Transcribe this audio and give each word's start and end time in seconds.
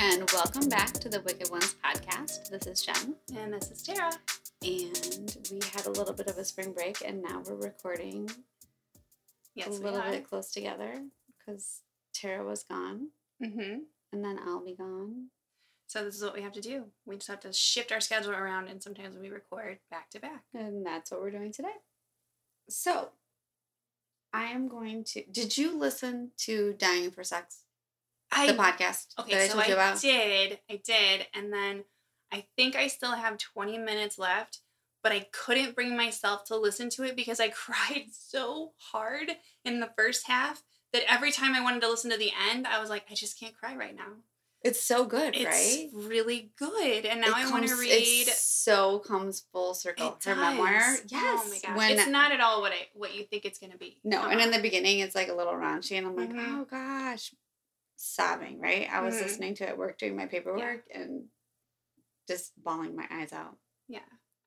and 0.00 0.30
welcome 0.32 0.68
back 0.68 0.92
to 0.94 1.08
the 1.08 1.20
Wicked 1.20 1.50
Ones 1.50 1.76
podcast. 1.84 2.48
This 2.50 2.66
is 2.66 2.82
Jen, 2.82 3.14
And 3.36 3.52
this 3.52 3.70
is 3.70 3.82
Tara. 3.82 4.10
and 4.62 5.36
we 5.50 5.60
had 5.74 5.86
a 5.86 5.90
little 5.90 6.14
bit 6.14 6.28
of 6.28 6.38
a 6.38 6.44
spring 6.44 6.72
break, 6.72 7.02
and 7.04 7.22
now 7.22 7.42
we're 7.46 7.54
recording 7.56 8.30
Yes, 9.54 9.68
a 9.68 9.70
little 9.72 10.00
bit 10.02 10.28
close 10.28 10.50
together 10.52 11.02
because 11.38 11.82
Tara 12.14 12.44
was 12.44 12.62
gone, 12.64 13.08
Mm-hmm. 13.42 13.78
and 14.12 14.24
then 14.24 14.38
I'll 14.46 14.64
be 14.64 14.74
gone. 14.74 15.26
So 15.86 16.04
this 16.04 16.14
is 16.16 16.22
what 16.22 16.34
we 16.34 16.42
have 16.42 16.52
to 16.52 16.60
do. 16.60 16.84
We 17.04 17.16
just 17.16 17.28
have 17.28 17.40
to 17.40 17.52
shift 17.52 17.90
our 17.92 18.00
schedule 18.00 18.32
around, 18.32 18.68
and 18.68 18.82
sometimes 18.82 19.18
we 19.18 19.28
record 19.30 19.78
back 19.90 20.08
to 20.10 20.20
back. 20.20 20.44
And 20.54 20.86
that's 20.86 21.10
what 21.10 21.20
we're 21.20 21.30
doing 21.32 21.52
today. 21.52 21.68
So, 22.68 23.08
I 24.32 24.44
am 24.44 24.68
going 24.68 25.02
to. 25.04 25.24
Did 25.30 25.58
you 25.58 25.76
listen 25.76 26.30
to 26.38 26.74
Dying 26.78 27.10
for 27.10 27.24
Sex, 27.24 27.64
I 28.32 28.46
the 28.46 28.54
podcast 28.54 29.06
okay, 29.18 29.32
that 29.32 29.42
I 29.42 29.48
so 29.48 29.54
told 29.54 29.66
you 29.68 29.76
I 29.76 29.96
did, 29.96 30.58
I 30.70 30.80
did, 30.84 31.26
and 31.34 31.52
then 31.52 31.84
I 32.32 32.44
think 32.56 32.76
I 32.76 32.86
still 32.86 33.12
have 33.12 33.38
twenty 33.38 33.76
minutes 33.78 34.18
left, 34.18 34.58
but 35.02 35.12
I 35.12 35.26
couldn't 35.32 35.74
bring 35.74 35.96
myself 35.96 36.44
to 36.46 36.56
listen 36.56 36.90
to 36.90 37.04
it 37.04 37.16
because 37.16 37.40
I 37.40 37.48
cried 37.64 38.06
so 38.12 38.72
hard 38.92 39.30
in 39.64 39.80
the 39.80 39.90
first 39.96 40.26
half 40.28 40.62
that 40.92 41.02
every 41.12 41.32
time 41.32 41.54
I 41.54 41.60
wanted 41.60 41.82
to 41.82 41.88
listen 41.90 42.10
to 42.10 42.16
the 42.16 42.32
end, 42.50 42.66
I 42.66 42.80
was 42.80 42.90
like, 42.90 43.04
I 43.10 43.14
just 43.14 43.38
can't 43.38 43.56
cry 43.56 43.76
right 43.76 43.94
now. 43.94 44.12
It's 44.62 44.82
so 44.82 45.06
good, 45.06 45.34
It's 45.34 45.44
right? 45.46 45.88
really 45.94 46.52
good, 46.58 47.06
and 47.06 47.22
now 47.22 47.28
It 47.28 47.34
I 47.46 47.50
want 47.50 47.66
to 47.66 47.76
read. 47.76 48.28
It 48.28 48.34
so 48.34 48.98
comes 48.98 49.44
full 49.52 49.72
circle. 49.72 50.18
Her 50.22 50.36
memoir, 50.36 50.96
yes. 51.08 51.08
Oh 51.12 51.48
my 51.48 51.58
gosh. 51.64 51.76
When 51.78 51.92
it's 51.92 52.06
not 52.08 52.30
at 52.30 52.40
all 52.40 52.60
what 52.60 52.72
I 52.72 52.88
what 52.94 53.14
you 53.16 53.24
think 53.24 53.46
it's 53.46 53.58
gonna 53.58 53.78
be. 53.78 54.00
no, 54.04 54.20
and 54.22 54.34
in 54.38 54.48
Uh-uh. 54.50 54.56
the 54.58 54.62
beginning, 54.62 54.98
it's 54.98 55.14
like 55.14 55.28
a 55.28 55.34
little 55.34 55.54
raunchy, 55.54 55.96
and 55.96 56.06
I'm 56.06 56.14
like, 56.14 56.28
Mhm. 56.30 56.60
oh 56.60 56.64
gosh, 56.70 57.32
sobbing. 58.00 58.58
Right? 58.60 58.88
I 58.90 59.00
was 59.02 59.14
Mhm. 59.16 59.22
listening 59.22 59.54
to 59.56 59.64
it 59.64 59.70
at 59.70 59.78
work 59.78 59.98
doing 59.98 60.16
my 60.16 60.26
paperwork 60.26 60.84
and 60.92 61.28
just 62.28 62.52
bawling 62.62 62.96
my 62.96 63.06
eyes 63.10 63.32
out. 63.32 63.56
Yeah. 63.88 64.00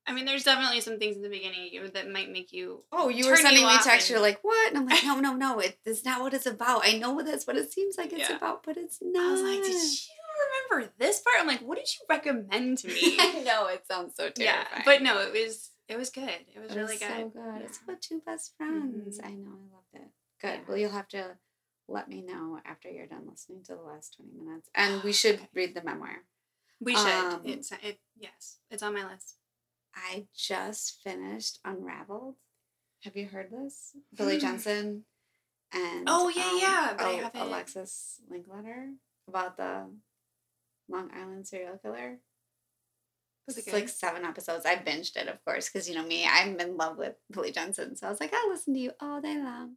I 0.06 0.12
mean, 0.12 0.26
there's 0.26 0.44
definitely 0.44 0.82
some 0.82 0.98
things 0.98 1.16
in 1.16 1.22
the 1.22 1.30
beginning 1.30 1.70
that 1.94 2.10
might 2.10 2.30
make 2.30 2.52
you. 2.52 2.84
Oh, 2.92 3.08
you 3.08 3.24
were 3.24 3.36
Turn 3.36 3.38
you 3.38 3.42
sending 3.42 3.62
me 3.64 3.70
off 3.70 3.84
text. 3.84 4.10
You're 4.10 4.20
like, 4.20 4.42
what? 4.42 4.68
And 4.68 4.78
I'm 4.78 4.86
like, 4.86 5.02
no, 5.04 5.18
no, 5.20 5.34
no. 5.46 5.60
It 5.60 5.78
is 5.86 6.04
not 6.04 6.20
what 6.20 6.34
it's 6.34 6.44
about. 6.46 6.82
I 6.86 6.98
know 6.98 7.12
what 7.12 7.24
that's 7.26 7.46
what 7.46 7.56
it 7.56 7.72
seems 7.72 7.96
like 7.96 8.12
it's 8.12 8.28
Yeah. 8.28 8.36
about, 8.36 8.64
but 8.64 8.76
it's 8.76 8.98
not. 9.00 9.24
I 9.24 9.32
was 9.32 9.40
like, 9.42 9.62
did 9.62 9.72
you 9.72 10.68
remember 10.70 10.92
this 10.98 11.20
part? 11.20 11.36
I'm 11.40 11.46
like, 11.46 11.60
what 11.62 11.78
did 11.78 11.88
you 11.94 12.04
recommend 12.08 12.78
to 12.78 12.88
me? 12.94 13.16
I 13.18 13.42
know 13.44 13.66
it 13.68 13.86
sounds 13.86 14.14
so 14.16 14.30
yeah, 14.36 14.64
terrifying. 14.64 14.82
but 14.84 15.02
no, 15.02 15.20
it 15.20 15.32
was 15.32 15.70
it 15.88 15.96
was 15.96 16.10
good. 16.10 16.28
It 16.54 16.58
was 16.60 16.70
It 16.72 16.76
really 16.76 16.92
was 16.94 16.98
good. 17.00 17.08
So 17.08 17.28
good. 17.30 17.62
It's 17.62 17.78
about 17.82 18.02
two 18.02 18.20
best 18.26 18.54
friends. 18.58 19.18
Mhm. 19.18 19.24
I 19.26 19.30
know. 19.34 19.50
I 19.52 19.74
loved 19.74 19.94
it. 19.94 20.10
Good. 20.40 20.48
Yeah. 20.48 20.60
Well, 20.68 20.76
you'll 20.78 20.90
have 20.90 21.08
to 21.08 21.38
let 21.88 22.08
me 22.08 22.22
know 22.22 22.60
after 22.64 22.88
you're 22.88 23.06
done 23.06 23.26
listening 23.28 23.62
to 23.64 23.74
the 23.74 23.82
last 23.82 24.16
20 24.16 24.32
minutes. 24.44 24.68
And 24.74 25.02
we 25.02 25.12
should 25.12 25.36
Okay. 25.36 25.48
read 25.54 25.74
the 25.74 25.82
memoir. 25.82 26.24
We 26.80 26.94
should. 26.96 27.06
Um, 27.06 27.42
it's 27.44 27.70
it. 27.72 28.00
Yes, 28.16 28.58
it's 28.70 28.82
on 28.82 28.94
my 28.94 29.08
list. 29.10 29.36
I 29.94 30.26
just 30.34 31.02
finished 31.02 31.60
Unraveled. 31.64 32.36
Have 33.02 33.16
you 33.16 33.26
heard 33.26 33.50
this? 33.50 33.94
Billy 34.16 34.38
Jensen 34.38 35.04
and 35.72 36.04
Oh, 36.08 36.28
yeah, 36.28 36.56
yeah, 36.58 36.94
but 36.96 37.06
I 37.06 37.12
haven't- 37.12 37.40
Alexis 37.40 38.20
Linkletter 38.30 38.96
about 39.28 39.56
the 39.56 39.90
Long 40.88 41.10
Island 41.12 41.46
serial 41.46 41.78
killer. 41.78 42.20
It 43.46 43.58
It's 43.58 43.72
like 43.72 43.88
seven 43.90 44.24
episodes. 44.24 44.64
I 44.64 44.76
binged 44.76 45.16
it, 45.16 45.28
of 45.28 45.44
course, 45.44 45.68
because 45.68 45.86
you 45.88 45.94
know 45.94 46.04
me. 46.06 46.26
I'm 46.26 46.58
in 46.58 46.76
love 46.78 46.96
with 46.96 47.16
Billy 47.30 47.52
Jensen, 47.52 47.94
so 47.94 48.06
I 48.06 48.10
was 48.10 48.20
like, 48.20 48.32
I'll 48.32 48.48
listen 48.48 48.72
to 48.74 48.80
you 48.80 48.92
all 49.00 49.20
day 49.20 49.36
long. 49.36 49.76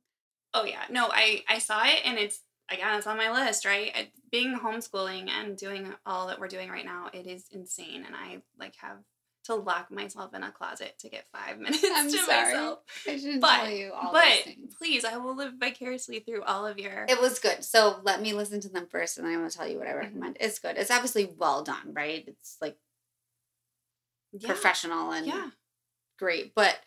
Oh 0.61 0.66
yeah, 0.66 0.83
no, 0.89 1.08
I 1.11 1.44
I 1.47 1.59
saw 1.59 1.83
it 1.86 2.02
and 2.05 2.17
it's 2.17 2.39
again 2.69 2.97
it's 2.97 3.08
on 3.08 3.17
my 3.17 3.31
list, 3.31 3.66
right? 3.66 4.12
Being 4.31 4.57
homeschooling 4.57 5.29
and 5.29 5.57
doing 5.57 5.94
all 6.06 6.28
that 6.28 6.40
we're 6.40 6.47
doing 6.47 6.69
right 6.69 6.85
now, 6.85 7.09
it 7.13 7.28
is 7.28 7.45
insane, 7.51 8.03
and 8.06 8.16
I 8.16 8.41
like 8.59 8.75
have 8.78 8.97
to 9.45 9.56
lock 9.56 9.90
myself 9.90 10.34
in 10.34 10.44
a 10.44 10.51
closet 10.51 10.94
to 11.00 11.09
get 11.09 11.25
five 11.31 11.57
minutes 11.59 11.81
I'm 11.90 12.12
to 12.12 12.18
sorry. 12.18 12.44
myself. 12.53 12.79
I 13.07 13.18
shouldn't 13.18 13.40
But- 13.41 13.57
tell 13.62 13.69
you 13.69 13.94
all 13.94 14.12
but 14.12 14.45
please, 14.78 15.06
I 15.06 15.16
will 15.18 15.35
live 15.35 15.53
vicariously 15.57 16.19
through 16.19 16.44
all 16.44 16.66
of 16.68 16.78
your. 16.78 17.06
It 17.07 17.22
was 17.22 17.39
good. 17.39 17.63
So 17.63 18.01
let 18.03 18.22
me 18.22 18.34
listen 18.34 18.59
to 18.62 18.69
them 18.69 18.88
first, 18.91 19.18
and 19.18 19.25
then 19.25 19.34
I'm 19.34 19.39
gonna 19.39 19.50
tell 19.51 19.68
you 19.68 19.78
what 19.78 19.88
I 19.88 19.91
Mhm. 19.91 20.00
recommend. 20.00 20.38
It's 20.41 20.59
good. 20.59 20.75
It's 20.78 20.91
obviously 20.91 21.25
well 21.38 21.63
done, 21.63 21.94
right? 21.94 22.25
It's 22.28 22.57
like 22.62 22.78
yeah, 24.34 24.47
professional 24.47 25.12
and 25.12 25.25
yeah. 25.28 25.50
great. 26.19 26.53
But 26.53 26.79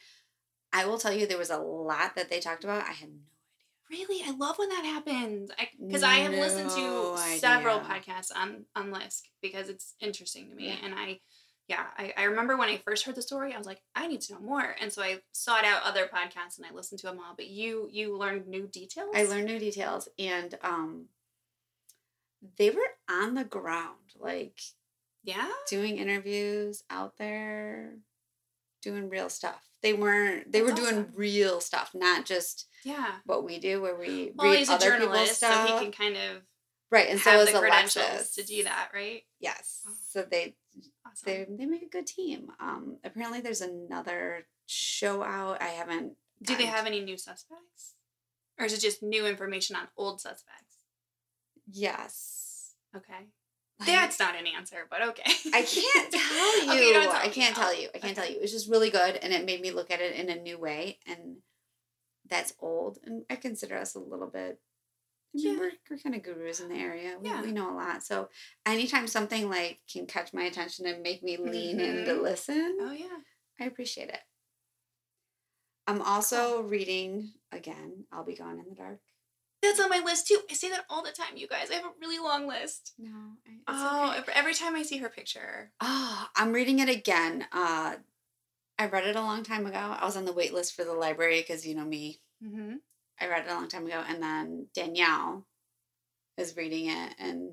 I 0.73 0.85
will 0.87 0.99
tell 0.99 1.13
you, 1.13 1.27
there 1.27 1.39
was 1.39 1.51
a 1.51 1.57
lot 1.59 2.15
that 2.17 2.29
they 2.31 2.39
talked 2.41 2.63
about. 2.65 2.87
I 2.87 2.93
had 2.93 3.09
no 3.09 3.17
Really, 3.91 4.23
I 4.25 4.31
love 4.37 4.57
when 4.59 4.69
that 4.69 4.85
happens. 4.85 5.51
Because 5.85 6.03
I, 6.03 6.15
have 6.17 6.33
listened 6.33 6.69
No 6.69 7.17
to 7.17 7.39
several 7.39 7.81
idea. 7.81 7.89
podcasts 8.01 8.31
on 8.35 8.65
on 8.77 8.91
LISK 8.93 9.25
because 9.43 9.69
it's 9.69 9.95
interesting 10.01 10.49
to 10.51 10.55
me, 10.55 10.69
Yeah. 10.69 10.77
and 10.85 10.95
I. 10.95 11.21
Yeah, 11.69 11.85
I, 11.97 12.13
I 12.17 12.23
remember 12.25 12.57
when 12.57 12.69
I 12.69 12.79
first 12.79 13.05
heard 13.07 13.15
the 13.15 13.23
story, 13.23 13.55
I 13.55 13.59
was 13.59 13.67
like, 13.67 13.81
I 13.95 14.09
need 14.09 14.21
to 14.23 14.33
know 14.33 14.41
more, 14.41 14.75
and 14.81 14.93
so 14.93 15.03
I 15.03 15.21
sought 15.31 15.65
out 15.65 15.83
other 15.85 16.07
podcasts 16.13 16.57
and 16.59 16.67
I 16.67 16.75
listened 16.75 16.99
to 17.01 17.07
them 17.07 17.19
all. 17.21 17.35
But 17.37 17.47
you 17.47 17.89
you 17.93 18.17
learned 18.19 18.49
new 18.49 18.67
details. 18.67 19.11
I 19.15 19.23
learned 19.25 19.47
new 19.47 19.59
details, 19.61 20.09
and 20.19 20.59
um, 20.63 21.07
they 22.57 22.71
were 22.71 22.89
on 23.09 23.35
the 23.35 23.45
ground, 23.45 24.15
like 24.19 24.61
Yeah. 25.23 25.49
doing 25.69 25.99
interviews 25.99 26.83
out 26.91 27.19
there, 27.19 27.95
doing 28.83 29.09
real 29.09 29.29
stuff. 29.29 29.69
They 29.83 29.93
weren't. 29.93 30.51
They 30.53 30.61
That's 30.63 30.71
were 30.73 30.77
doing 30.77 31.01
awesome. 31.05 31.13
real 31.15 31.61
stuff, 31.61 31.91
not 31.95 32.25
just 32.27 32.67
Yeah. 32.85 33.13
what 33.27 33.45
we 33.45 33.59
do, 33.59 33.81
where 33.83 33.97
we 33.97 34.33
Well, 34.35 34.51
read 34.51 34.59
he's 34.59 34.69
a 34.71 34.75
other 34.75 34.93
people's 34.93 35.09
journalist, 35.09 35.41
so 35.41 35.49
he 35.67 35.83
can 35.85 35.93
kind 35.93 36.17
of 36.17 36.43
right, 36.91 37.09
and 37.09 37.21
so 37.21 37.31
have 37.31 37.41
is 37.41 37.53
the 37.53 37.59
credentials 37.61 38.05
Alexis 38.05 38.35
to 38.37 38.43
do 38.45 38.65
that, 38.65 38.91
right? 38.95 39.23
Yes, 39.39 39.83
Oh. 39.89 39.93
so 40.09 40.23
they 40.23 40.57
Awesome. 41.07 41.25
they 41.27 41.47
they 41.49 41.67
make 41.67 41.83
a 41.83 41.89
good 41.89 42.07
team. 42.07 42.53
Um, 42.61 42.99
apparently 43.05 43.41
there's 43.41 43.61
another 43.61 44.47
show 44.67 45.23
out. 45.23 45.61
I 45.63 45.69
haven't. 45.69 46.15
do 46.43 46.57
they 46.57 46.67
have 46.67 46.87
any 46.87 47.01
new 47.01 47.17
suspects, 47.19 47.95
or 48.59 48.65
is 48.67 48.73
it 48.73 48.81
just 48.81 49.03
new 49.03 49.27
information 49.27 49.77
on 49.77 49.89
old 49.97 50.21
suspects? 50.21 50.77
Yes. 51.73 52.75
Okay, 52.97 53.27
that's 53.87 54.19
not 54.19 54.35
an 54.37 54.47
answer, 54.47 54.87
but 54.91 55.01
okay. 55.03 55.33
I 55.55 55.63
can't 55.63 56.13
tell 56.13 56.65
you. 56.77 56.91
Okay, 56.91 57.03
tell 57.05 57.13
I 57.13 57.29
can't 57.29 57.55
tell 57.57 57.75
you. 57.75 57.89
I 57.95 57.99
can't 57.99 58.05
okay. 58.05 58.15
tell 58.15 58.31
you. 58.31 58.37
It 58.37 58.43
was 58.43 58.53
just 58.53 58.69
really 58.69 58.91
good, 58.91 59.17
and 59.17 59.33
it 59.33 59.45
made 59.47 59.61
me 59.61 59.71
look 59.71 59.91
at 59.91 60.01
it 60.01 60.15
in 60.17 60.29
a 60.29 60.41
new 60.41 60.59
way. 60.59 60.99
And 61.07 61.37
that's 62.31 62.55
old, 62.61 62.99
and 63.05 63.25
I 63.29 63.37
consider 63.37 63.77
us 63.77 63.95
a 63.95 63.99
little 64.01 64.29
bit. 64.29 64.61
I 65.35 65.37
mean, 65.39 65.53
Yeah. 65.55 65.59
we're, 65.61 65.73
we're 65.91 65.99
kind 65.99 66.15
of 66.15 66.23
gurus 66.23 66.61
in 66.61 66.69
the 66.69 66.75
area. 66.77 67.17
We, 67.21 67.29
Yeah. 67.29 67.43
we 67.43 67.53
know 67.53 67.71
a 67.71 67.77
lot. 67.77 68.03
So 68.03 68.31
anytime 68.67 69.07
something 69.07 69.49
like 69.49 69.81
can 69.93 70.07
catch 70.07 70.33
my 70.33 70.43
attention 70.45 70.87
and 70.87 71.03
make 71.03 71.23
me 71.23 71.37
lean 71.37 71.79
in 71.81 72.05
to 72.07 72.13
Mhm. 72.15 72.23
listen, 72.23 72.79
Oh 72.81 72.93
yeah. 72.93 73.19
I 73.61 73.65
appreciate 73.65 74.09
it. 74.09 74.21
I'm 75.87 76.03
also 76.03 76.63
reading 76.63 77.33
again. 77.53 78.05
I'll 78.13 78.25
be 78.25 78.35
gone 78.37 78.59
in 78.59 78.65
the 78.69 78.75
dark. 78.75 79.01
That's 79.63 79.79
on 79.81 79.91
my 79.91 79.99
list 79.99 80.27
too. 80.27 80.41
I 80.51 80.55
say 80.55 80.71
that 80.71 80.87
all 80.89 81.03
the 81.03 81.13
time, 81.13 81.37
you 81.37 81.47
guys. 81.47 81.71
I 81.71 81.75
have 81.75 81.85
a 81.85 81.93
really 82.01 82.19
long 82.19 82.47
list. 82.49 82.93
No, 82.99 83.37
I, 83.47 84.15
oh, 84.15 84.21
okay. 84.21 84.33
every 84.35 84.55
time 84.55 84.75
I 84.75 84.83
see 84.83 84.99
her 84.99 85.09
picture. 85.11 85.73
Oh, 85.81 86.29
I'm 86.35 86.53
reading 86.53 86.79
it 86.79 86.89
again. 86.89 87.47
Uh, 87.53 87.97
I 88.81 88.87
read 88.87 89.05
it 89.05 89.15
a 89.15 89.21
long 89.21 89.43
time 89.43 89.67
ago. 89.67 89.77
I 89.77 90.07
was 90.07 90.17
on 90.17 90.25
the 90.25 90.33
wait 90.33 90.55
list 90.55 90.75
for 90.75 90.85
the 90.85 90.95
library 90.95 91.41
because 91.43 91.67
you 91.67 91.75
know 91.75 91.85
me. 91.85 92.19
Mm-hmm. 92.43 92.77
I 93.21 93.29
read 93.29 93.45
it 93.45 93.51
a 93.51 93.55
long 93.55 93.69
time 93.69 93.85
ago, 93.85 94.03
and 94.09 94.23
then 94.23 94.69
Danielle 94.75 95.47
is 96.39 96.57
reading 96.57 96.89
it, 96.89 97.15
and 97.19 97.51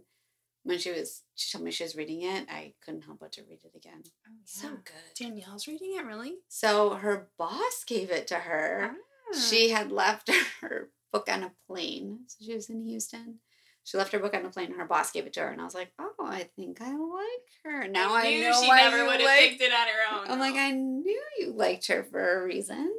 when 0.63 0.79
she 0.79 0.89
was, 0.91 1.23
she 1.35 1.51
told 1.51 1.65
me 1.65 1.71
she 1.71 1.83
was 1.83 1.97
reading 1.97 2.21
it. 2.21 2.47
I 2.49 2.75
couldn't 2.81 3.01
help 3.01 3.19
but 3.19 3.33
to 3.33 3.41
read 3.41 3.59
it 3.65 3.75
again. 3.75 4.03
Oh, 4.25 4.31
So 4.45 4.69
good. 4.69 5.19
Danielle's 5.19 5.67
reading 5.67 5.95
it, 5.97 6.05
really? 6.05 6.35
So 6.47 6.91
her 6.91 7.27
boss 7.37 7.83
gave 7.85 8.09
it 8.09 8.25
to 8.27 8.35
her. 8.35 8.91
Ah. 8.93 9.37
She 9.37 9.71
had 9.71 9.91
left 9.91 10.31
her 10.61 10.91
book 11.11 11.27
on 11.29 11.43
a 11.43 11.51
plane. 11.67 12.19
So 12.27 12.45
she 12.45 12.53
was 12.53 12.69
in 12.69 12.85
Houston. 12.85 13.39
She 13.87 13.97
left 13.97 14.11
her 14.11 14.19
book 14.19 14.35
on 14.35 14.43
the 14.43 14.49
plane. 14.49 14.65
and 14.65 14.75
Her 14.75 14.85
boss 14.85 15.13
gave 15.13 15.25
it 15.25 15.31
to 15.33 15.39
her, 15.39 15.47
and 15.47 15.61
I 15.61 15.63
was 15.63 15.73
like, 15.73 15.93
"Oh, 15.97 16.11
I 16.19 16.49
think 16.57 16.81
I 16.81 16.91
like 16.91 17.47
her 17.63 17.87
now. 17.87 18.13
I, 18.13 18.23
knew 18.23 18.41
know 18.49 18.61
she 18.61 18.67
why 18.67 18.81
never 18.81 19.05
would 19.05 19.21
have 19.21 19.29
like 19.29 19.51
picked 19.51 19.61
it 19.61 19.71
on 19.71 19.87
her 19.87 20.19
own. 20.19 20.29
I'm 20.29 20.39
like. 20.39 20.55
I 20.55 20.71
knew 20.71 21.23
you 21.39 21.53
liked 21.53 21.87
her 21.87 22.03
for 22.03 22.41
a 22.41 22.45
reason. 22.45 22.91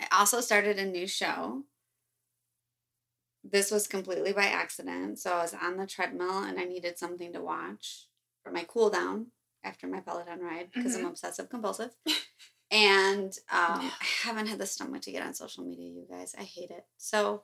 I 0.00 0.06
also 0.12 0.40
started 0.40 0.78
a 0.78 0.84
new 0.84 1.08
show. 1.08 1.64
This 3.42 3.72
was 3.72 3.88
completely 3.88 4.32
by 4.32 4.44
accident. 4.44 5.18
So 5.18 5.32
I 5.32 5.42
was 5.42 5.54
on 5.60 5.76
the 5.76 5.88
treadmill 5.88 6.44
and 6.44 6.56
I 6.60 6.66
needed 6.66 6.98
something 6.98 7.32
to 7.32 7.40
watch 7.40 8.06
for 8.44 8.52
my 8.52 8.64
cool 8.68 8.90
down 8.90 9.32
after 9.64 9.88
my 9.88 9.98
Peloton 9.98 10.38
ride 10.38 10.68
because 10.72 10.94
I'm 10.94 11.06
obsessive 11.06 11.48
compulsive. 11.48 11.90
and 12.70 13.36
um, 13.50 13.80
No. 13.82 13.90
I 13.90 14.06
haven't 14.22 14.46
had 14.46 14.58
the 14.58 14.66
stomach 14.66 15.02
to 15.02 15.10
get 15.10 15.26
on 15.26 15.34
social 15.34 15.64
media, 15.64 15.90
you 15.90 16.06
guys. 16.08 16.36
I 16.38 16.44
hate 16.44 16.70
it. 16.70 16.84
So 16.96 17.42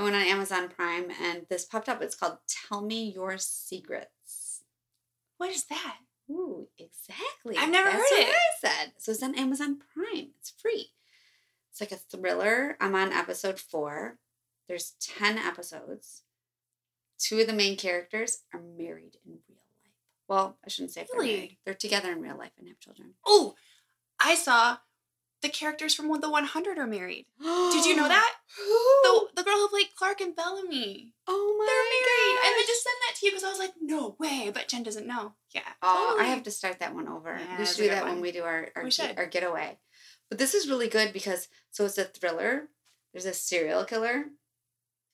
I 0.00 0.02
went 0.02 0.16
on 0.16 0.22
Amazon 0.22 0.68
Prime 0.70 1.10
and 1.22 1.42
this 1.50 1.66
popped 1.66 1.86
up. 1.86 2.00
It's 2.00 2.14
called 2.14 2.38
Tell 2.48 2.80
Me 2.80 3.12
Your 3.14 3.36
Secrets. 3.36 4.62
what 5.36 5.50
is 5.50 5.64
that? 5.64 5.96
Ooh, 6.30 6.68
exactly. 6.78 7.56
I've 7.58 7.68
never 7.70 7.90
That's 7.90 8.10
heard 8.10 8.18
what 8.18 8.28
it. 8.28 8.34
I 8.34 8.58
said. 8.68 8.92
So 8.96 9.12
it's 9.12 9.22
on 9.22 9.34
Amazon 9.34 9.78
Prime. 9.92 10.28
It's 10.38 10.54
free. 10.58 10.92
It's 11.70 11.82
like 11.82 11.92
a 11.92 11.96
thriller. 11.96 12.78
I'm 12.80 12.94
on 12.94 13.12
episode 13.12 13.60
four. 13.60 14.16
There's 14.68 14.94
10 15.02 15.36
episodes. 15.36 16.22
Two 17.18 17.38
of 17.40 17.46
the 17.46 17.52
main 17.52 17.76
characters 17.76 18.38
are 18.54 18.60
married 18.60 19.16
in 19.26 19.32
real 19.32 19.40
life. 19.50 19.92
Well, 20.28 20.56
I 20.64 20.70
shouldn't 20.70 20.92
say 20.92 21.02
if 21.02 21.08
they're 21.10 21.20
Really? 21.20 21.34
married. 21.34 21.56
They're 21.66 21.74
together 21.74 22.10
in 22.10 22.22
real 22.22 22.38
life 22.38 22.52
and 22.58 22.68
have 22.68 22.80
children. 22.80 23.10
Oh, 23.26 23.54
I 24.18 24.34
saw 24.34 24.78
the 25.42 25.48
characters 25.48 25.94
from 25.94 26.08
the 26.20 26.30
100 26.30 26.78
are 26.78 26.86
married. 26.86 27.26
Did 27.40 27.84
you 27.86 27.96
know 27.96 28.08
that? 28.08 28.34
Who? 28.58 28.68
The, 29.02 29.28
the 29.36 29.42
girl 29.42 29.68
and 30.20 30.36
Bellamy. 30.36 31.14
oh 31.26 31.56
my 31.58 31.66
They're 31.66 31.76
married. 31.76 32.38
And 32.46 32.62
I 32.62 32.64
just 32.66 32.82
sent 32.82 32.96
that 33.06 33.16
to 33.18 33.26
you 33.26 33.32
because 33.32 33.44
I 33.44 33.48
was 33.48 33.58
like, 33.58 33.72
no 33.80 34.16
way. 34.18 34.50
But 34.52 34.68
Jen 34.68 34.82
doesn't 34.82 35.06
know. 35.06 35.34
Yeah. 35.54 35.62
Oh, 35.82 36.16
I 36.20 36.24
have 36.24 36.42
to 36.44 36.50
start 36.50 36.80
that 36.80 36.94
one 36.94 37.08
over. 37.08 37.38
Yeah, 37.38 37.58
we 37.58 37.66
should 37.66 37.76
do 37.78 37.88
that 37.88 38.04
one. 38.04 38.14
when 38.14 38.20
we 38.20 38.32
do 38.32 38.42
our 38.42 38.68
our, 38.76 38.88
our 39.16 39.26
getaway. 39.26 39.78
But 40.28 40.38
this 40.38 40.54
is 40.54 40.68
really 40.68 40.88
good 40.88 41.12
because 41.12 41.48
so 41.70 41.84
it's 41.84 41.98
a 41.98 42.04
thriller. 42.04 42.68
There's 43.12 43.26
a 43.26 43.32
serial 43.32 43.84
killer. 43.84 44.26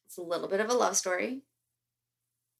It's 0.06 0.18
a 0.18 0.22
little 0.22 0.48
bit 0.48 0.60
of 0.60 0.70
a 0.70 0.74
love 0.74 0.96
story. 0.96 1.42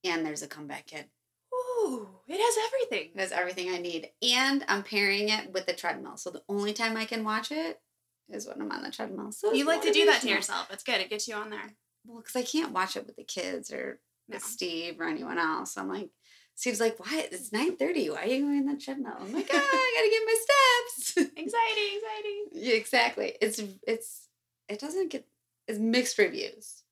And 0.04 0.24
there's 0.24 0.42
a 0.42 0.48
comeback 0.48 0.86
kid. 0.86 1.06
Ooh, 1.54 2.08
it 2.26 2.38
has 2.38 2.64
everything. 2.66 3.10
It 3.14 3.20
has 3.20 3.32
everything 3.32 3.70
I 3.70 3.78
need. 3.78 4.10
And 4.22 4.64
I'm 4.68 4.82
pairing 4.82 5.28
it 5.28 5.52
with 5.52 5.66
the 5.66 5.72
treadmill. 5.74 6.16
So 6.16 6.30
the 6.30 6.42
only 6.48 6.72
time 6.72 6.96
I 6.96 7.04
can 7.04 7.24
watch 7.24 7.50
it 7.52 7.80
is 8.28 8.46
when 8.46 8.60
I'm 8.60 8.72
on 8.72 8.82
the 8.82 8.90
treadmill. 8.90 9.32
So 9.32 9.52
You 9.52 9.64
like 9.64 9.82
to 9.82 9.92
do 9.92 10.06
that 10.06 10.22
to 10.22 10.28
yourself. 10.28 10.68
It's 10.70 10.82
good. 10.82 11.00
It 11.00 11.10
gets 11.10 11.28
you 11.28 11.34
on 11.34 11.50
there. 11.50 11.74
Well, 12.06 12.18
because 12.18 12.36
I 12.36 12.42
can't 12.42 12.72
watch 12.72 12.96
it 12.96 13.06
with 13.06 13.16
the 13.16 13.24
kids 13.24 13.72
or 13.72 14.00
No. 14.28 14.36
with 14.36 14.44
Steve 14.44 15.00
or 15.00 15.04
anyone 15.04 15.38
else. 15.38 15.76
I'm 15.76 15.88
like, 15.88 16.10
Steve's 16.54 16.80
like, 16.80 16.98
why? 16.98 17.28
It's 17.30 17.50
9.30. 17.50 18.12
Why 18.12 18.22
are 18.22 18.26
you 18.26 18.42
going 18.42 18.60
on 18.68 18.74
the 18.74 18.80
treadmill? 18.80 19.12
I'm 19.20 19.32
like, 19.32 19.48
ah, 19.52 19.56
I 19.60 19.94
gotta 19.96 20.10
get 20.10 20.26
my 20.26 20.36
steps. 20.42 21.30
Anxiety, 21.38 21.96
anxiety. 21.96 22.40
yeah, 22.68 22.74
exactly. 22.74 23.34
It's 23.42 23.60
it's 23.86 24.28
it 24.68 24.80
doesn't 24.80 25.10
get 25.10 25.26
it's 25.68 25.78
mixed 25.78 26.16
reviews. 26.18 26.82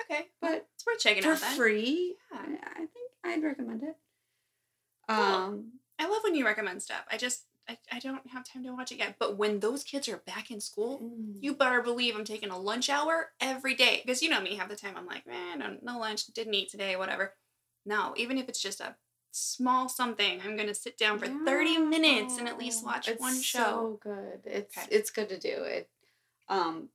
Okay. 0.00 0.28
But 0.40 0.66
It's 0.74 0.86
worth 0.86 0.98
checking 0.98 1.22
for 1.22 1.32
out 1.32 1.40
then. 1.40 1.56
free, 1.56 2.16
Yeah. 2.32 2.38
I, 2.40 2.70
I 2.72 2.78
think 2.78 3.10
I'd 3.24 3.42
recommend 3.42 3.82
it. 3.82 3.96
Cool. 5.08 5.18
Um 5.18 5.72
I 5.98 6.08
love 6.08 6.22
when 6.24 6.34
you 6.34 6.46
recommend 6.46 6.82
stuff. 6.82 7.04
I 7.10 7.18
just, 7.18 7.44
I, 7.70 7.78
I 7.96 7.98
don't 8.00 8.26
have 8.30 8.44
time 8.44 8.64
to 8.64 8.72
watch 8.72 8.92
it 8.92 8.98
yet. 8.98 9.16
But 9.18 9.36
when 9.36 9.60
those 9.60 9.84
kids 9.84 10.08
are 10.08 10.18
back 10.18 10.50
in 10.50 10.60
school, 10.60 11.00
mm, 11.02 11.36
you 11.40 11.54
better 11.54 11.82
believe 11.82 12.16
I'm 12.16 12.24
taking 12.24 12.50
a 12.50 12.58
lunch 12.58 12.90
hour 12.90 13.30
every 13.40 13.74
day. 13.74 14.02
Because 14.04 14.22
you 14.22 14.28
know 14.28 14.40
me, 14.40 14.56
half 14.56 14.68
the 14.68 14.76
time 14.76 14.94
I'm 14.96 15.06
like, 15.06 15.26
man, 15.26 15.60
no, 15.60 15.76
no 15.82 15.98
lunch, 15.98 16.26
didn't 16.26 16.54
eat 16.54 16.70
today, 16.70 16.96
whatever. 16.96 17.34
No, 17.86 18.14
even 18.16 18.38
if 18.38 18.48
it's 18.48 18.60
just 18.60 18.80
a 18.80 18.96
small 19.30 19.88
something, 19.88 20.40
I'm 20.44 20.56
going 20.56 20.68
to 20.68 20.74
sit 20.74 20.98
down 20.98 21.18
for 21.18 21.26
30 21.26 21.78
minutes 21.78 22.36
and 22.38 22.48
at 22.48 22.58
least 22.58 22.84
watch 22.84 23.08
it's 23.08 23.20
one 23.20 23.40
show. 23.40 23.58
So 23.58 24.00
good. 24.02 24.40
It's 24.44 24.76
Okay. 24.76 24.88
it's 24.90 25.10
good 25.10 25.28
to 25.28 25.38
do 25.38 25.62
it. 25.62 25.88
Um, 26.48 26.88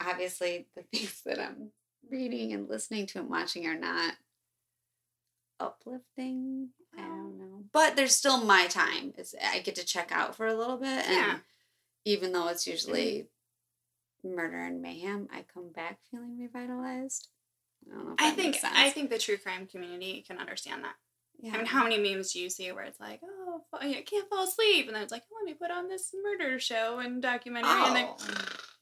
obviously 0.00 0.66
the 0.74 0.82
things 0.92 1.20
that 1.26 1.38
I'm 1.38 1.70
reading 2.10 2.52
and 2.52 2.68
listening 2.68 3.06
to 3.08 3.18
and 3.20 3.28
watching 3.28 3.66
are 3.66 3.78
not 3.78 4.14
uplifting. 5.60 6.70
I 6.96 7.00
don't 7.02 7.10
um, 7.10 7.38
know, 7.38 7.64
but 7.72 7.96
there's 7.96 8.14
still 8.14 8.42
my 8.42 8.66
time. 8.66 9.14
It's 9.16 9.34
I 9.42 9.60
get 9.60 9.74
to 9.76 9.84
check 9.84 10.12
out 10.12 10.36
for 10.36 10.46
a 10.46 10.54
little 10.54 10.76
bit, 10.76 11.06
and 11.06 11.14
Yeah. 11.14 11.38
even 12.04 12.32
though 12.32 12.48
it's 12.48 12.66
usually 12.66 13.28
mm-hmm. 14.24 14.36
murder 14.36 14.58
and 14.58 14.82
mayhem, 14.82 15.28
I 15.32 15.44
come 15.52 15.70
back 15.70 15.98
feeling 16.10 16.38
revitalized. 16.38 17.28
I 17.90 17.94
don't 17.94 18.08
know. 18.08 18.14
I 18.18 18.30
think 18.30 18.58
I 18.62 18.90
think 18.90 19.10
the 19.10 19.18
true 19.18 19.36
crime 19.36 19.66
community 19.66 20.24
can 20.26 20.38
understand 20.38 20.84
that. 20.84 20.94
Yeah. 21.40 21.54
I 21.54 21.56
mean, 21.56 21.66
how 21.66 21.82
many 21.82 21.98
memes 21.98 22.32
do 22.32 22.40
you 22.40 22.48
see 22.48 22.70
where 22.70 22.84
it's 22.84 23.00
like, 23.00 23.20
oh, 23.24 23.62
I 23.72 24.04
can't 24.06 24.28
fall 24.28 24.44
asleep, 24.44 24.86
and 24.86 24.94
then 24.94 25.02
it's 25.02 25.10
like, 25.10 25.24
let 25.36 25.44
me 25.44 25.54
put 25.54 25.72
on 25.72 25.88
this 25.88 26.14
murder 26.22 26.60
show 26.60 27.00
and 27.00 27.20
documentary, 27.20 27.70
and 27.70 27.96
then 27.96 28.08
Oh. 28.08 28.16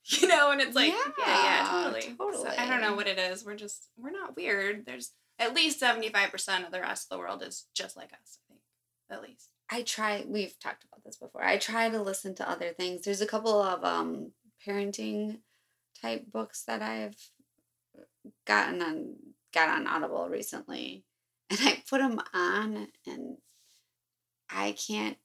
you 0.04 0.28
know, 0.28 0.50
and 0.50 0.60
it's 0.60 0.74
like, 0.74 0.92
yeah, 0.92 1.12
yeah, 1.18 1.42
Yeah, 1.44 1.84
totally. 1.84 2.16
So 2.32 2.48
I 2.58 2.66
don't 2.68 2.80
know 2.80 2.94
what 2.94 3.06
it 3.06 3.18
is. 3.18 3.44
We're 3.44 3.54
just 3.54 3.88
we're 3.96 4.10
not 4.10 4.36
weird. 4.36 4.84
There's 4.86 5.12
at 5.40 5.54
least 5.54 5.80
seventy 5.80 6.10
five 6.10 6.30
percent 6.30 6.64
of 6.64 6.72
the 6.72 6.80
rest 6.80 7.06
of 7.06 7.16
the 7.16 7.18
world 7.18 7.42
is 7.42 7.66
just 7.74 7.96
like 7.96 8.12
us. 8.12 8.38
I 8.38 8.52
think 8.52 8.60
at 9.10 9.22
least. 9.22 9.48
I 9.70 9.82
try 9.82 10.24
we've 10.26 10.58
talked 10.60 10.84
about 10.84 11.02
this 11.04 11.16
before. 11.16 11.42
I 11.42 11.56
try 11.56 11.88
to 11.88 12.02
listen 12.02 12.34
to 12.36 12.48
other 12.48 12.70
things. 12.70 13.02
There's 13.02 13.20
a 13.20 13.26
couple 13.26 13.60
of 13.60 13.84
um 13.84 14.32
parenting 14.66 15.38
type 16.00 16.30
books 16.30 16.64
that 16.66 16.82
I've 16.82 17.16
gotten 18.46 18.82
on 18.82 19.16
got 19.52 19.68
on 19.68 19.86
Audible 19.86 20.28
recently. 20.28 21.04
And 21.50 21.58
I 21.62 21.82
put 21.88 21.98
them 21.98 22.20
on 22.32 22.88
and 23.06 23.38
I 24.48 24.72
can't 24.72 25.16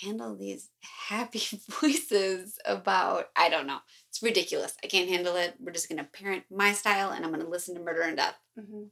handle 0.00 0.36
these 0.36 0.68
happy 1.08 1.42
voices 1.80 2.58
about 2.64 3.26
I 3.34 3.48
don't 3.48 3.66
know. 3.66 3.78
It's 4.08 4.22
ridiculous. 4.22 4.74
I 4.84 4.86
can't 4.86 5.08
handle 5.08 5.36
it. 5.36 5.54
We're 5.58 5.72
just 5.72 5.88
going 5.88 5.98
to 5.98 6.04
parent 6.04 6.44
my 6.50 6.72
style 6.72 7.10
and 7.10 7.24
I'm 7.24 7.32
going 7.32 7.42
to 7.42 7.50
listen 7.50 7.74
to 7.74 7.80
murder 7.80 8.02
and 8.02 8.16
death. 8.16 8.36
Mm-hmm. 8.58 8.84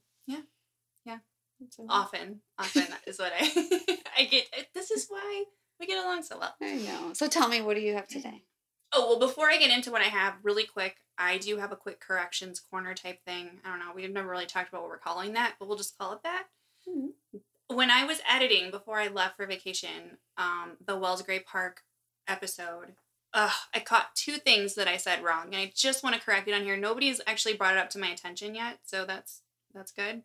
So- 1.71 1.87
Often, 1.89 2.41
often 2.59 2.87
is 3.07 3.19
what 3.19 3.33
I 3.39 3.97
I 4.19 4.25
get. 4.25 4.47
This 4.75 4.91
is 4.91 5.07
why 5.09 5.45
we 5.79 5.87
get 5.87 6.03
along 6.05 6.23
so 6.23 6.39
well. 6.39 6.55
I 6.63 6.77
know. 6.77 7.13
So 7.13 7.29
tell 7.29 7.49
me 7.49 7.61
what 7.61 7.75
do 7.77 7.83
you 7.83 7.95
have 7.95 8.09
today? 8.09 8.43
Oh, 8.93 9.07
well, 9.11 9.19
before 9.29 9.49
I 9.49 9.57
get 9.59 9.71
into 9.71 9.93
what 9.93 10.01
I 10.03 10.07
have, 10.07 10.35
really 10.43 10.65
quick, 10.65 10.97
I 11.17 11.39
do 11.39 11.59
have 11.59 11.71
a 11.71 11.77
quick 11.77 12.01
corrections 12.01 12.59
corner 12.61 12.93
type 12.95 13.25
thing. 13.25 13.61
I 13.65 13.69
don't 13.71 13.79
know. 13.79 13.93
We've 13.95 14.11
never 14.11 14.29
really 14.29 14.47
talked 14.47 14.69
about 14.71 14.83
what 14.83 14.91
we're 14.91 14.99
calling 14.99 15.35
that, 15.35 15.55
but 15.59 15.69
we'll 15.69 15.77
just 15.77 15.97
call 15.97 16.13
it 16.15 16.23
that. 16.25 16.47
Mhm. 16.89 17.11
When 17.69 17.89
I 17.91 18.05
was 18.05 18.21
editing 18.29 18.73
before 18.73 18.99
I 18.99 19.07
left 19.07 19.37
for 19.37 19.47
vacation, 19.47 20.19
um, 20.37 20.77
the 20.85 20.97
Wells 20.97 21.23
Gray 21.23 21.39
Park 21.39 21.85
episode, 22.27 22.97
ugh, 23.33 23.53
I 23.73 23.79
caught 23.81 24.17
two 24.17 24.39
things 24.39 24.75
that 24.75 24.89
I 24.89 24.97
said 24.97 25.23
wrong, 25.23 25.47
and 25.47 25.57
I 25.57 25.73
just 25.75 26.03
want 26.03 26.17
to 26.17 26.21
correct 26.21 26.49
it 26.49 26.53
on 26.55 26.65
here. 26.65 26.77
Nobody's 26.77 27.21
actually 27.29 27.55
brought 27.55 27.75
it 27.77 27.79
up 27.79 27.91
to 27.91 27.99
my 28.01 28.09
attention 28.09 28.57
yet, 28.57 28.81
so 28.85 29.05
that's 29.05 29.43
that's 29.73 29.93
good. 29.93 30.25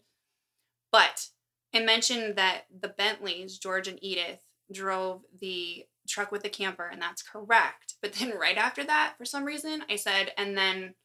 But 0.96 1.28
I 1.74 1.84
mentioned 1.84 2.38
that 2.38 2.68
the 2.72 2.88
Bentleys, 2.88 3.58
George 3.58 3.90
and 3.90 4.02
Edith, 4.02 4.40
drove 4.72 5.24
the 5.42 5.84
truck 6.08 6.32
with 6.32 6.42
the 6.42 6.50
camper, 6.50 6.88
and 6.88 7.02
that's 7.02 7.22
correct. 7.22 7.96
But 8.02 8.14
then 8.14 8.38
right 8.40 8.56
after 8.56 8.82
that, 8.86 9.16
for 9.18 9.26
some 9.26 9.44
reason, 9.44 9.84
I 9.90 9.98
said, 9.98 10.32
and 10.38 10.58
then 10.58 10.96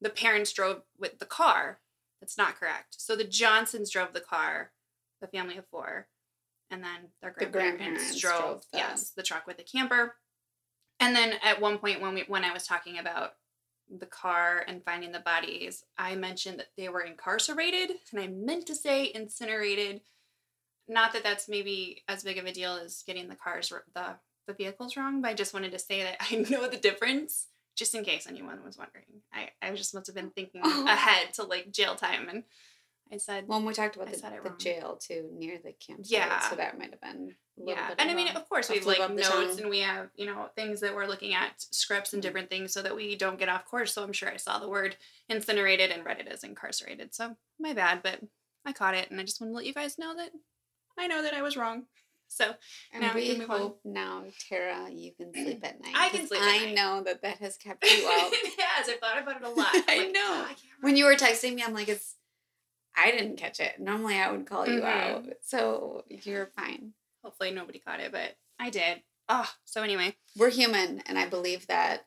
the 0.00 0.10
parents 0.10 0.52
drove 0.52 0.82
with 0.96 1.18
the 1.18 1.26
car. 1.26 1.80
That's 2.20 2.38
not 2.38 2.54
correct. 2.54 2.94
So 2.98 3.16
the 3.16 3.24
Johnsons 3.24 3.90
drove 3.90 4.12
the 4.12 4.20
car, 4.20 4.70
the 5.20 5.26
family 5.26 5.56
of 5.56 5.66
four, 5.66 6.06
and 6.70 6.84
then 6.84 7.08
their 7.20 7.34
The 7.36 7.46
grandparents, 7.46 7.72
grandparents 7.74 8.20
drove, 8.20 8.40
drove 8.40 8.62
the- 8.70 8.78
yes, 8.78 9.10
the 9.10 9.24
truck 9.24 9.48
with 9.48 9.56
the 9.56 9.64
camper. 9.64 10.18
And 11.00 11.16
then 11.16 11.32
at 11.42 11.60
one 11.60 11.78
point 11.78 12.00
when 12.00 12.14
we 12.14 12.22
when 12.28 12.44
I 12.44 12.52
was 12.52 12.64
talking 12.64 12.96
about 12.96 13.34
the 13.98 14.06
car 14.06 14.64
and 14.66 14.84
finding 14.84 15.12
the 15.12 15.20
bodies, 15.20 15.84
I 15.98 16.14
mentioned 16.14 16.58
that 16.58 16.68
they 16.76 16.88
were 16.88 17.02
incarcerated, 17.02 17.96
and 18.10 18.20
I 18.20 18.26
meant 18.28 18.66
to 18.66 18.74
say 18.74 19.10
incinerated. 19.14 20.00
Not 20.88 21.12
that 21.12 21.22
that's 21.22 21.48
maybe 21.48 22.02
as 22.08 22.24
big 22.24 22.38
of 22.38 22.44
a 22.46 22.52
deal 22.52 22.74
as 22.74 23.02
getting 23.06 23.28
the 23.28 23.36
cars 23.36 23.72
the 23.94 24.16
the 24.48 24.54
vehicles 24.54 24.96
wrong, 24.96 25.22
but 25.22 25.28
I 25.28 25.34
just 25.34 25.54
wanted 25.54 25.72
to 25.72 25.78
say 25.78 26.02
that 26.02 26.16
I 26.30 26.36
know 26.50 26.68
the 26.68 26.76
difference, 26.76 27.46
just 27.76 27.94
in 27.94 28.04
case 28.04 28.26
anyone 28.26 28.64
was 28.64 28.76
wondering. 28.76 29.04
I 29.32 29.50
I 29.62 29.72
just 29.74 29.94
must 29.94 30.06
have 30.08 30.16
been 30.16 30.30
thinking 30.30 30.60
Oh. 30.64 30.84
ahead 30.88 31.32
to 31.34 31.44
like 31.44 31.70
jail 31.72 31.94
time, 31.94 32.28
and 32.28 32.44
I 33.12 33.18
said, 33.18 33.46
Well, 33.46 33.60
we 33.62 33.74
talked 33.74 33.96
about 33.96 34.08
I 34.08 34.12
the, 34.12 34.16
the 34.18 34.40
wrong. 34.50 34.58
jail 34.58 34.96
too, 35.00 35.28
near 35.32 35.58
the 35.62 35.72
campsite. 35.72 36.10
Yeah. 36.18 36.40
So 36.48 36.56
that 36.56 36.78
might 36.78 36.90
have 36.90 37.00
been. 37.00 37.34
A 37.58 37.60
little 37.60 37.74
yeah, 37.74 37.90
and 37.98 38.10
I 38.10 38.14
mean, 38.14 38.28
of 38.34 38.48
course, 38.48 38.70
we 38.70 38.76
have 38.78 38.86
like 38.86 39.10
notes 39.10 39.28
tongue. 39.28 39.60
and 39.60 39.68
we 39.68 39.80
have 39.80 40.08
you 40.16 40.24
know 40.24 40.48
things 40.56 40.80
that 40.80 40.94
we're 40.94 41.06
looking 41.06 41.34
at, 41.34 41.50
scripts 41.58 42.14
and 42.14 42.20
Mhm. 42.22 42.26
different 42.26 42.48
things, 42.48 42.72
so 42.72 42.80
that 42.80 42.96
we 42.96 43.14
don't 43.14 43.38
get 43.38 43.50
off 43.50 43.66
course. 43.66 43.92
So 43.92 44.02
I'm 44.02 44.14
sure 44.14 44.30
I 44.30 44.38
saw 44.38 44.58
the 44.58 44.68
word 44.70 44.96
incinerated 45.28 45.90
and 45.90 46.02
read 46.04 46.18
it 46.18 46.28
as 46.28 46.44
incarcerated. 46.44 47.14
So 47.14 47.36
my 47.60 47.74
bad, 47.74 48.02
but 48.02 48.20
I 48.64 48.72
caught 48.72 48.94
it, 48.94 49.10
and 49.10 49.20
I 49.20 49.24
just 49.24 49.38
want 49.40 49.52
to 49.52 49.56
let 49.56 49.66
you 49.66 49.74
guys 49.74 49.98
know 49.98 50.16
that 50.16 50.30
I 50.98 51.06
know 51.08 51.20
that 51.22 51.34
I 51.34 51.42
was 51.42 51.56
wrong. 51.56 51.84
So 52.28 52.54
And 52.94 53.02
now 53.02 53.14
we 53.14 53.20
we 53.20 53.28
can 53.36 53.38
move 53.40 53.50
on. 53.50 53.74
now, 53.84 54.24
Tara, 54.48 54.88
you 54.90 55.12
can 55.12 55.34
sleep 55.34 55.60
at 55.62 55.82
night. 55.82 55.92
I 55.94 56.08
can 56.08 56.26
sleep 56.26 56.40
at 56.40 56.48
I 56.48 56.64
night. 56.64 56.74
know 56.74 57.02
that 57.04 57.20
that 57.20 57.36
has 57.40 57.58
kept 57.58 57.84
you 57.90 58.08
up. 58.08 58.30
it 58.32 58.58
has. 58.58 58.88
I've 58.88 58.98
thought 59.00 59.20
about 59.22 59.36
it 59.36 59.46
a 59.46 59.50
lot. 59.60 59.68
I'm 59.74 59.84
I 59.86 59.96
like, 59.98 60.12
know. 60.12 60.20
"God, 60.22 60.46
I 60.48 60.54
when 60.80 60.96
you 60.96 61.04
were 61.04 61.14
texting 61.14 61.54
me, 61.56 61.62
I'm 61.62 61.74
like, 61.74 61.90
it's. 61.90 62.14
I 62.96 63.10
didn't 63.10 63.36
catch 63.36 63.58
it. 63.60 63.80
Normally, 63.80 64.16
I 64.16 64.30
would 64.30 64.46
call 64.46 64.66
you 64.66 64.80
Mhm. 64.80 64.84
out, 64.84 65.26
so 65.42 66.04
you're 66.08 66.46
fine. 66.46 66.94
Hopefully 67.24 67.50
nobody 67.50 67.78
caught 67.78 68.00
it, 68.00 68.12
but 68.12 68.36
I 68.58 68.70
did. 68.70 69.02
Oh, 69.28 69.50
so 69.64 69.82
anyway, 69.82 70.16
We're 70.36 70.50
human, 70.50 71.00
and 71.02 71.18
I 71.18 71.26
believe 71.28 71.66
that 71.68 72.06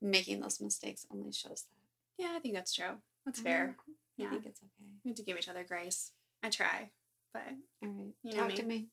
making 0.00 0.40
those 0.40 0.60
mistakes 0.60 1.06
only 1.10 1.32
shows 1.32 1.64
that. 1.64 2.22
yeah, 2.22 2.32
I 2.34 2.38
think 2.40 2.54
that's 2.54 2.72
true. 2.72 3.02
That's 3.26 3.40
fair. 3.40 3.76
I 3.88 3.92
Yeah. 4.22 4.30
think 4.30 4.46
it's 4.46 4.62
okay. 4.62 4.92
We 5.04 5.10
have 5.10 5.16
to 5.16 5.22
give 5.24 5.36
each 5.38 5.48
other 5.48 5.64
grace. 5.64 6.12
I 6.42 6.50
try, 6.50 6.90
but 7.32 7.42
All 7.82 7.88
right, 7.88 8.14
You 8.22 8.32
know 8.32 8.36
talk 8.38 8.48
me. 8.48 8.56
to 8.56 8.62
me. 8.62 8.90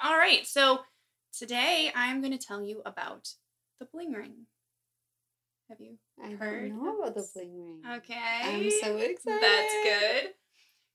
all 0.00 0.16
right. 0.16 0.46
So 0.46 0.84
today 1.32 1.92
I'm 1.94 2.20
going 2.20 2.36
to 2.36 2.44
tell 2.46 2.62
you 2.62 2.80
about 2.84 3.34
the 3.80 3.86
bling 3.86 4.12
ring. 4.12 4.46
Have 5.68 5.80
you? 5.80 5.98
I 6.22 6.30
Heard 6.32 6.70
don't 6.70 6.84
know 6.84 6.92
of 6.92 6.98
about 7.00 7.14
the 7.14 7.28
bling 7.34 7.82
ring. 7.82 7.96
Okay. 7.96 8.40
I'm 8.42 8.70
so 8.70 8.96
excited. 8.96 9.42
That's 9.42 9.74
good. 9.82 10.34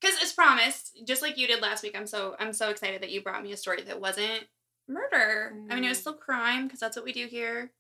Because 0.02 0.16
as 0.24 0.32
promised, 0.34 0.98
just 1.06 1.22
like 1.22 1.38
you 1.38 1.48
did 1.48 1.62
last 1.62 1.84
week, 1.84 1.96
I'm 1.98 2.08
so 2.08 2.36
I'm 2.40 2.54
so 2.54 2.70
excited 2.70 3.02
that 3.02 3.12
you 3.12 3.22
brought 3.22 3.44
me 3.44 3.52
a 3.52 3.58
story 3.58 3.82
that 3.84 4.00
wasn't 4.00 4.46
murder. 4.88 5.54
I 5.70 5.76
mean, 5.76 5.84
it 5.84 5.90
was 5.90 5.98
Mm. 5.98 6.02
still 6.02 6.14
crime 6.14 6.66
because 6.68 6.80
that's 6.80 6.96
what 6.96 7.06
we 7.06 7.14
do 7.14 7.28
here, 7.28 7.72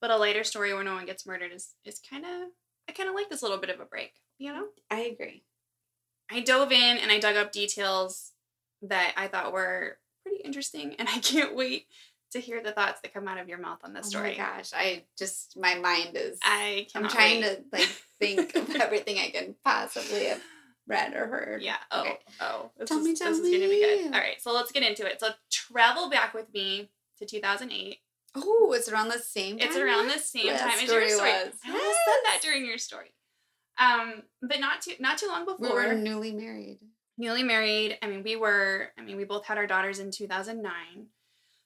but 0.00 0.10
a 0.10 0.16
lighter 0.16 0.44
story 0.44 0.72
where 0.74 0.84
no 0.84 0.94
one 0.94 1.06
gets 1.06 1.26
murdered 1.26 1.52
is 1.52 1.74
is 1.84 1.98
kind 2.00 2.24
of 2.24 2.48
I 2.88 2.92
kind 2.92 3.08
of 3.08 3.14
like 3.14 3.28
this 3.28 3.42
little 3.42 3.58
bit 3.58 3.70
of 3.70 3.80
a 3.80 3.84
break. 3.84 4.14
You 4.38 4.52
know, 4.52 4.66
I 4.90 5.00
agree. 5.00 5.44
I 6.30 6.40
dove 6.40 6.72
in 6.72 6.98
and 6.98 7.10
I 7.10 7.18
dug 7.18 7.36
up 7.36 7.52
details 7.52 8.32
that 8.82 9.12
I 9.16 9.28
thought 9.28 9.52
were 9.52 9.98
pretty 10.22 10.42
interesting, 10.42 10.94
and 10.98 11.08
I 11.14 11.18
can't 11.18 11.54
wait 11.54 11.86
to 12.32 12.40
hear 12.40 12.62
the 12.62 12.72
thoughts 12.72 13.00
that 13.00 13.14
come 13.14 13.26
out 13.28 13.38
of 13.38 13.48
your 13.48 13.58
mouth 13.58 13.78
on 13.84 13.92
this 13.94 14.06
Oh 14.06 14.10
story. 14.10 14.34
Oh 14.34 14.38
my 14.42 14.56
gosh, 14.56 14.70
I 14.74 15.04
just 15.18 15.56
my 15.56 15.74
mind 15.76 16.10
is. 16.16 16.38
I 16.42 16.86
I'm 16.94 17.08
trying 17.08 17.40
wait. 17.42 17.72
to 17.72 17.76
like 17.78 17.88
think 18.18 18.54
of 18.54 18.70
everything 18.76 19.18
I 19.18 19.30
can 19.30 19.54
possibly 19.64 20.26
have 20.26 20.40
read 20.88 21.14
or 21.14 21.26
heard. 21.26 21.62
Yeah. 21.62 21.76
Oh. 21.92 22.00
Okay. 22.00 22.18
Oh. 22.40 22.70
This 22.78 22.88
Tell 22.88 22.98
is, 22.98 23.04
me, 23.04 23.10
this 23.12 23.18
tell 23.20 23.32
is 23.32 23.38
gonna 23.40 23.50
be 23.68 23.80
good. 23.80 24.06
All 24.06 24.20
right. 24.20 24.40
So 24.40 24.52
let's 24.52 24.72
get 24.72 24.82
into 24.82 25.06
it. 25.06 25.20
So 25.20 25.28
travel 25.50 26.10
back 26.10 26.34
with 26.34 26.52
me 26.52 26.90
to 27.18 27.26
2008. 27.26 27.98
Oh, 28.34 28.72
it's 28.76 28.88
around 28.88 29.08
the 29.08 29.18
same. 29.18 29.58
Time 29.58 29.68
it's 29.68 29.76
around 29.76 30.08
the 30.08 30.18
same 30.18 30.56
time 30.56 30.70
as 30.70 30.82
your 30.82 31.08
story 31.08 31.30
was. 31.30 31.52
I 31.64 31.68
almost 31.70 31.98
said 32.04 32.20
that 32.24 32.40
during 32.42 32.64
your 32.66 32.78
story. 32.78 33.12
Um, 33.78 34.22
but 34.42 34.60
not 34.60 34.80
too 34.82 34.92
not 34.98 35.18
too 35.18 35.28
long 35.28 35.44
before 35.44 35.68
We 35.68 35.74
were 35.74 35.94
newly 35.94 36.32
married. 36.32 36.78
newly 37.16 37.42
married. 37.42 37.96
I 38.02 38.06
mean, 38.08 38.22
we 38.22 38.36
were. 38.36 38.88
I 38.98 39.02
mean, 39.02 39.16
we 39.16 39.24
both 39.24 39.44
had 39.46 39.56
our 39.56 39.66
daughters 39.66 39.98
in 40.00 40.10
2009. 40.10 40.72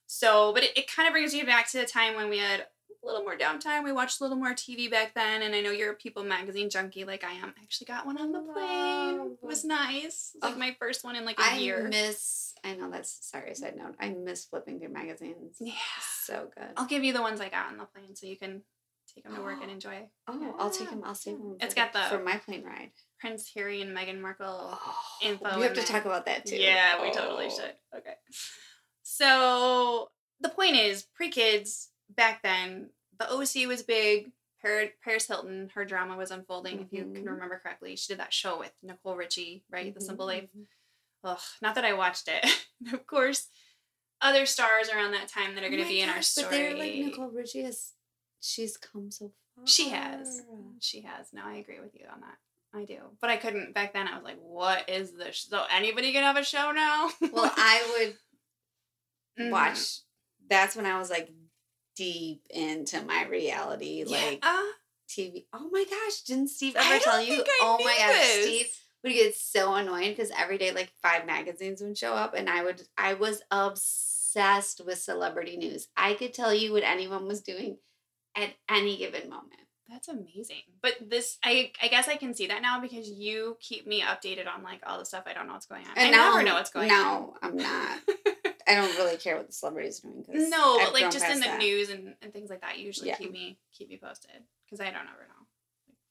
So, 0.07 0.53
but 0.53 0.63
it, 0.63 0.77
it 0.77 0.91
kind 0.95 1.09
of 1.09 1.13
brings 1.13 1.33
me 1.33 1.43
back 1.43 1.71
to 1.71 1.79
the 1.79 1.87
time 1.87 2.15
when 2.15 2.29
we 2.29 2.39
had 2.39 2.67
a 3.03 3.07
little 3.07 3.23
more 3.23 3.37
downtime. 3.37 3.85
We 3.85 3.93
watched 3.93 4.21
a 4.21 4.25
little 4.25 4.37
more 4.39 4.53
TV 4.55 4.91
back 4.91 5.15
then, 5.15 5.43
and 5.43 5.55
I 5.55 5.61
know 5.61 5.71
you're 5.71 5.93
a 5.93 5.97
People 5.97 6.23
magazine 6.25 6.71
junkie 6.71 7.05
like 7.05 7.25
I 7.25 7.33
am. 7.33 7.53
I 7.59 7.63
actually 7.63 7.87
got 7.87 8.07
one 8.07 8.19
on 8.19 8.33
the 8.33 8.41
plane. 8.41 9.37
It 9.43 9.47
was 9.47 9.65
nice. 9.65 10.33
It 10.35 10.39
was 10.43 10.43
like 10.43 10.55
Oh, 10.55 10.59
my 10.59 10.77
first 10.79 11.05
one 11.05 11.17
in 11.17 11.25
like 11.25 11.39
a 11.39 11.43
I 11.45 11.57
year. 11.57 11.87
I 11.87 11.89
miss. 11.89 12.55
I 12.65 12.75
know 12.77 12.91
that's 12.91 13.19
sorry. 13.29 13.55
Side 13.55 13.77
note. 13.77 13.97
I 14.01 14.11
miss 14.11 14.45
flipping 14.45 14.79
through 14.79 14.91
magazines. 14.93 15.57
yeah. 15.61 15.73
So 16.25 16.49
good. 16.57 16.69
I'll 16.77 16.87
give 16.87 17.03
you 17.05 17.13
the 17.13 17.23
ones 17.23 17.41
I 17.41 17.49
got 17.49 17.67
on 17.73 17.77
the 17.79 17.85
plane 17.87 18.15
so 18.15 18.27
you 18.27 18.37
can 18.39 18.63
take 19.15 19.25
them 19.25 19.35
to 19.35 19.43
work 19.43 19.59
and 19.63 19.71
enjoy. 19.71 20.09
Oh, 20.29 20.55
I'll 20.59 20.71
take 20.71 20.89
them. 20.91 21.03
I'll 21.05 21.15
save 21.17 21.35
yeah. 21.35 21.39
them. 21.45 21.57
It's 21.61 21.75
got 21.75 21.93
the- 21.93 22.07
for 22.09 22.23
my 22.23 22.37
plane 22.39 22.65
ride. 22.65 22.93
Prince 23.21 23.51
Harry 23.55 23.81
and 23.83 23.97
Meghan 23.97 24.21
Markle. 24.21 24.47
Oh, 24.49 24.95
info 25.23 25.57
We 25.57 25.63
have 25.63 25.75
to 25.75 25.81
there. 25.81 25.85
talk 25.85 26.05
about 26.07 26.27
that 26.27 26.45
too. 26.47 26.57
Yeah, 26.57 27.01
we 27.03 27.13
totally 27.13 27.47
Oh. 27.47 27.51
should. 27.51 27.75
Okay. 27.99 28.15
So 29.03 30.11
the 30.41 30.49
point 30.49 30.77
is, 30.77 31.05
pre 31.15 31.29
kids 31.31 31.91
back 32.17 32.43
then, 32.43 32.91
the 33.19 33.31
OC 33.31 33.67
was 33.67 33.83
big. 33.83 34.33
Paris 34.63 35.27
Hilton, 35.27 35.71
her 35.75 35.85
drama 35.85 36.17
was 36.17 36.31
unfolding. 36.31 36.81
If 36.81 36.93
you 36.93 37.03
can 37.05 37.25
Mhm. 37.25 37.31
remember 37.33 37.59
correctly, 37.59 37.97
she 37.97 38.13
did 38.13 38.21
that 38.21 38.33
show 38.33 38.59
with 38.61 38.73
Nicole 38.81 39.17
Richie, 39.17 39.65
right? 39.69 39.93
The 39.93 40.01
Simple 40.01 40.25
Mhm, 40.27 40.29
Life. 40.29 40.51
mhm. 40.57 40.67
Ugh, 41.25 41.41
not 41.61 41.75
that 41.75 41.85
I 41.85 41.93
watched 41.95 42.29
it. 42.29 42.45
And 42.45 42.51
of 42.95 43.07
course, 43.07 43.49
other 44.21 44.47
stars 44.47 44.89
around 44.89 45.13
that 45.13 45.29
time 45.29 45.55
that 45.57 45.65
are 45.65 45.67
Oh 45.67 45.71
going 45.71 45.79
to 45.81 45.85
my 45.85 45.89
be 45.91 46.01
in 46.01 46.09
our 46.09 46.17
gosh, 46.17 46.27
story. 46.29 46.47
But 46.49 46.57
they're 46.57 46.77
like 46.77 46.95
Nicole 46.95 47.31
Richie 47.31 47.63
has. 47.63 47.93
She's 48.41 48.77
come 48.77 49.11
so 49.11 49.33
far. 49.55 49.67
She 49.67 49.89
has. 49.91 50.43
She 50.81 51.01
has. 51.03 51.33
No, 51.33 51.43
I 51.45 51.55
agree 51.57 51.81
with 51.81 51.95
you 51.95 52.07
on 52.13 52.21
that. 52.21 52.39
I 52.75 52.85
do. 52.85 52.99
But 53.21 53.31
I 53.31 53.37
couldn't 53.37 53.75
back 53.75 53.93
then. 53.93 54.09
I 54.09 54.15
was 54.15 54.25
like, 54.25 54.39
what 54.41 54.89
is 54.89 55.13
this? 55.13 55.39
So 55.49 55.65
anybody 55.71 56.13
can 56.13 56.23
have 56.23 56.37
a 56.37 56.45
show 56.45 56.71
now? 56.73 57.11
Well, 57.33 57.53
I 57.57 57.83
would 57.99 58.19
Mhm. 59.47 59.51
watch. 59.51 60.01
That's 60.49 60.77
when 60.77 60.87
I 60.87 60.99
was 60.99 61.11
like 61.11 61.31
deep 61.97 62.43
into 62.51 63.03
my 63.03 63.27
reality, 63.27 64.05
like 64.07 64.41
uh 64.43 64.47
yeah. 64.53 64.63
TV. 65.09 65.45
Oh 65.53 65.69
my 65.71 65.85
gosh, 65.85 66.23
didn't 66.23 66.49
Steve 66.49 66.77
ever 66.77 66.99
tell 67.03 67.21
you? 67.21 67.45
oh 67.61 67.79
my 67.85 67.95
gosh, 67.99 68.09
this. 68.09 68.45
Steve 68.45 68.67
would 69.05 69.13
get 69.13 69.35
so 69.35 69.75
annoyed 69.75 70.17
because 70.17 70.31
every 70.37 70.59
day 70.59 70.73
like 70.73 70.93
five 71.03 71.27
magazines 71.27 71.83
would 71.83 71.99
show 71.99 72.15
up 72.15 72.35
and 72.35 72.49
I 72.49 72.63
would 72.63 72.83
I 72.97 73.15
was 73.15 73.43
obsessed 73.51 74.81
with 74.85 74.99
celebrity 74.99 75.57
news. 75.57 75.89
I 75.97 76.15
could 76.15 76.33
tell 76.33 76.55
you 76.55 76.73
what 76.73 76.85
anyone 76.85 77.27
was 77.27 77.43
doing 77.43 77.79
at 78.37 78.51
any 78.69 78.97
given 78.97 79.29
moment. 79.29 79.61
That's 79.89 80.09
amazing. 80.09 80.63
But 80.81 80.95
this, 81.07 81.39
I 81.45 81.73
I 81.83 81.89
guess 81.89 82.09
I 82.09 82.17
can 82.17 82.35
see 82.35 82.47
that 82.47 82.63
now 82.63 82.81
because 82.81 83.11
you 83.11 83.59
keep 83.61 83.87
me 83.87 84.01
updated 84.01 84.47
on 84.49 84.63
like 84.63 84.81
all 84.87 84.99
the 84.99 85.05
stuff 85.05 85.25
I 85.27 85.35
don't 85.35 85.47
know 85.47 85.53
what's 85.53 85.67
going 85.67 85.87
on. 85.87 85.93
I 85.97 86.11
now 86.11 86.31
never 86.31 86.45
know 86.45 86.55
what's 86.55 86.71
going 86.71 86.91
on. 86.91 86.97
No, 86.97 87.35
I'm 87.43 87.57
not. 87.57 87.99
I 88.73 88.87
don't 88.87 88.97
really 88.97 89.17
care 89.17 89.37
what 89.37 89.47
the 89.47 89.53
celebrities 89.53 90.03
are 90.05 90.09
doing. 90.33 90.51
no, 90.51 90.79
I've 90.79 90.87
but 90.93 90.95
like 90.95 91.11
just 91.13 91.25
in 91.27 91.41
the 91.41 91.47
that. 91.47 91.59
news 91.59 91.91
and, 91.91 92.15
and 92.23 92.33
things 92.33 92.51
like 92.51 92.61
that, 92.63 92.79
usually 92.79 93.09
Yeah. 93.09 93.17
keep 93.17 93.33
me 93.33 93.59
keep 93.73 93.89
me 93.89 93.99
posted 94.03 94.31
because 94.65 94.81
I 94.81 94.87
don't 94.91 95.03
ever 95.09 95.27
know. 95.29 95.47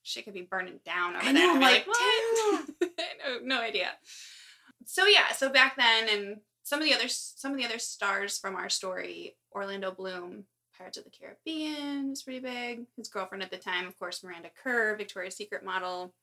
Shit 0.03 0.25
could 0.25 0.33
be 0.33 0.41
burning 0.41 0.79
down 0.85 1.15
over 1.15 1.25
I 1.25 1.31
there. 1.33 1.47
know, 1.47 1.53
I'm 1.55 1.63
I'd 1.63 1.71
like, 1.73 1.87
what? 1.87 2.69
Know, 3.23 3.37
no 3.43 3.61
idea. 3.61 3.89
So 4.85 5.05
yeah, 5.05 5.31
so 5.31 5.49
back 5.49 5.75
then, 5.77 6.09
and 6.09 6.37
some 6.63 6.79
of 6.79 6.85
the 6.85 6.93
other 6.95 7.07
some 7.07 7.51
of 7.51 7.57
the 7.57 7.65
other 7.65 7.77
stars 7.79 8.37
from 8.39 8.55
our 8.55 8.67
story, 8.69 9.35
Orlando 9.53 9.91
Bloom, 9.91 10.45
Pirates 10.75 10.97
of 10.97 11.03
the 11.03 11.11
Caribbean 11.11 12.09
was 12.09 12.23
pretty 12.23 12.39
big. 12.39 12.85
His 12.97 13.09
girlfriend 13.09 13.43
at 13.43 13.51
the 13.51 13.57
time, 13.57 13.85
of 13.87 13.97
course, 13.99 14.23
Miranda 14.23 14.49
Kerr, 14.63 14.95
Victoria's 14.95 15.35
Secret 15.35 15.63
model. 15.63 16.13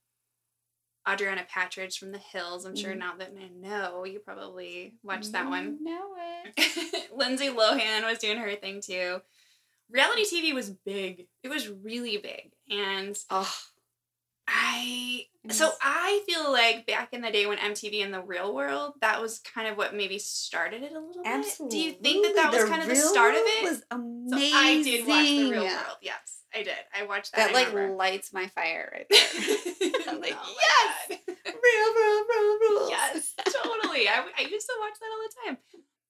Audrina 1.08 1.46
Patridge 1.48 1.98
from 1.98 2.12
The 2.12 2.18
Hills. 2.18 2.64
I'm 2.66 2.76
sure 2.76 2.92
Mhm. 2.92 2.98
now 2.98 3.14
that 3.16 3.32
I 3.40 3.48
know, 3.48 4.04
you 4.04 4.18
probably 4.18 4.94
watched 5.02 5.32
that 5.32 5.48
one. 5.48 5.78
Know 5.82 6.14
it. 6.56 7.10
Lindsay 7.12 7.48
Lohan 7.48 8.04
was 8.04 8.18
doing 8.18 8.38
her 8.38 8.54
thing 8.56 8.80
too. 8.82 9.20
Reality 9.90 10.24
TV 10.24 10.52
was 10.52 10.70
big. 10.70 11.26
It 11.42 11.48
was 11.48 11.68
really 11.68 12.18
big. 12.18 12.52
And 12.70 13.16
Oh, 13.30 13.50
I 14.46 15.26
so 15.50 15.70
I 15.80 16.22
feel 16.26 16.50
like 16.52 16.86
back 16.86 17.12
in 17.12 17.22
the 17.22 17.30
day 17.30 17.46
when 17.46 17.56
MTV 17.58 18.00
in 18.00 18.10
the 18.10 18.20
real 18.20 18.54
world, 18.54 18.94
that 19.00 19.20
was 19.20 19.38
kind 19.38 19.66
of 19.68 19.76
what 19.78 19.94
maybe 19.94 20.18
started 20.18 20.82
it 20.82 20.92
a 20.92 21.00
little 21.00 21.22
absolutely. 21.24 21.78
bit. 21.78 22.02
Do 22.02 22.08
you 22.10 22.20
think 22.22 22.26
that 22.26 22.34
that 22.36 22.52
was 22.52 22.68
kind 22.68 22.82
of 22.82 22.88
the 22.88 22.96
start 22.96 23.34
of 23.34 23.40
it? 23.42 23.62
Was 23.62 23.78
so 23.78 23.84
amazing. 23.92 24.54
I 24.54 24.82
did 24.82 25.06
watch 25.06 25.24
the 25.26 25.50
real 25.50 25.64
world. 25.64 25.96
Yes, 26.02 26.42
I 26.54 26.62
did. 26.62 26.74
I 26.98 27.06
watched 27.06 27.32
that. 27.32 27.48
That 27.48 27.50
I 27.50 27.52
like 27.64 27.72
remember. 27.74 27.96
lights 27.96 28.32
my 28.32 28.46
fire 28.48 28.90
right 28.92 29.06
there. 29.80 29.90
I'm 30.14 30.20
like, 30.20 30.36
Oh 30.36 30.56
yes, 30.60 31.18
real, 31.28 31.94
real, 31.94 32.24
real 32.28 32.58
rules. 32.60 32.90
Yes, 32.90 33.34
totally. 33.44 34.08
I, 34.08 34.24
I 34.38 34.42
used 34.42 34.66
to 34.66 34.74
watch 34.80 34.94
that 35.00 35.10
all 35.12 35.22
the 35.22 35.34
time. 35.46 35.58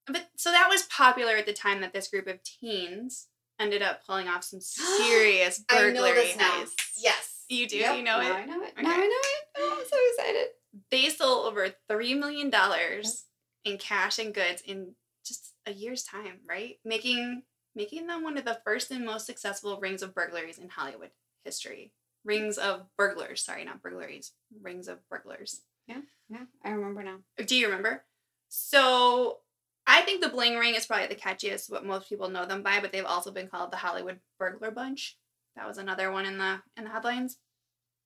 But 0.07 0.29
so 0.37 0.51
that 0.51 0.67
was 0.69 0.83
popular 0.83 1.35
at 1.35 1.45
the 1.45 1.53
time 1.53 1.81
that 1.81 1.93
this 1.93 2.07
group 2.07 2.27
of 2.27 2.41
teens 2.43 3.27
ended 3.59 3.81
up 3.81 4.05
pulling 4.05 4.27
off 4.27 4.43
some 4.43 4.61
serious 4.61 5.59
burglary 5.59 5.89
I 5.89 5.93
know 5.93 6.13
this 6.15 6.37
now. 6.37 6.65
Yes. 6.97 7.43
You 7.49 7.67
do? 7.67 7.77
Yep, 7.77 7.97
You 7.97 8.03
know 8.03 8.19
now 8.19 8.29
it? 8.29 8.33
I 8.33 8.45
know 8.45 8.63
it. 8.63 8.73
Okay. 8.73 8.81
Now 8.83 8.91
I 8.93 8.97
know 8.97 9.03
it. 9.05 9.45
Oh, 9.57 9.77
I'm 9.79 9.87
so 9.87 9.97
excited. 10.23 10.47
They 10.91 11.09
stole 11.09 11.45
over 11.45 11.67
$3 11.89 12.19
million 12.19 12.51
in 13.65 13.77
cash 13.77 14.19
and 14.19 14.33
goods 14.33 14.61
in 14.65 14.93
just 15.25 15.53
a 15.65 15.71
year's 15.73 16.03
time, 16.03 16.39
right? 16.47 16.75
Making 16.85 17.43
making 17.75 18.07
them 18.07 18.23
one 18.23 18.37
of 18.37 18.45
the 18.45 18.59
first 18.65 18.91
and 18.91 19.05
most 19.05 19.25
successful 19.25 19.79
rings 19.79 20.01
of 20.01 20.13
burglaries 20.15 20.57
in 20.57 20.69
Hollywood 20.69 21.11
history. 21.45 21.91
Rings 22.25 22.57
of 22.57 22.85
burglars, 22.97 23.43
sorry, 23.43 23.63
not 23.63 23.81
burglaries. 23.81 24.33
Rings 24.61 24.87
of 24.87 24.99
burglars. 25.09 25.61
Yeah, 25.87 26.01
yeah, 26.29 26.45
I 26.63 26.69
remember 26.71 27.01
now. 27.03 27.17
Do 27.43 27.55
you 27.55 27.67
remember? 27.67 28.03
So 28.49 29.39
I 29.87 30.01
think 30.01 30.21
the 30.21 30.29
bling 30.29 30.57
ring 30.57 30.75
is 30.75 30.85
probably 30.85 31.07
the 31.07 31.15
catchiest, 31.15 31.71
what 31.71 31.85
most 31.85 32.09
people 32.09 32.29
know 32.29 32.45
them 32.45 32.61
by, 32.61 32.79
but 32.79 32.91
they've 32.91 33.05
also 33.05 33.31
been 33.31 33.47
called 33.47 33.71
the 33.71 33.77
Hollywood 33.77 34.19
burglar 34.37 34.69
bunch. 34.71 35.17
That 35.55 35.67
was 35.67 35.77
another 35.77 36.11
one 36.11 36.25
in 36.25 36.37
the 36.37 36.61
in 36.77 36.83
the 36.83 36.89
headlines. 36.91 37.37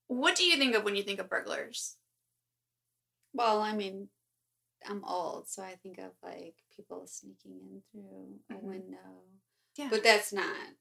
What 0.07 0.35
do 0.35 0.45
you 0.45 0.57
think 0.57 0.75
of 0.75 0.83
when 0.83 0.95
you 0.95 1.03
think 1.03 1.19
of 1.19 1.29
burglars? 1.29 1.97
Well, 3.33 3.61
I 3.61 3.73
mean, 3.73 4.09
I'm 4.85 5.03
old, 5.05 5.49
so 5.49 5.63
I 5.63 5.75
think 5.81 5.97
of 5.97 6.11
like 6.21 6.55
people 6.75 7.07
sneaking 7.07 7.59
in 7.59 7.81
through 7.91 8.39
a 8.49 8.53
Mhm. 8.59 8.63
window. 8.63 9.23
Yeah. 9.75 9.89
But 9.89 10.03
that's 10.03 10.31
not. 10.31 10.75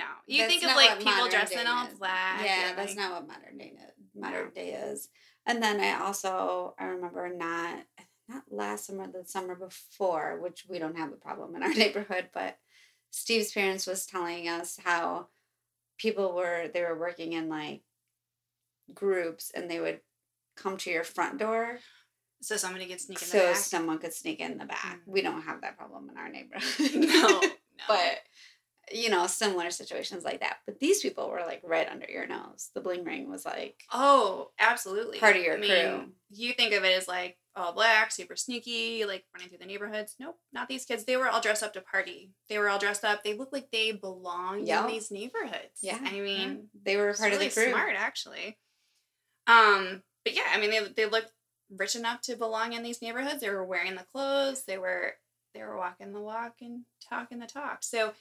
No. 0.00 0.04
You 0.26 0.38
that's 0.42 0.52
think 0.52 0.64
of 0.64 0.76
like 0.76 0.98
people 0.98 1.28
dressed 1.28 1.52
in 1.52 1.66
all 1.66 1.86
black. 1.98 2.44
Yeah, 2.44 2.72
that's 2.74 2.96
like- 2.96 2.98
not 2.98 3.12
what 3.12 3.28
modern 3.28 3.58
day 3.58 3.74
modern 4.14 4.46
No. 4.46 4.50
day 4.50 4.70
is. 4.72 5.08
And 5.46 5.62
then 5.62 5.80
I 5.80 6.00
also 6.04 6.74
I 6.78 6.84
remember 6.86 7.28
not 7.34 7.84
not 8.28 8.44
last 8.50 8.86
summer, 8.86 9.06
the 9.06 9.24
summer 9.26 9.54
before, 9.56 10.38
which 10.40 10.64
we 10.68 10.78
don't 10.78 10.96
have 10.98 11.12
a 11.12 11.16
problem 11.16 11.54
in 11.56 11.62
our 11.62 11.74
neighborhood, 11.82 12.28
but 12.32 12.58
Steve's 13.10 13.52
parents 13.52 13.86
was 13.86 14.06
telling 14.06 14.48
us 14.48 14.78
how 14.84 15.28
people 15.98 16.34
were 16.34 16.68
they 16.72 16.82
were 16.82 16.98
working 16.98 17.32
in 17.32 17.48
like 17.48 17.82
groups 18.94 19.50
and 19.54 19.70
they 19.70 19.80
would 19.80 20.00
come 20.56 20.76
to 20.76 20.90
your 20.90 21.04
front 21.04 21.38
door 21.38 21.78
So 22.42 22.56
somebody 22.56 22.86
gets 22.86 23.06
sneaking 23.06 23.26
in 23.26 23.30
so 23.32 23.38
the 23.38 23.44
back. 23.52 23.56
someone 23.56 23.98
could 23.98 24.12
sneak 24.14 24.40
in 24.40 24.58
the 24.58 24.64
back. 24.64 24.98
Mm. 25.00 25.12
We 25.12 25.22
don't 25.22 25.42
have 25.42 25.60
that 25.62 25.76
problem 25.76 26.08
in 26.10 26.16
our 26.16 26.28
neighborhood. 26.28 26.94
no, 26.94 27.28
no. 27.40 27.40
but 27.88 28.18
you 28.92 29.08
know, 29.10 29.26
similar 29.26 29.70
situations 29.70 30.24
like 30.24 30.40
that. 30.40 30.58
But 30.66 30.78
these 30.80 31.00
people 31.00 31.28
were 31.30 31.40
like 31.46 31.60
right 31.64 31.88
under 31.88 32.06
your 32.08 32.26
nose. 32.26 32.70
The 32.74 32.80
bling 32.80 33.04
ring 33.04 33.28
was 33.30 33.44
like 33.44 33.80
Oh, 33.92 34.50
absolutely. 34.58 35.18
Part 35.18 35.36
of 35.36 35.42
your 35.42 35.54
I 35.56 35.60
mean, 35.60 35.70
crew. 35.70 36.04
You 36.30 36.52
think 36.54 36.72
of 36.74 36.84
it 36.84 36.96
as 36.96 37.06
like 37.08 37.36
all 37.56 37.72
black, 37.72 38.12
super 38.12 38.36
sneaky, 38.36 39.04
like 39.04 39.24
running 39.34 39.48
through 39.48 39.58
the 39.58 39.66
neighborhoods. 39.66 40.14
Nope, 40.20 40.38
not 40.52 40.68
these 40.68 40.84
kids. 40.84 41.04
They 41.04 41.16
were 41.16 41.28
all 41.28 41.40
dressed 41.40 41.62
up 41.62 41.72
to 41.74 41.80
party. 41.80 42.30
They 42.48 42.58
were 42.58 42.68
all 42.68 42.78
dressed 42.78 43.04
up. 43.04 43.22
They 43.24 43.34
looked 43.34 43.52
like 43.52 43.70
they 43.72 43.92
belonged 43.92 44.66
Yeah. 44.68 44.82
in 44.86 44.90
these 44.92 45.10
neighborhoods. 45.10 45.80
yeah. 45.82 45.98
I 46.00 46.12
mean, 46.20 46.68
they 46.84 46.96
were 46.96 47.12
part 47.14 47.32
really 47.32 47.46
of 47.46 47.54
the 47.54 47.60
crew. 47.60 47.70
smart 47.72 47.94
actually. 47.96 48.58
Um, 49.46 50.02
but 50.24 50.34
yeah, 50.34 50.42
I 50.52 50.60
mean, 50.60 50.70
they 50.70 50.80
they 50.96 51.06
looked 51.06 51.32
rich 51.76 51.94
enough 51.96 52.20
to 52.22 52.36
belong 52.36 52.72
in 52.72 52.82
these 52.82 53.02
neighborhoods. 53.02 53.40
They 53.40 53.50
were 53.50 53.64
wearing 53.64 53.94
the 53.94 54.04
clothes. 54.12 54.64
They 54.64 54.78
were 54.78 55.14
they 55.54 55.62
were 55.62 55.76
walking 55.76 56.12
the 56.12 56.20
walk 56.20 56.56
and 56.60 56.82
talking 57.08 57.40
the 57.40 57.46
talk. 57.46 57.78
So 57.82 58.12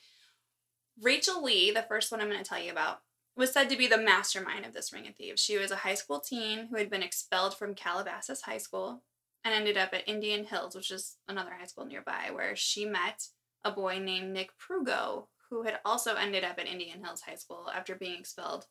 Rachel 1.01 1.43
Lee, 1.43 1.71
the 1.71 1.83
first 1.83 2.11
one 2.11 2.21
I'm 2.21 2.29
going 2.29 2.43
to 2.43 2.47
tell 2.47 2.61
you 2.61 2.71
about, 2.71 2.99
was 3.35 3.51
said 3.51 3.69
to 3.69 3.77
be 3.77 3.87
the 3.87 3.97
mastermind 3.97 4.65
of 4.65 4.73
this 4.73 4.91
ring 4.91 5.07
of 5.07 5.15
thieves. 5.15 5.41
She 5.41 5.57
was 5.57 5.71
a 5.71 5.77
high 5.77 5.93
school 5.93 6.19
teen 6.19 6.67
who 6.67 6.77
had 6.77 6.89
been 6.89 7.03
expelled 7.03 7.57
from 7.57 7.73
Calabasas 7.75 8.41
High 8.41 8.57
School 8.57 9.03
and 9.45 9.53
ended 9.53 9.77
up 9.77 9.93
at 9.93 10.07
Indian 10.07 10.43
Hills, 10.45 10.75
which 10.75 10.91
is 10.91 11.15
another 11.27 11.51
high 11.57 11.65
school 11.65 11.85
nearby, 11.85 12.31
where 12.33 12.55
she 12.55 12.85
met 12.85 13.27
a 13.63 13.71
boy 13.71 13.99
named 13.99 14.33
Nick 14.33 14.51
Prugo, 14.57 15.27
who 15.49 15.63
had 15.63 15.79
also 15.85 16.15
ended 16.15 16.43
up 16.43 16.59
at 16.59 16.67
Indian 16.67 17.03
Hills 17.03 17.21
High 17.21 17.35
School 17.35 17.69
after 17.73 17.95
being 17.95 18.19
expelled 18.19 18.65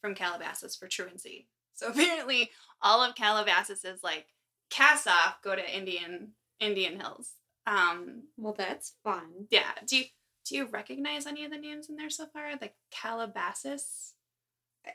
from 0.00 0.14
Calabasas 0.14 0.74
for 0.74 0.88
truancy. 0.88 1.48
So 1.74 1.88
apparently, 1.90 2.50
all 2.82 3.02
of 3.02 3.14
Calabasas's 3.14 4.02
like 4.02 4.26
cast 4.70 5.06
off 5.06 5.40
go 5.42 5.54
to 5.54 5.76
Indian 5.76 6.32
Indian 6.60 6.98
Hills. 6.98 7.34
Um, 7.66 8.22
Well, 8.36 8.54
that's 8.56 8.94
fun. 9.04 9.46
yeah. 9.50 9.70
Do 9.86 9.98
you 9.98 10.04
do 10.48 10.56
you 10.56 10.66
recognize 10.66 11.26
any 11.26 11.44
of 11.44 11.50
the 11.50 11.58
names 11.58 11.88
in 11.88 11.96
there 11.96 12.10
so 12.10 12.26
far? 12.26 12.50
Like 12.60 12.74
Calabasas. 12.90 14.14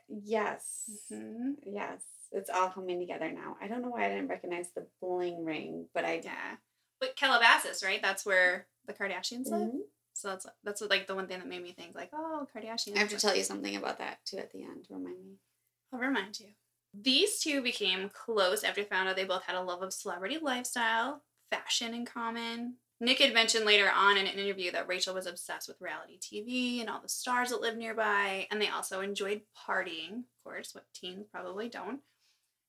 Yes. 0.08 0.84
hmm 1.10 1.52
Yes. 1.66 2.04
It's 2.32 2.50
all 2.50 2.70
coming 2.70 3.00
together 3.00 3.32
now. 3.32 3.58
I 3.62 3.68
don't 3.68 3.82
know 3.84 3.90
why 3.90 4.06
I 4.06 4.10
didn't 4.10 4.28
recognize 4.30 4.70
the 4.76 4.88
bling 5.02 5.46
ring, 5.46 5.88
but 5.94 6.04
I 6.06 6.22
Yeah. 6.24 6.56
But 7.00 7.16
Calabasas, 7.16 7.84
right? 7.84 8.02
That's 8.02 8.26
where 8.26 8.68
the 8.86 8.94
Kardashians 8.94 9.48
live. 9.48 9.72
Mhm. 9.72 9.82
So 10.14 10.30
that's 10.30 10.46
that's 10.64 10.82
like 10.82 11.08
the 11.08 11.16
one 11.16 11.28
thing 11.28 11.40
that 11.40 11.48
made 11.48 11.62
me 11.64 11.74
think 11.74 11.96
like, 11.96 12.10
oh, 12.14 12.48
Kardashians. 12.54 12.96
I 12.96 13.00
have 13.00 13.10
to 13.10 13.18
tell 13.18 13.36
you 13.36 13.44
something 13.44 13.76
about 13.76 13.98
that 14.00 14.24
too 14.26 14.38
at 14.38 14.52
the 14.52 14.64
end. 14.64 14.88
Remind 14.90 15.24
me. 15.26 15.38
I'll 15.92 16.00
remind 16.00 16.40
you. 16.40 16.48
These 16.94 17.40
two 17.40 17.62
became 17.62 18.10
close 18.10 18.64
after 18.64 18.84
found 18.84 19.10
out 19.10 19.16
they 19.16 19.26
both 19.26 19.44
had 19.44 19.56
a 19.56 19.62
love 19.62 19.82
of 19.82 19.94
celebrity 19.94 20.38
lifestyle, 20.38 21.24
fashion 21.50 21.94
in 21.94 22.06
common. 22.06 22.78
Nick 23.00 23.20
had 23.20 23.34
mentioned 23.34 23.66
later 23.66 23.90
on 23.94 24.18
in 24.18 24.28
an 24.28 24.40
interview 24.40 24.72
that 24.72 24.88
Rachel 24.88 25.14
was 25.14 25.26
obsessed 25.26 25.68
with 25.68 25.82
reality 25.82 26.18
TV 26.20 26.80
and 26.80 26.90
all 26.90 27.02
the 27.02 27.10
stars 27.10 27.50
that 27.50 27.62
live 27.62 27.78
nearby, 27.78 28.48
and 28.50 28.62
they 28.62 28.70
also 28.70 29.02
enjoyed 29.02 29.42
partying, 29.68 30.20
of 30.20 30.44
course, 30.44 30.74
what 30.74 30.86
teens 30.94 31.26
probably 31.32 31.68
don't. 31.70 32.00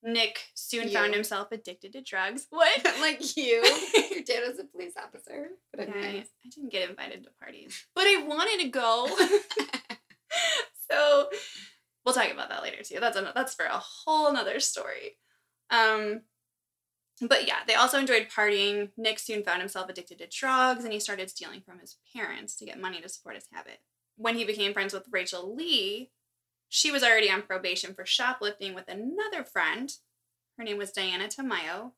Nick 0.03 0.39
soon 0.53 0.89
found 0.89 1.15
himself 1.15 1.51
addicted 1.51 1.93
to 1.93 2.01
drugs. 2.01 2.47
What? 2.51 2.85
like 3.01 3.35
you. 3.35 3.63
Your 4.11 4.23
dad 4.23 4.43
was 4.47 4.59
a 4.59 4.65
police 4.65 4.93
officer. 4.97 5.47
But 5.73 5.89
Yeah, 5.89 5.95
I. 5.95 6.07
I 6.45 6.49
didn't 6.53 6.71
get 6.71 6.89
invited 6.89 7.23
to 7.23 7.29
parties, 7.41 7.85
but 7.95 8.05
I 8.05 8.23
wanted 8.27 8.63
to 8.63 8.69
go. 8.69 9.07
so 10.91 11.29
we'll 12.05 12.13
talk 12.13 12.31
about 12.31 12.49
that 12.49 12.61
later 12.61 12.83
too. 12.83 12.99
That's 12.99 13.17
a, 13.17 13.31
that's 13.33 13.55
for 13.55 13.65
a 13.65 13.79
whole 13.79 14.31
nother 14.31 14.59
story. 14.59 15.17
Um, 15.71 16.21
but 17.21 17.47
yeah, 17.47 17.59
they 17.67 17.75
also 17.75 17.97
enjoyed 17.97 18.27
partying. 18.35 18.89
Nick 18.97 19.19
soon 19.19 19.43
found 19.43 19.61
himself 19.61 19.89
addicted 19.89 20.17
to 20.19 20.27
drugs, 20.27 20.83
and 20.83 20.93
he 20.93 20.99
started 20.99 21.29
stealing 21.29 21.61
from 21.61 21.79
his 21.79 21.97
parents 22.15 22.55
to 22.57 22.65
get 22.65 22.79
money 22.79 23.01
to 23.01 23.09
support 23.09 23.35
his 23.35 23.47
habit. 23.51 23.79
When 24.17 24.35
he 24.35 24.43
became 24.45 24.73
friends 24.73 24.93
with 24.93 25.07
Rachel 25.11 25.55
Lee, 25.55 26.11
she 26.69 26.91
was 26.91 27.03
already 27.03 27.29
on 27.29 27.41
probation 27.43 27.93
for 27.93 28.05
shoplifting 28.05 28.73
with 28.73 28.87
another 28.89 29.43
friend. 29.43 29.91
Her 30.57 30.63
name 30.63 30.77
was 30.77 30.91
Diana 30.91 31.27
Tamayo, 31.27 31.91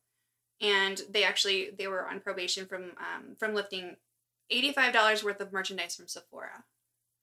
and 0.62 1.02
they 1.10 1.24
actually 1.24 1.72
they 1.78 1.88
were 1.88 2.08
on 2.08 2.20
probation 2.20 2.66
from 2.66 2.84
um, 2.98 3.36
from 3.40 3.54
lifting 3.54 3.96
eighty 4.50 4.72
five 4.72 4.94
dollars 4.94 5.24
worth 5.24 5.40
of 5.42 5.52
merchandise 5.54 5.96
from 5.96 6.08
Sephora. 6.08 6.64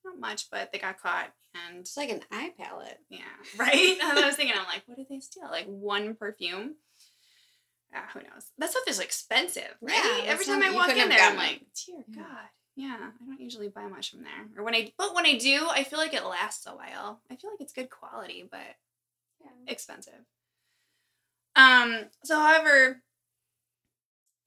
Not 0.04 0.18
much, 0.20 0.50
but 0.50 0.70
they 0.70 0.78
got 0.78 1.00
caught, 1.00 1.32
and 1.54 1.78
It's 1.80 1.96
like 1.96 2.10
an 2.10 2.20
eye 2.30 2.52
palette. 2.58 2.98
yeah, 3.08 3.20
right. 3.58 3.98
I 4.02 4.22
was 4.26 4.36
thinking, 4.36 4.54
I'm 4.58 4.66
like, 4.66 4.82
what 4.86 4.98
did 4.98 5.06
they 5.08 5.20
steal? 5.20 5.48
Like 5.50 5.66
one 5.66 6.14
perfume? 6.14 6.74
Ah, 7.94 8.08
who 8.12 8.20
knows? 8.20 8.50
That 8.58 8.70
stuff 8.70 8.82
is 8.88 8.98
expensive, 8.98 9.76
right? 9.80 9.94
Yeah, 10.24 10.30
Every 10.32 10.44
time 10.44 10.62
I 10.62 10.70
walk 10.70 10.90
in 10.90 11.08
there, 11.08 11.20
I'm 11.20 11.36
like, 11.36 11.62
dear 11.86 12.04
Yeah. 12.08 12.22
God. 12.22 12.48
Yeah, 12.76 12.96
I 13.20 13.24
don't 13.24 13.40
usually 13.40 13.68
buy 13.68 13.86
much 13.86 14.10
from 14.10 14.24
there. 14.24 14.48
Or 14.58 14.64
when 14.64 14.74
I, 14.74 14.92
but 14.98 15.14
when 15.14 15.26
I 15.26 15.38
do, 15.38 15.68
I 15.70 15.84
feel 15.84 15.98
like 16.00 16.12
it 16.12 16.24
lasts 16.24 16.66
a 16.66 16.72
while. 16.74 17.20
I 17.30 17.36
feel 17.36 17.50
like 17.50 17.60
it's 17.60 17.72
good 17.72 17.88
quality, 17.88 18.48
but 18.50 18.76
Yeah. 19.40 19.50
expensive. 19.68 20.24
Um, 21.54 22.11
so 22.24 22.37
however, 22.40 23.00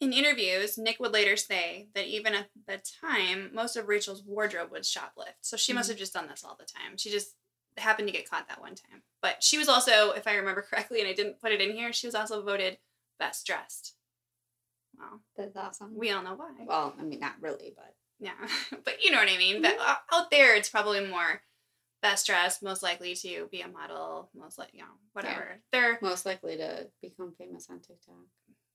in 0.02 0.12
interviews, 0.12 0.78
Nick 0.78 1.00
would 1.00 1.14
later 1.14 1.38
say 1.38 1.88
that 1.96 2.06
even 2.06 2.34
at 2.34 2.50
the 2.68 2.80
time, 3.02 3.50
most 3.54 3.76
of 3.78 3.88
Rachel's 3.88 4.24
wardrobe 4.24 4.72
was 4.72 4.92
shoplift. 4.92 5.36
So 5.42 5.56
she 5.58 5.72
must 5.74 5.88
Mhm. 5.88 5.94
have 5.94 6.00
just 6.00 6.14
done 6.14 6.28
this 6.28 6.44
all 6.44 6.56
the 6.56 6.66
time. 6.66 6.98
She 6.98 7.10
just 7.10 7.36
happened 7.78 8.08
to 8.10 8.12
get 8.12 8.30
caught 8.30 8.48
that 8.50 8.60
one 8.62 8.76
time. 8.76 9.04
But 9.22 9.42
she 9.42 9.58
was 9.58 9.70
also, 9.70 10.12
if 10.12 10.28
I 10.28 10.36
remember 10.36 10.62
correctly, 10.70 11.00
and 11.00 11.08
I 11.08 11.14
didn't 11.14 11.40
put 11.40 11.52
it 11.52 11.62
in 11.62 11.76
here, 11.76 11.94
she 11.94 12.08
was 12.08 12.16
also 12.16 12.44
voted 12.44 12.78
best 13.20 13.46
dressed. 13.46 13.96
Well, 14.98 15.22
That's 15.38 15.56
awesome. 15.58 15.92
we 15.96 16.12
all 16.12 16.24
know 16.24 16.36
why. 16.36 16.52
well, 16.66 16.96
I 17.00 17.04
mean, 17.04 17.20
not 17.20 17.36
really, 17.40 17.74
but 17.76 17.94
Yeah, 18.20 18.32
but 18.84 19.04
you 19.04 19.12
know 19.12 19.20
what 19.20 19.30
I 19.30 19.38
mean. 19.38 19.62
But 19.62 19.78
mhm. 19.78 19.82
uh, 19.88 19.96
out 20.14 20.32
there, 20.32 20.56
it's 20.56 20.70
probably 20.70 21.06
more 21.06 21.42
best 22.02 22.26
dressed, 22.28 22.64
most 22.64 22.82
likely 22.84 23.14
to 23.16 23.48
be 23.52 23.62
a 23.62 23.68
model, 23.68 24.30
most 24.36 24.58
like 24.58 24.70
you 24.74 24.80
know 24.82 24.88
whatever. 25.14 25.60
They're 25.72 26.00
most 26.02 26.26
likely 26.26 26.58
to 26.58 26.88
become 27.02 27.34
famous 27.38 27.68
on 27.70 27.80
TikTok. 27.80 28.16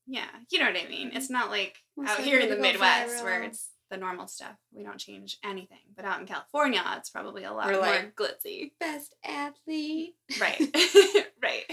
yeah, 0.06 0.26
you 0.50 0.58
know 0.60 0.66
what 0.66 0.80
I 0.80 0.88
mean. 0.88 1.10
It's 1.14 1.30
not 1.30 1.50
like 1.50 1.76
Most 1.96 2.10
out 2.10 2.20
here 2.20 2.38
in 2.40 2.48
the 2.48 2.56
likely 2.56 2.72
to 2.72 2.78
go 2.78 2.84
Midwest 2.84 3.24
where 3.24 3.42
it's 3.42 3.70
the 3.90 3.96
normal 3.96 4.26
stuff. 4.28 4.56
We 4.72 4.82
don't 4.84 4.98
change 4.98 5.38
anything. 5.44 5.78
But 5.94 6.04
out 6.04 6.20
in 6.20 6.26
California, 6.26 6.82
it's 6.96 7.10
probably 7.10 7.44
a 7.44 7.52
lot 7.52 7.66
We're 7.66 7.72
more 7.74 7.82
like- 7.82 8.14
glitzy. 8.16 8.70
Best 8.80 9.14
athlete. 9.24 10.14
Right, 10.40 10.60
right. 11.42 11.64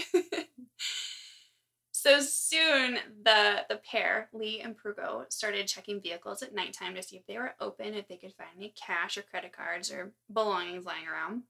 So 2.02 2.18
soon, 2.22 2.98
the 3.24 3.66
the 3.68 3.76
pair, 3.76 4.30
Lee 4.32 4.62
and 4.62 4.74
Prugo, 4.74 5.30
started 5.30 5.68
checking 5.68 6.00
vehicles 6.00 6.42
at 6.42 6.54
nighttime 6.54 6.94
to 6.94 7.02
see 7.02 7.16
if 7.16 7.26
they 7.26 7.36
were 7.36 7.52
open, 7.60 7.92
if 7.92 8.08
they 8.08 8.16
could 8.16 8.32
find 8.32 8.48
any 8.56 8.72
cash 8.74 9.18
or 9.18 9.22
credit 9.22 9.52
cards 9.52 9.92
or 9.92 10.12
belongings 10.32 10.86
lying 10.86 11.06
around. 11.06 11.42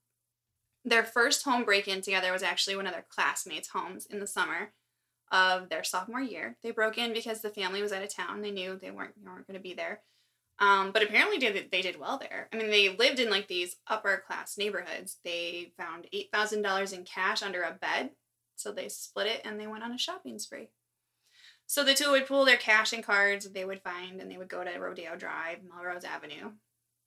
Their 0.85 1.05
first 1.05 1.45
home 1.45 1.63
break 1.63 1.87
in 1.87 2.01
together 2.01 2.33
was 2.33 2.43
actually 2.43 2.75
one 2.75 2.89
of 2.89 2.93
their 2.93 3.07
classmates' 3.09 3.69
homes 3.69 4.07
in 4.07 4.19
the 4.19 4.27
summer 4.27 4.73
of 5.31 5.69
their 5.69 5.85
sophomore 5.85 6.21
year. 6.21 6.57
They 6.65 6.73
broke 6.73 6.99
in 6.99 7.13
because 7.13 7.43
the 7.43 7.51
family 7.51 7.81
was 7.81 7.93
out 7.93 8.03
of 8.03 8.13
town. 8.13 8.43
They 8.43 8.51
knew 8.51 8.77
they 8.77 8.91
weren't, 8.91 9.15
weren't 9.25 9.47
going 9.47 9.57
to 9.57 9.63
be 9.63 9.75
there. 9.75 10.01
Um, 10.59 10.91
but 10.91 11.05
apparently 11.05 11.39
they, 11.39 11.69
they 11.71 11.81
did 11.81 12.01
well 12.01 12.19
there. 12.19 12.49
I 12.53 12.57
mean, 12.57 12.71
they 12.71 12.89
lived 12.89 13.21
in 13.21 13.31
like 13.31 13.47
these 13.47 13.77
upper 13.87 14.21
class 14.27 14.59
neighborhoods. 14.59 15.19
They 15.25 15.75
found 15.79 16.09
$8,000 16.13 16.93
in 16.93 17.05
cash 17.05 17.41
under 17.41 17.63
a 17.63 17.79
bed. 17.81 18.11
So 18.61 18.73
they 18.73 18.89
split 18.89 19.27
it 19.27 19.41
and 19.45 19.59
they 19.59 19.67
went 19.67 19.83
on 19.85 19.93
a 19.93 19.99
shopping 19.99 20.39
spree. 20.39 20.69
So 21.67 21.85
the 21.85 21.95
two 21.95 22.11
would 22.11 22.27
pull 22.27 22.45
their 22.45 22.57
cash 22.57 22.93
and 22.93 23.03
cards 23.05 23.45
that 23.45 23.55
they 23.55 23.65
would 23.65 23.81
find 23.83 24.21
and 24.21 24.31
they 24.31 24.37
would 24.37 24.49
go 24.49 24.63
to 24.65 24.79
Rodeo 24.79 25.17
Drive, 25.17 25.59
Melrose 25.69 26.05
Avenue, 26.05 26.51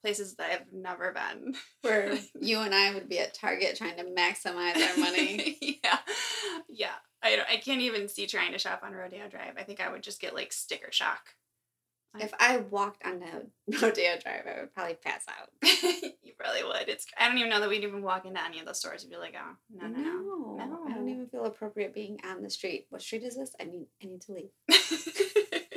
places 0.02 0.36
that 0.36 0.50
I've 0.50 0.72
never 0.72 1.12
been. 1.12 1.54
Where 1.82 2.14
you 2.40 2.60
and 2.60 2.74
I 2.74 2.94
would 2.94 3.08
be 3.08 3.18
at 3.20 3.34
Target 3.34 3.76
trying 3.76 3.96
to 3.98 4.04
maximize 4.04 4.76
our 4.76 4.96
money. 4.98 5.58
yeah. 5.84 5.98
Yeah. 6.68 6.92
I, 7.22 7.36
don't- 7.36 7.48
I 7.50 7.56
can't 7.58 7.80
even 7.82 8.08
see 8.08 8.26
trying 8.26 8.52
to 8.52 8.58
shop 8.58 8.80
on 8.82 8.92
Rodeo 8.92 9.28
Drive. 9.28 9.54
I 9.58 9.62
think 9.64 9.80
I 9.80 9.90
would 9.92 10.02
just 10.02 10.20
get 10.20 10.34
like 10.34 10.52
sticker 10.52 10.90
shock. 10.90 11.20
if 12.18 12.32
I 12.38 12.58
walked 12.58 13.04
onto 13.04 13.26
Rodeo 13.82 14.16
Drive, 14.22 14.44
I 14.46 14.60
would 14.60 14.74
probably 14.74 14.94
pass 14.94 15.24
out. 15.28 15.50
you 16.22 16.32
probably 16.38 16.62
would. 16.64 16.88
It's 16.88 17.06
I 17.18 17.28
don't 17.28 17.36
even 17.38 17.50
know 17.50 17.60
that 17.60 17.68
we'd 17.68 17.82
even 17.84 18.02
walk 18.02 18.24
into 18.24 18.42
any 18.42 18.60
of 18.60 18.66
those 18.66 18.78
stores. 18.78 19.02
You'd 19.02 19.10
be 19.10 19.16
like, 19.18 19.34
oh 19.38 19.56
no 19.74 19.86
no 19.88 20.00
no. 20.00 20.56
no, 20.56 20.84
I 21.34 21.36
don't 21.36 21.42
No. 21.42 21.48
even 21.48 21.50
feel 21.50 21.52
appropriate 21.52 21.94
being 21.94 22.18
on 22.24 22.42
the 22.42 22.50
street. 22.50 22.86
What 22.90 23.02
street 23.02 23.22
is 23.24 23.36
this? 23.36 23.54
I 23.60 23.64
need, 23.64 23.86
I 24.02 24.06
need 24.06 24.20
to 24.22 24.32
leave. 24.32 24.50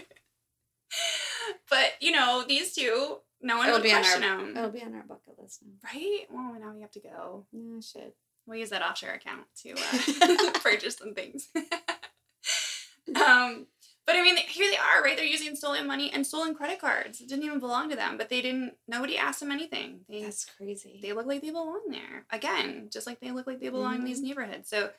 but 1.69 1.93
you 1.99 2.11
know 2.11 2.43
these 2.47 2.73
two, 2.73 3.17
no 3.41 3.57
one 3.57 3.67
It'll 3.67 3.79
would 3.79 3.83
be 3.83 3.93
on 3.93 4.03
our, 4.05 4.19
them, 4.19 4.53
it'll 4.57 4.69
be 4.71 4.81
on 4.83 4.95
our 4.95 5.03
bucket 5.03 5.37
list 5.39 5.61
now. 5.63 5.73
right? 5.93 6.21
Well, 6.29 6.55
now 6.59 6.73
we 6.73 6.81
have 6.81 6.91
to 6.91 6.99
go. 6.99 7.45
Yeah, 7.51 7.79
shit. 7.81 8.15
We'll 8.45 8.57
use 8.59 8.69
that 8.69 8.81
offshore 8.81 9.11
account 9.11 9.45
to 9.63 9.71
uh, 9.73 10.51
purchase 10.63 10.95
some 10.95 11.13
things. 11.13 11.49
um, 13.15 13.67
but 14.05 14.15
I 14.15 14.21
mean, 14.21 14.37
here 14.37 14.71
they 14.71 14.77
are, 14.77 15.03
right? 15.03 15.17
They're 15.17 15.25
using 15.25 15.53
stolen 15.57 15.85
money 15.85 16.09
and 16.13 16.25
stolen 16.25 16.55
credit 16.55 16.79
cards. 16.79 17.19
It 17.19 17.27
didn't 17.27 17.43
even 17.43 17.59
belong 17.59 17.89
to 17.89 17.95
them, 17.97 18.17
but 18.17 18.29
they 18.29 18.41
didn't. 18.41 18.75
Nobody 18.87 19.17
asked 19.17 19.41
them 19.41 19.51
anything. 19.51 20.01
They 20.07 20.23
That's 20.23 20.45
crazy. 20.45 20.99
they 21.01 21.11
look 21.11 21.25
like 21.25 21.41
they 21.41 21.49
belong 21.51 21.81
there 21.89 22.25
again, 22.31 22.87
just 22.91 23.05
like 23.05 23.19
they 23.19 23.31
look 23.31 23.47
like 23.47 23.59
they 23.59 23.67
belong 23.69 23.95
in 23.95 23.97
Mm-hmm. 23.99 24.07
these 24.07 24.21
neighborhoods. 24.21 24.69
So, 24.69 24.91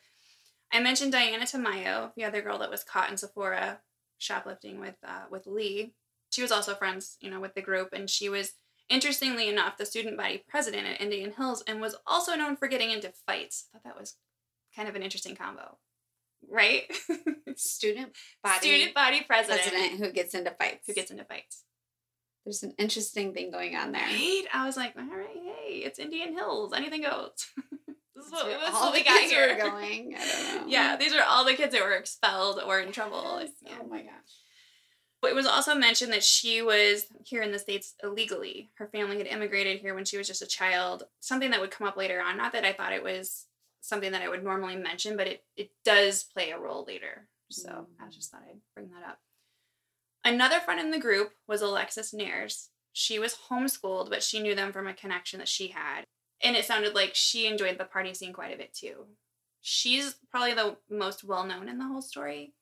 I 0.72 0.80
mentioned 0.80 1.12
Diana 1.12 1.44
Tamayo, 1.44 2.12
the 2.16 2.24
other 2.24 2.42
girl 2.42 2.58
that 2.58 2.70
was 2.70 2.84
caught 2.84 3.10
in 3.10 3.16
Sephora 3.16 3.80
shoplifting 4.18 4.80
with 4.80 4.96
uh, 5.06 5.24
with 5.30 5.46
Lee. 5.46 5.94
She 6.30 6.42
was 6.42 6.52
also 6.52 6.74
friends, 6.74 7.16
you 7.20 7.30
know, 7.30 7.40
with 7.40 7.54
the 7.54 7.62
group, 7.62 7.90
and 7.92 8.10
she 8.10 8.28
was 8.28 8.52
interestingly 8.90 9.48
enough 9.48 9.76
the 9.76 9.86
student 9.86 10.16
body 10.16 10.44
president 10.48 10.86
at 10.86 11.00
Indian 11.00 11.32
Hills, 11.32 11.62
and 11.66 11.80
was 11.80 11.96
also 12.06 12.34
known 12.34 12.56
for 12.56 12.68
getting 12.68 12.90
into 12.90 13.12
fights. 13.26 13.68
I 13.74 13.78
thought 13.78 13.84
that 13.84 14.00
was 14.00 14.16
kind 14.76 14.88
of 14.88 14.94
an 14.94 15.02
interesting 15.02 15.36
combo, 15.36 15.78
right? 16.50 16.82
Student 17.56 18.12
body 18.42 18.58
student 18.60 18.94
body 18.94 19.22
president, 19.22 19.62
president 19.62 20.00
who 20.00 20.12
gets 20.12 20.34
into 20.34 20.50
fights. 20.50 20.86
who 20.86 20.94
gets 20.94 21.10
into 21.10 21.24
fights. 21.24 21.64
There's 22.44 22.62
an 22.62 22.74
interesting 22.78 23.34
thing 23.34 23.50
going 23.50 23.76
on 23.76 23.92
there. 23.92 24.02
Right? 24.02 24.44
I 24.54 24.64
was 24.64 24.76
like, 24.76 24.94
all 24.96 25.04
right, 25.04 25.26
hey, 25.34 25.78
it's 25.78 25.98
Indian 25.98 26.32
Hills. 26.32 26.72
Anything 26.74 27.02
goes. 27.02 27.32
this 28.18 28.26
is 28.26 28.32
what, 28.32 28.46
where 28.46 28.58
this 28.58 28.68
is 28.68 28.74
all 28.74 28.84
what 28.86 28.92
we 28.92 28.98
the 29.00 29.04
got 29.04 29.20
kids 29.20 29.32
here. 29.32 29.48
were 29.48 29.70
going. 29.70 30.14
I 30.18 30.26
don't 30.26 30.56
know. 30.66 30.66
Yeah, 30.68 30.96
these 30.96 31.14
are 31.14 31.22
all 31.22 31.44
the 31.44 31.54
kids 31.54 31.72
that 31.72 31.82
were 31.82 31.92
expelled 31.94 32.60
or 32.64 32.80
in 32.80 32.92
trouble. 32.92 33.38
Yes. 33.40 33.50
Yeah. 33.62 33.72
Oh 33.82 33.86
my 33.88 34.02
gosh. 34.02 34.12
But 35.20 35.30
it 35.32 35.34
was 35.34 35.46
also 35.46 35.74
mentioned 35.74 36.12
that 36.12 36.22
she 36.22 36.62
was 36.62 37.06
here 37.24 37.42
in 37.42 37.50
the 37.50 37.58
States 37.58 37.94
illegally. 38.04 38.70
Her 38.76 38.86
family 38.86 39.18
had 39.18 39.26
immigrated 39.26 39.80
here 39.80 39.94
when 39.94 40.04
she 40.04 40.16
was 40.16 40.28
just 40.28 40.42
a 40.42 40.46
child. 40.46 41.04
Something 41.20 41.50
that 41.50 41.60
would 41.60 41.72
come 41.72 41.86
up 41.88 41.96
later 41.96 42.20
on. 42.20 42.36
Not 42.36 42.52
that 42.52 42.64
I 42.64 42.72
thought 42.72 42.92
it 42.92 43.02
was 43.02 43.46
something 43.80 44.12
that 44.12 44.22
I 44.22 44.28
would 44.28 44.44
normally 44.44 44.76
mention, 44.76 45.16
but 45.16 45.26
it, 45.26 45.42
it 45.56 45.70
does 45.84 46.22
play 46.22 46.50
a 46.50 46.58
role 46.58 46.84
later. 46.86 47.28
So 47.50 47.86
I 48.00 48.04
Mm. 48.04 48.12
just 48.12 48.30
thought 48.30 48.42
I'd 48.48 48.60
bring 48.74 48.90
that 48.90 49.08
up. 49.08 49.18
Another 50.24 50.60
friend 50.60 50.78
in 50.80 50.90
the 50.90 50.98
group 51.00 51.32
was 51.48 51.62
Alexis 51.62 52.12
Neiers. 52.12 52.68
She 52.92 53.18
was 53.18 53.36
homeschooled, 53.50 54.10
but 54.10 54.22
she 54.22 54.40
knew 54.40 54.54
them 54.54 54.72
from 54.72 54.86
a 54.86 54.94
connection 54.94 55.38
that 55.38 55.48
she 55.48 55.68
had. 55.68 56.04
And 56.40 56.56
it 56.56 56.64
sounded 56.64 56.94
like 56.94 57.14
she 57.14 57.46
enjoyed 57.46 57.78
the 57.78 57.84
party 57.84 58.14
scene 58.14 58.32
quite 58.32 58.54
a 58.54 58.58
bit 58.58 58.72
too. 58.72 59.06
She's 59.60 60.14
probably 60.30 60.54
the 60.54 60.76
most 60.88 61.24
well 61.24 61.44
known 61.44 61.68
in 61.68 61.78
the 61.78 61.84
whole 61.86 62.02
story. 62.02 62.54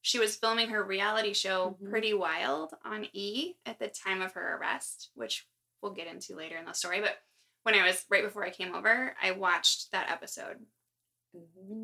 She 0.00 0.18
was 0.18 0.36
filming 0.36 0.70
her 0.70 0.82
reality 0.82 1.34
show 1.34 1.76
Mhm. 1.82 1.90
Pretty 1.90 2.14
Wild 2.14 2.72
on 2.84 3.08
E 3.12 3.56
at 3.66 3.78
the 3.78 3.88
time 3.88 4.22
of 4.22 4.32
her 4.32 4.56
arrest, 4.56 5.10
which 5.14 5.46
we'll 5.82 5.92
get 5.92 6.06
into 6.06 6.34
later 6.36 6.56
in 6.56 6.64
the 6.64 6.72
story. 6.72 7.00
But 7.00 7.18
when 7.64 7.74
I 7.74 7.84
was 7.86 8.06
right 8.08 8.22
before 8.24 8.44
I 8.46 8.50
came 8.50 8.74
over, 8.74 9.14
I 9.20 9.32
watched 9.32 9.90
that 9.92 10.08
episode. 10.10 10.64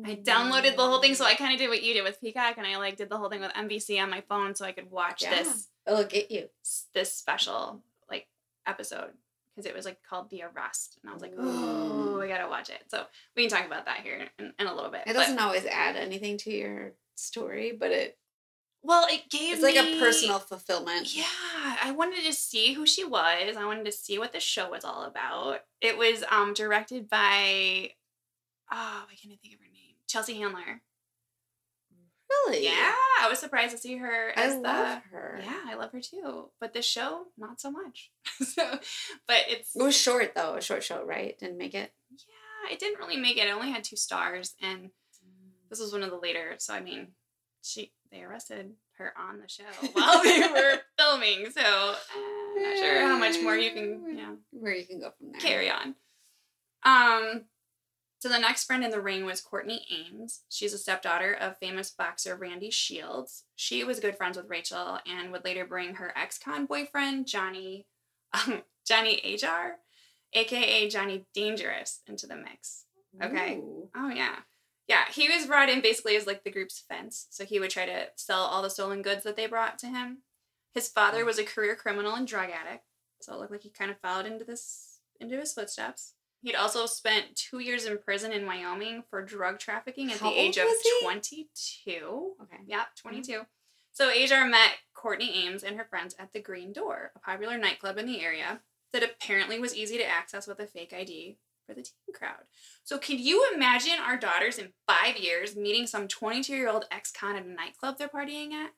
I 0.03 0.15
downloaded 0.15 0.75
the 0.75 0.81
whole 0.87 0.99
thing, 1.01 1.13
so 1.13 1.23
I 1.23 1.35
kind 1.35 1.53
of 1.53 1.59
did 1.59 1.69
what 1.69 1.83
you 1.83 1.93
did 1.93 2.03
with 2.03 2.19
Peacock, 2.19 2.57
and 2.57 2.65
I 2.65 2.77
like 2.77 2.97
did 2.97 3.09
the 3.09 3.17
whole 3.17 3.29
thing 3.29 3.41
with 3.41 3.51
NBC 3.53 3.99
on 4.01 4.09
my 4.09 4.21
phone, 4.21 4.55
so 4.55 4.65
I 4.65 4.71
could 4.71 4.89
watch 4.89 5.21
Yeah. 5.21 5.43
this 5.43 5.69
It'll 5.85 6.03
get 6.03 6.31
you. 6.31 6.49
this 6.93 7.13
special 7.13 7.83
like 8.09 8.27
episode 8.65 9.15
because 9.55 9.69
it 9.69 9.75
was 9.75 9.85
like 9.85 9.99
called 10.07 10.29
The 10.29 10.43
Arrest, 10.43 10.97
and 11.01 11.09
I 11.09 11.13
was 11.13 11.21
like, 11.21 11.33
oh, 11.37 12.19
I 12.21 12.27
gotta 12.27 12.49
watch 12.49 12.69
it. 12.69 12.83
So 12.87 13.05
we 13.35 13.47
can 13.47 13.57
talk 13.57 13.65
about 13.65 13.85
that 13.85 14.01
here 14.01 14.27
in, 14.37 14.53
in 14.59 14.67
a 14.67 14.73
little 14.73 14.91
bit. 14.91 15.03
It 15.07 15.13
doesn't 15.13 15.39
always 15.39 15.65
add 15.65 15.95
anything 15.95 16.37
to 16.39 16.51
your 16.51 16.93
story, 17.15 17.71
but 17.77 17.91
it 17.91 18.17
well, 18.83 19.07
it 19.09 19.29
gave 19.31 19.55
it's 19.55 19.63
like 19.63 19.75
a 19.75 19.99
personal 19.99 20.37
fulfillment. 20.37 21.15
Yeah, 21.15 21.25
I 21.83 21.91
wanted 21.91 22.23
to 22.23 22.33
see 22.33 22.73
who 22.73 22.85
she 22.85 23.03
was. 23.03 23.57
I 23.57 23.65
wanted 23.65 23.85
to 23.85 23.91
see 23.91 24.19
what 24.19 24.31
the 24.31 24.39
show 24.39 24.69
was 24.69 24.85
all 24.85 25.03
about. 25.03 25.61
It 25.81 25.97
was 25.97 26.23
um 26.29 26.53
directed 26.53 27.09
by 27.09 27.91
oh, 28.71 29.05
I 29.09 29.15
can't 29.15 29.39
think 29.41 29.55
of 29.55 29.59
her 29.59 29.71
name. 29.73 29.95
Chelsea 30.07 30.35
Handler. 30.35 30.81
Really? 32.29 32.65
Yeah, 32.65 32.93
I 33.21 33.27
was 33.29 33.39
surprised 33.39 33.71
to 33.71 33.77
see 33.77 33.97
her 33.97 34.31
I 34.35 34.41
as 34.41 34.55
the 34.55 34.61
love 34.61 35.01
her. 35.11 35.39
Yeah, 35.43 35.59
I 35.67 35.75
love 35.75 35.91
her 35.91 36.01
too. 36.01 36.49
But 36.59 36.73
this 36.73 36.85
show, 36.85 37.25
not 37.37 37.59
so 37.61 37.69
much. 37.71 38.11
so, 38.41 38.79
but 39.27 39.37
it's 39.47 39.75
It 39.75 39.81
was 39.83 39.95
short 39.95 40.33
though, 40.35 40.55
a 40.55 40.61
short 40.61 40.83
show, 40.83 41.03
right? 41.05 41.37
Didn't 41.39 41.57
make 41.57 41.73
it. 41.75 41.91
yeah, 42.11 42.73
it 42.73 42.79
didn't 42.79 42.99
really 42.99 43.17
make 43.17 43.37
it. 43.37 43.47
It 43.47 43.53
only 43.53 43.71
had 43.71 43.83
two 43.83 43.95
stars, 43.95 44.55
and 44.61 44.89
this 45.69 45.79
was 45.79 45.91
one 45.93 46.03
of 46.03 46.09
the 46.09 46.17
later. 46.17 46.55
So 46.57 46.73
I 46.73 46.81
mean, 46.81 47.09
she 47.61 47.91
they 48.11 48.21
arrested 48.21 48.71
her 48.97 49.13
on 49.17 49.39
the 49.39 49.47
show 49.49 49.63
while 49.93 50.23
they 50.23 50.39
were 50.39 50.79
filming. 50.99 51.51
So 51.51 51.61
eh, 51.61 52.61
not 52.61 52.77
sure 52.77 52.99
how 53.01 53.17
much 53.19 53.41
more 53.41 53.55
you 53.55 53.71
can 53.71 54.03
you 54.07 54.13
know 54.15 54.37
Where 54.51 54.73
you 54.75 54.85
can 54.85 54.99
go 54.99 55.11
from 55.17 55.31
there. 55.31 55.41
carry 55.41 55.69
on. 55.69 55.95
Um, 56.83 57.45
so 58.25 58.29
the 58.29 58.39
next 58.39 58.63
friend 58.63 58.83
in 58.83 58.89
the 58.89 58.99
ring 58.99 59.23
was 59.23 59.39
Courtney 59.39 59.85
Ames. 59.91 60.41
She's 60.49 60.73
a 60.73 60.79
stepdaughter 60.79 61.31
of 61.33 61.59
famous 61.59 61.91
boxer 61.91 62.35
Randy 62.35 62.71
Shields. 62.71 63.43
She 63.55 63.83
was 63.83 63.99
good 63.99 64.17
friends 64.17 64.35
with 64.35 64.49
Rachel 64.49 64.97
and 65.05 65.31
would 65.31 65.45
later 65.45 65.63
bring 65.63 65.93
her 65.93 66.11
ex-con 66.17 66.65
boyfriend 66.65 67.27
Johnny, 67.27 67.85
um, 68.33 68.63
Johnny 68.87 69.21
Ajar, 69.23 69.75
aka 70.33 70.89
Johnny 70.89 71.27
Dangerous, 71.35 72.01
into 72.07 72.25
the 72.25 72.35
mix. 72.35 72.85
Okay. 73.21 73.57
Ooh. 73.57 73.89
Oh 73.95 74.09
yeah. 74.09 74.37
Yeah, 74.87 75.03
he 75.11 75.29
was 75.29 75.45
brought 75.45 75.69
in 75.69 75.81
basically 75.81 76.15
as 76.15 76.25
like 76.25 76.43
the 76.43 76.49
group's 76.49 76.83
fence. 76.89 77.27
So 77.29 77.45
he 77.45 77.59
would 77.59 77.69
try 77.69 77.85
to 77.85 78.07
sell 78.15 78.41
all 78.41 78.63
the 78.63 78.71
stolen 78.71 79.03
goods 79.03 79.23
that 79.23 79.35
they 79.35 79.45
brought 79.45 79.77
to 79.79 79.87
him. 79.87 80.23
His 80.73 80.87
father 80.87 81.25
was 81.25 81.37
a 81.37 81.43
career 81.43 81.75
criminal 81.75 82.15
and 82.15 82.25
drug 82.25 82.49
addict. 82.49 82.85
So 83.21 83.35
it 83.35 83.39
looked 83.39 83.51
like 83.51 83.61
he 83.61 83.69
kind 83.69 83.91
of 83.91 83.99
followed 83.99 84.25
into 84.25 84.45
this 84.45 84.97
into 85.19 85.37
his 85.37 85.53
footsteps. 85.53 86.14
He'd 86.45 86.53
also 86.53 86.85
spent 86.85 87.35
two 87.35 87.57
years 87.57 87.85
in 87.85 87.97
prison 87.97 88.31
in 88.31 88.45
Wyoming 88.45 89.03
for 89.09 89.23
drug 89.23 89.57
trafficking 89.57 90.11
at 90.11 90.19
How 90.19 90.29
the 90.29 90.39
age 90.39 90.57
of 90.57 90.67
22. 91.01 92.35
Okay. 92.39 92.57
Yep, 92.67 92.79
mm-hmm. 92.79 93.09
22. 93.09 93.41
So 93.91 94.11
Ajar 94.11 94.45
met 94.45 94.73
Courtney 94.93 95.43
Ames 95.43 95.63
and 95.63 95.75
her 95.75 95.87
friends 95.89 96.13
at 96.19 96.33
the 96.33 96.39
Green 96.39 96.71
Door, 96.71 97.13
a 97.15 97.19
popular 97.19 97.57
nightclub 97.57 97.97
in 97.97 98.05
the 98.05 98.21
area 98.23 98.59
that 98.93 99.01
apparently 99.01 99.59
was 99.59 99.75
easy 99.75 99.97
to 99.97 100.05
access 100.05 100.45
with 100.45 100.59
a 100.59 100.67
fake 100.67 100.93
ID 100.95 101.39
for 101.65 101.73
the 101.73 101.81
teen 101.81 102.13
crowd. 102.13 102.43
So 102.83 102.99
can 102.99 103.17
you 103.17 103.49
imagine 103.55 103.95
our 103.99 104.15
daughters 104.15 104.59
in 104.59 104.73
five 104.87 105.17
years 105.17 105.55
meeting 105.55 105.87
some 105.87 106.07
22 106.07 106.53
year 106.53 106.69
old 106.69 106.85
ex-con 106.91 107.35
at 107.35 107.45
a 107.47 107.49
nightclub 107.49 107.97
they're 107.97 108.07
partying 108.07 108.51
at? 108.51 108.69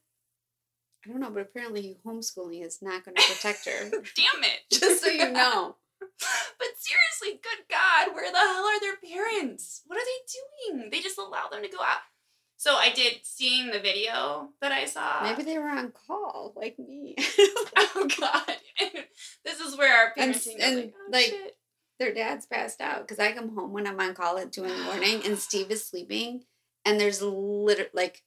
I 1.06 1.10
don't 1.10 1.19
know, 1.19 1.32
but 1.32 1.41
apparently 1.41 1.97
homeschooling 2.06 2.65
is 2.65 2.80
not 2.82 3.03
going 3.03 3.15
to 3.15 3.23
protect 3.23 3.65
her. 3.65 3.89
Damn 3.89 4.43
it. 4.43 4.60
Just 4.71 5.03
so 5.03 5.10
you 5.10 5.34
know. 5.34 5.75
But 5.99 6.67
seriously, 6.77 7.39
good 7.43 7.65
God, 7.69 8.13
where 8.15 8.31
the 8.31 8.38
hell 8.38 8.65
are 8.65 8.79
their 8.79 8.97
parents? 8.97 9.81
What 9.88 9.97
are 9.99 10.05
they 10.05 10.75
doing? 10.79 10.89
They 10.91 10.99
just 11.01 11.17
allow 11.17 11.47
them 11.51 11.62
to 11.63 11.69
go 11.69 11.77
out. 11.81 11.99
So 12.57 12.75
I 12.75 12.91
did 12.91 13.19
seeing 13.23 13.67
the 13.71 13.79
video 13.79 14.49
that 14.62 14.71
I 14.71 14.86
saw. 14.86 15.21
Maybe 15.23 15.43
they 15.43 15.60
were 15.60 15.69
on 15.69 15.91
call, 16.07 16.53
like 16.55 16.77
me. 16.79 17.15
Oh 17.77 18.07
God. 18.19 18.55
this 19.45 19.60
is 19.60 19.77
where 19.77 19.95
our 19.95 20.13
And- 20.17 20.33
parenting 20.33 20.57
is 20.57 20.63
and, 20.63 20.75
like, 20.77 20.93
oh, 20.97 21.10
like, 21.12 21.25
shit. 21.25 21.57
Their 21.99 22.13
dad's 22.13 22.45
passed 22.45 22.79
out 22.81 23.01
because 23.07 23.17
I 23.19 23.31
come 23.31 23.55
home 23.55 23.73
when 23.73 23.88
I'm 23.88 23.99
on 23.99 24.13
call 24.13 24.38
at 24.38 24.51
two 24.51 24.63
in 24.63 24.69
the 24.69 24.83
morning 24.83 25.21
and 25.25 25.38
Steve 25.38 25.71
is 25.71 25.83
sleeping, 25.83 26.43
and 26.86 26.99
there's 26.99 27.21
literally 27.23 27.89
like 27.93 28.23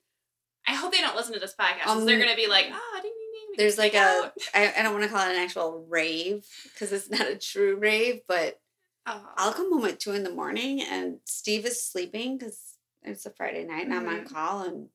I 0.67 0.75
hope 0.75 0.93
they 0.93 0.99
don't 1.01 1.15
listen 1.17 1.35
to 1.35 1.41
this 1.41 1.55
podcast. 1.59 1.85
'cause 1.85 2.05
they're 2.05 2.17
Um, 2.17 2.23
gonna 2.23 2.35
be 2.37 2.47
like, 2.49 2.67
ah, 2.73 2.81
ding 2.95 3.03
ding 3.03 3.13
ding. 3.13 3.20
There's 3.57 3.79
like 3.79 3.95
a 3.95 3.99
out." 3.99 4.33
I, 4.55 4.73
I 4.79 4.83
don't 4.83 4.93
want 4.93 5.05
to 5.05 5.11
call 5.11 5.27
it 5.29 5.33
an 5.35 5.43
actual 5.43 5.85
rave 5.89 6.47
because 6.65 6.93
it's 6.93 7.11
not 7.11 7.27
a 7.29 7.37
true 7.37 7.77
rave, 7.77 8.21
but 8.29 8.61
Oh. 9.07 9.27
I'll 9.37 9.53
come 9.55 9.73
home 9.73 9.87
at 9.87 9.99
two 9.99 10.13
in 10.13 10.25
the 10.25 10.31
morning 10.31 10.83
and 10.83 11.19
Steve 11.25 11.65
is 11.65 11.83
sleeping 11.83 12.37
because 12.37 12.75
it's 13.03 13.25
a 13.25 13.31
Friday 13.31 13.65
night 13.65 13.87
and 13.87 13.95
I'm 13.95 14.07
on 14.07 14.25
Mhm. 14.27 14.33
call 14.33 14.61
and 14.61 14.89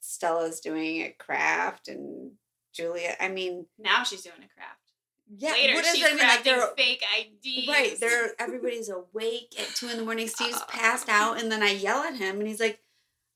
Stella's 0.00 0.60
doing 0.60 1.02
a 1.02 1.10
craft 1.18 1.88
and 1.88 2.32
Julia. 2.72 3.16
I 3.20 3.28
mean, 3.28 3.66
Now 3.78 4.02
she's 4.02 4.22
doing 4.22 4.36
a 4.42 4.48
craft. 4.54 4.80
yeah, 5.36 5.52
Later, 5.52 5.74
what 5.74 5.84
it? 5.84 6.04
I 6.04 6.08
mean, 6.14 6.18
like 6.18 6.42
they're 6.44 6.66
fake 6.76 7.04
IDs. 7.18 7.68
right. 7.68 7.98
They're 8.00 8.32
everybody's 8.40 8.88
awake 8.88 9.54
at 9.58 9.68
two 9.74 9.88
in 9.88 9.96
the 9.96 10.04
morning. 10.04 10.28
Steve's 10.28 10.62
passed 10.64 11.08
out, 11.08 11.40
and 11.40 11.50
then 11.52 11.62
I 11.62 11.70
yell 11.70 12.02
at 12.02 12.16
him, 12.16 12.38
and 12.40 12.48
he's 12.48 12.60
like. 12.60 12.80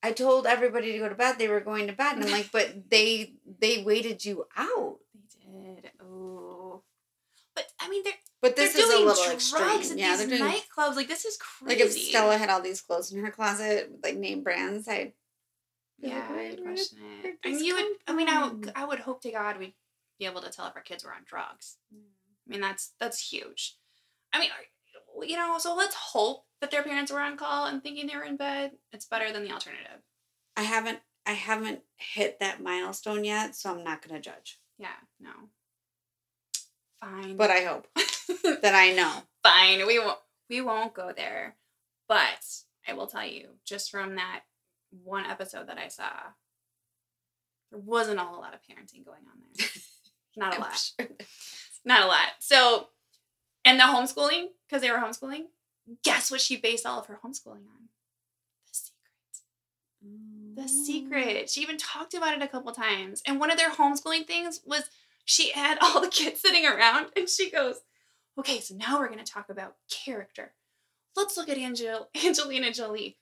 I 0.02 0.12
told 0.12 0.46
everybody 0.46 0.92
to 0.92 0.98
go 0.98 1.08
to 1.08 1.14
bed. 1.14 1.36
They 1.38 1.48
were 1.48 1.60
going 1.60 1.86
to 1.86 1.92
bed, 1.92 2.16
and 2.16 2.24
I'm 2.24 2.30
like, 2.30 2.50
"But 2.52 2.90
they 2.90 3.34
they 3.60 3.82
waited 3.82 4.24
you 4.24 4.46
out." 4.56 4.98
They 5.46 5.52
did. 5.74 5.90
Oh. 6.02 6.82
But 7.54 7.66
I 7.80 7.88
mean, 7.88 8.02
they're 8.04 8.12
But 8.40 8.56
they're 8.56 8.66
this 8.66 8.76
is 8.76 8.84
a 8.84 8.98
little 8.98 9.14
drugs 9.14 9.32
extreme. 9.52 9.92
at 9.92 9.98
Yeah, 9.98 10.16
these 10.16 10.28
they're 10.28 10.38
doing 10.38 10.50
nightclubs. 10.50 10.96
Like 10.96 11.08
this 11.08 11.24
is 11.24 11.36
crazy. 11.36 11.74
Like 11.74 11.84
if 11.86 11.92
Stella 11.92 12.36
had 12.38 12.48
all 12.50 12.62
these 12.62 12.80
clothes 12.80 13.12
in 13.12 13.22
her 13.24 13.30
closet, 13.30 13.90
with, 13.90 14.02
like 14.02 14.16
name 14.16 14.42
brands, 14.42 14.88
I'd 14.88 15.12
Yeah, 15.98 16.26
I'd 16.28 16.30
"Where- 16.30 16.46
where 16.56 16.56
question 16.74 16.98
it. 17.24 17.38
I 17.44 17.48
mean, 17.50 17.64
you 17.64 17.74
would. 17.76 17.86
I 18.08 18.12
mean, 18.14 18.28
I 18.28 18.48
would. 18.48 18.72
I 18.74 18.84
would 18.84 19.00
hope 19.00 19.20
to 19.22 19.30
God 19.30 19.58
we'd 19.58 19.74
be 20.18 20.24
able 20.26 20.40
to 20.42 20.50
tell 20.50 20.66
if 20.66 20.74
our 20.76 20.82
kids 20.82 21.04
were 21.04 21.12
on 21.12 21.22
drugs. 21.24 21.76
Mm. 21.94 22.00
I 22.46 22.50
mean, 22.50 22.60
that's 22.60 22.92
that's 22.98 23.30
huge. 23.30 23.76
I 24.32 24.40
mean, 24.40 24.48
you 25.28 25.36
know, 25.36 25.58
so 25.58 25.74
let's 25.76 25.94
hope 25.94 26.44
that 26.62 26.70
their 26.70 26.84
parents 26.84 27.12
were 27.12 27.20
on 27.20 27.36
call 27.36 27.66
and 27.66 27.82
thinking 27.82 28.06
they 28.06 28.16
were 28.16 28.22
in 28.22 28.36
bed. 28.36 28.70
It's 28.92 29.04
better 29.04 29.32
than 29.32 29.42
the 29.42 29.50
alternative. 29.50 30.00
I 30.56 30.62
haven't 30.62 31.00
I 31.26 31.32
haven't 31.32 31.80
hit 31.96 32.40
that 32.40 32.62
milestone 32.62 33.24
yet, 33.24 33.54
so 33.54 33.72
I'm 33.72 33.84
not 33.84 34.06
gonna 34.06 34.20
judge. 34.20 34.58
Yeah, 34.78 34.88
no. 35.20 35.30
Fine. 37.00 37.36
But 37.36 37.50
I 37.50 37.64
hope 37.64 37.88
that 38.62 38.74
I 38.74 38.92
know. 38.92 39.12
fine. 39.42 39.86
We 39.86 39.98
won't. 39.98 40.18
We 40.48 40.60
won't 40.60 40.94
go 40.94 41.12
there. 41.14 41.56
But 42.08 42.46
I 42.88 42.92
will 42.92 43.08
tell 43.08 43.26
you, 43.26 43.48
just 43.64 43.90
from 43.90 44.14
that 44.14 44.42
one 45.02 45.26
episode 45.26 45.68
that 45.68 45.78
I 45.78 45.88
saw, 45.88 46.10
there 47.72 47.80
wasn't 47.80 48.20
all 48.20 48.26
a 48.26 48.28
whole 48.30 48.40
lot 48.40 48.54
of 48.54 48.60
parenting 48.60 49.04
going 49.04 49.22
on 49.26 49.40
there. 49.56 49.66
Not 50.36 50.56
a 50.56 50.60
lot. 50.60 50.76
sure. 50.76 51.08
Not 51.84 52.02
a 52.02 52.06
lot. 52.06 52.28
So, 52.38 52.88
and 53.64 53.80
the 53.80 53.84
homeschooling, 53.84 54.46
because 54.68 54.82
they 54.82 54.90
were 54.90 54.98
homeschooling, 54.98 55.44
guess 56.04 56.30
what 56.30 56.40
she 56.40 56.56
based 56.56 56.86
all 56.86 57.00
of 57.00 57.06
her 57.06 57.20
homeschooling 57.24 57.66
on? 57.66 57.88
The 58.66 58.74
secret. 58.74 60.56
The 60.56 60.68
secret. 60.68 61.50
She 61.50 61.60
even 61.62 61.78
talked 61.78 62.14
about 62.14 62.34
it 62.34 62.42
a 62.42 62.48
couple 62.48 62.72
times. 62.72 63.22
And 63.26 63.40
one 63.40 63.50
of 63.50 63.58
their 63.58 63.70
homeschooling 63.70 64.26
things 64.26 64.60
was 64.64 64.84
she 65.24 65.50
had 65.50 65.78
all 65.80 66.00
the 66.00 66.08
kids 66.08 66.40
sitting 66.40 66.66
around 66.66 67.06
and 67.16 67.28
she 67.28 67.50
goes, 67.50 67.80
Okay, 68.38 68.60
so 68.60 68.74
now 68.74 68.98
we're 68.98 69.08
going 69.08 69.22
to 69.22 69.30
talk 69.30 69.50
about 69.50 69.76
character. 69.90 70.52
Let's 71.16 71.36
look 71.36 71.48
at 71.48 71.58
Angel- 71.58 72.08
Angelina 72.24 72.72
Jolie. 72.72 73.18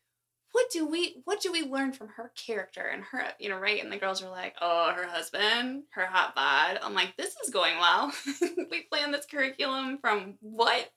What 0.53 0.71
do 0.73 0.85
we 0.85 1.23
what 1.25 1.41
do 1.41 1.53
we 1.53 1.63
learn 1.63 1.93
from 1.93 2.09
her 2.09 2.33
character 2.35 2.83
and 2.83 3.05
her, 3.05 3.23
you 3.39 3.49
know, 3.49 3.59
right? 3.59 3.81
And 3.83 3.93
the 3.93 3.99
girls 3.99 4.21
are 4.21 4.31
like, 4.31 4.57
"Oh, 4.61 4.93
her 4.93 5.07
husband, 5.07 5.85
her 5.91 6.07
hot 6.07 6.35
bod." 6.35 6.81
I'm 6.83 6.93
like, 6.93 7.17
"This 7.17 7.37
is 7.45 7.51
going 7.51 7.79
well." 7.79 8.13
we 8.69 8.83
planned 8.83 9.15
this 9.15 9.27
curriculum 9.27 9.99
from 9.99 10.39
what? 10.41 10.91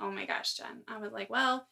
Oh 0.00 0.10
my 0.10 0.26
gosh, 0.26 0.54
Jen. 0.54 0.82
I 0.88 0.98
was 0.98 1.12
like, 1.12 1.30
"Well, 1.30 1.66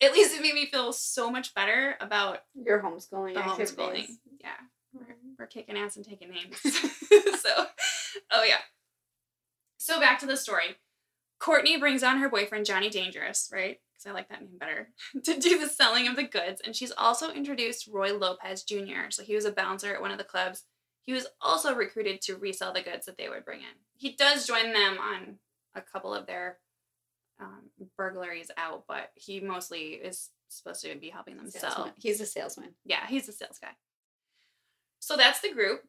at 0.00 0.12
least 0.12 0.34
it 0.34 0.42
made 0.42 0.54
me 0.54 0.66
feel 0.66 0.92
so 0.92 1.30
much 1.30 1.54
better 1.54 1.96
about 2.00 2.38
Your 2.54 2.82
homeschooling 2.82 3.34
the 3.34 3.40
activities. 3.40 3.76
homeschooling. 3.76 4.06
Yeah, 4.40 4.50
we're, 4.92 5.16
we're 5.38 5.46
kicking 5.46 5.76
ass 5.76 5.96
and 5.96 6.04
taking 6.04 6.30
names. 6.30 6.60
so, 6.62 7.66
oh 8.30 8.44
yeah. 8.44 8.58
So 9.78 10.00
back 10.00 10.18
to 10.20 10.26
the 10.26 10.36
story. 10.36 10.76
Courtney 11.38 11.78
brings 11.78 12.02
on 12.02 12.18
her 12.18 12.28
boyfriend 12.28 12.66
Johnny 12.66 12.90
Dangerous, 12.90 13.50
right? 13.52 13.78
Because 13.94 14.10
I 14.10 14.12
like 14.12 14.28
that 14.28 14.42
name 14.42 14.58
better, 14.58 14.90
to 15.24 15.38
do 15.38 15.58
the 15.58 15.68
selling 15.68 16.06
of 16.06 16.16
the 16.16 16.22
goods. 16.22 16.60
And 16.64 16.76
she's 16.76 16.92
also 16.96 17.30
introduced 17.30 17.88
Roy 17.90 18.16
Lopez 18.16 18.62
Jr. 18.62 19.08
So 19.10 19.22
he 19.22 19.34
was 19.34 19.46
a 19.46 19.52
bouncer 19.52 19.94
at 19.94 20.02
one 20.02 20.10
of 20.10 20.18
the 20.18 20.24
clubs. 20.24 20.64
He 21.04 21.14
was 21.14 21.26
also 21.40 21.74
recruited 21.74 22.20
to 22.22 22.36
resell 22.36 22.72
the 22.74 22.82
goods 22.82 23.06
that 23.06 23.16
they 23.16 23.28
would 23.28 23.44
bring 23.44 23.60
in. 23.60 23.66
He 23.96 24.12
does 24.12 24.46
join 24.46 24.72
them 24.72 24.98
on 24.98 25.38
a 25.74 25.80
couple 25.80 26.14
of 26.14 26.26
their 26.26 26.58
um, 27.40 27.88
burglaries 27.96 28.50
out, 28.56 28.84
but 28.86 29.10
he 29.14 29.40
mostly 29.40 29.92
is 29.94 30.30
supposed 30.48 30.82
to 30.82 30.94
be 30.96 31.08
helping 31.08 31.36
them 31.36 31.50
sell. 31.50 31.92
He's 31.98 32.20
a 32.20 32.26
salesman. 32.26 32.74
Yeah, 32.84 33.06
he's 33.08 33.28
a 33.28 33.32
sales 33.32 33.58
guy. 33.60 33.70
So 35.00 35.16
that's 35.16 35.40
the 35.40 35.52
group. 35.52 35.82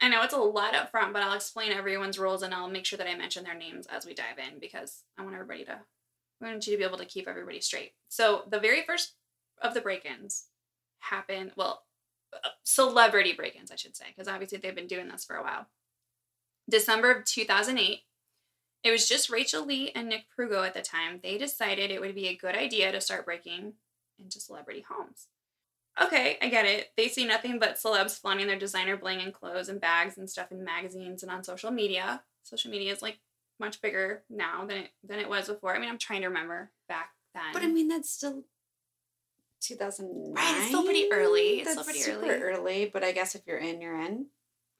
I 0.00 0.08
know 0.08 0.22
it's 0.22 0.34
a 0.34 0.38
lot 0.38 0.74
up 0.74 0.90
front, 0.90 1.12
but 1.12 1.22
I'll 1.22 1.34
explain 1.34 1.72
everyone's 1.72 2.18
roles 2.18 2.42
and 2.42 2.52
I'll 2.52 2.68
make 2.68 2.84
sure 2.84 2.96
that 2.96 3.08
I 3.08 3.14
mention 3.14 3.44
their 3.44 3.56
names 3.56 3.86
as 3.86 4.04
we 4.04 4.14
dive 4.14 4.38
in 4.38 4.58
because 4.58 5.02
I 5.18 5.22
want 5.22 5.34
everybody 5.34 5.64
to, 5.64 5.72
I 6.42 6.44
want 6.44 6.66
you 6.66 6.72
to 6.72 6.78
be 6.78 6.84
able 6.84 6.98
to 6.98 7.04
keep 7.04 7.28
everybody 7.28 7.60
straight. 7.60 7.92
So 8.08 8.42
the 8.50 8.58
very 8.58 8.82
first 8.82 9.14
of 9.62 9.74
the 9.74 9.80
break 9.80 10.04
ins 10.04 10.46
happened, 11.00 11.52
well, 11.56 11.82
uh, 12.32 12.48
celebrity 12.64 13.32
break 13.32 13.54
ins, 13.56 13.70
I 13.70 13.76
should 13.76 13.96
say, 13.96 14.06
because 14.08 14.28
obviously 14.28 14.58
they've 14.58 14.74
been 14.74 14.86
doing 14.86 15.08
this 15.08 15.24
for 15.24 15.36
a 15.36 15.42
while. 15.42 15.66
December 16.68 17.12
of 17.12 17.24
2008. 17.24 18.00
It 18.84 18.90
was 18.90 19.08
just 19.08 19.30
Rachel 19.30 19.64
Lee 19.64 19.90
and 19.94 20.08
Nick 20.08 20.26
Prugo 20.38 20.64
at 20.64 20.74
the 20.74 20.82
time. 20.82 21.20
They 21.22 21.38
decided 21.38 21.90
it 21.90 22.00
would 22.00 22.14
be 22.14 22.28
a 22.28 22.36
good 22.36 22.54
idea 22.54 22.92
to 22.92 23.00
start 23.00 23.24
breaking 23.24 23.72
into 24.18 24.38
celebrity 24.38 24.84
homes 24.88 25.26
okay, 26.00 26.38
I 26.42 26.48
get 26.48 26.66
it. 26.66 26.92
They 26.96 27.08
see 27.08 27.26
nothing 27.26 27.58
but 27.58 27.76
celebs 27.76 28.20
flaunting 28.20 28.46
their 28.46 28.58
designer 28.58 28.96
bling 28.96 29.20
and 29.20 29.32
clothes 29.32 29.68
and 29.68 29.80
bags 29.80 30.16
and 30.18 30.28
stuff 30.28 30.50
in 30.50 30.64
magazines 30.64 31.22
and 31.22 31.30
on 31.30 31.44
social 31.44 31.70
media. 31.70 32.22
Social 32.42 32.70
media 32.70 32.92
is 32.92 33.02
like 33.02 33.18
much 33.60 33.80
bigger 33.80 34.22
now 34.28 34.64
than 34.66 34.78
it 34.78 34.90
than 35.02 35.18
it 35.18 35.28
was 35.28 35.48
before. 35.48 35.74
I 35.74 35.78
mean, 35.78 35.88
I'm 35.88 35.98
trying 35.98 36.22
to 36.22 36.28
remember 36.28 36.70
back 36.88 37.10
then. 37.34 37.52
But 37.52 37.62
I 37.62 37.68
mean, 37.68 37.88
that's 37.88 38.10
still 38.10 38.44
2009. 39.60 40.34
Right, 40.34 40.56
it's 40.58 40.68
still 40.68 40.84
pretty 40.84 41.10
early. 41.12 41.60
It's 41.60 41.74
That's 41.74 41.80
still 41.80 41.84
pretty 41.84 42.00
super 42.00 42.26
early. 42.26 42.42
early. 42.42 42.90
But 42.92 43.04
I 43.04 43.12
guess 43.12 43.34
if 43.34 43.42
you're 43.46 43.58
in, 43.58 43.80
you're 43.80 44.00
in. 44.00 44.26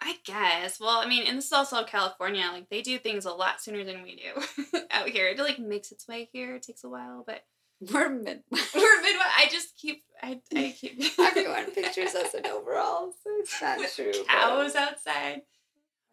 I 0.00 0.16
guess. 0.24 0.78
Well, 0.78 0.98
I 0.98 1.06
mean, 1.08 1.26
and 1.26 1.38
this 1.38 1.46
is 1.46 1.52
also 1.52 1.82
California. 1.84 2.46
Like 2.52 2.68
they 2.68 2.82
do 2.82 2.98
things 2.98 3.24
a 3.24 3.32
lot 3.32 3.62
sooner 3.62 3.84
than 3.84 4.02
we 4.02 4.16
do 4.16 4.78
out 4.90 5.08
here. 5.08 5.28
It 5.28 5.38
like 5.38 5.58
makes 5.58 5.92
its 5.92 6.06
way 6.06 6.28
here. 6.32 6.56
It 6.56 6.62
takes 6.62 6.84
a 6.84 6.88
while, 6.88 7.24
but 7.26 7.44
We're 7.92 8.10
mid. 8.10 8.42
we're 8.50 9.02
Midwest. 9.02 9.28
I 9.38 9.48
just 9.50 9.76
keep. 9.76 10.02
I, 10.22 10.40
I 10.54 10.74
keep. 10.78 11.00
Everyone 11.18 11.70
pictures 11.70 12.14
us 12.14 12.34
in 12.34 12.46
overalls. 12.46 13.14
It's 13.40 13.60
not 13.62 13.78
with 13.78 13.94
true. 13.94 14.12
but 14.12 14.26
cows 14.28 14.74
outside. 14.74 15.42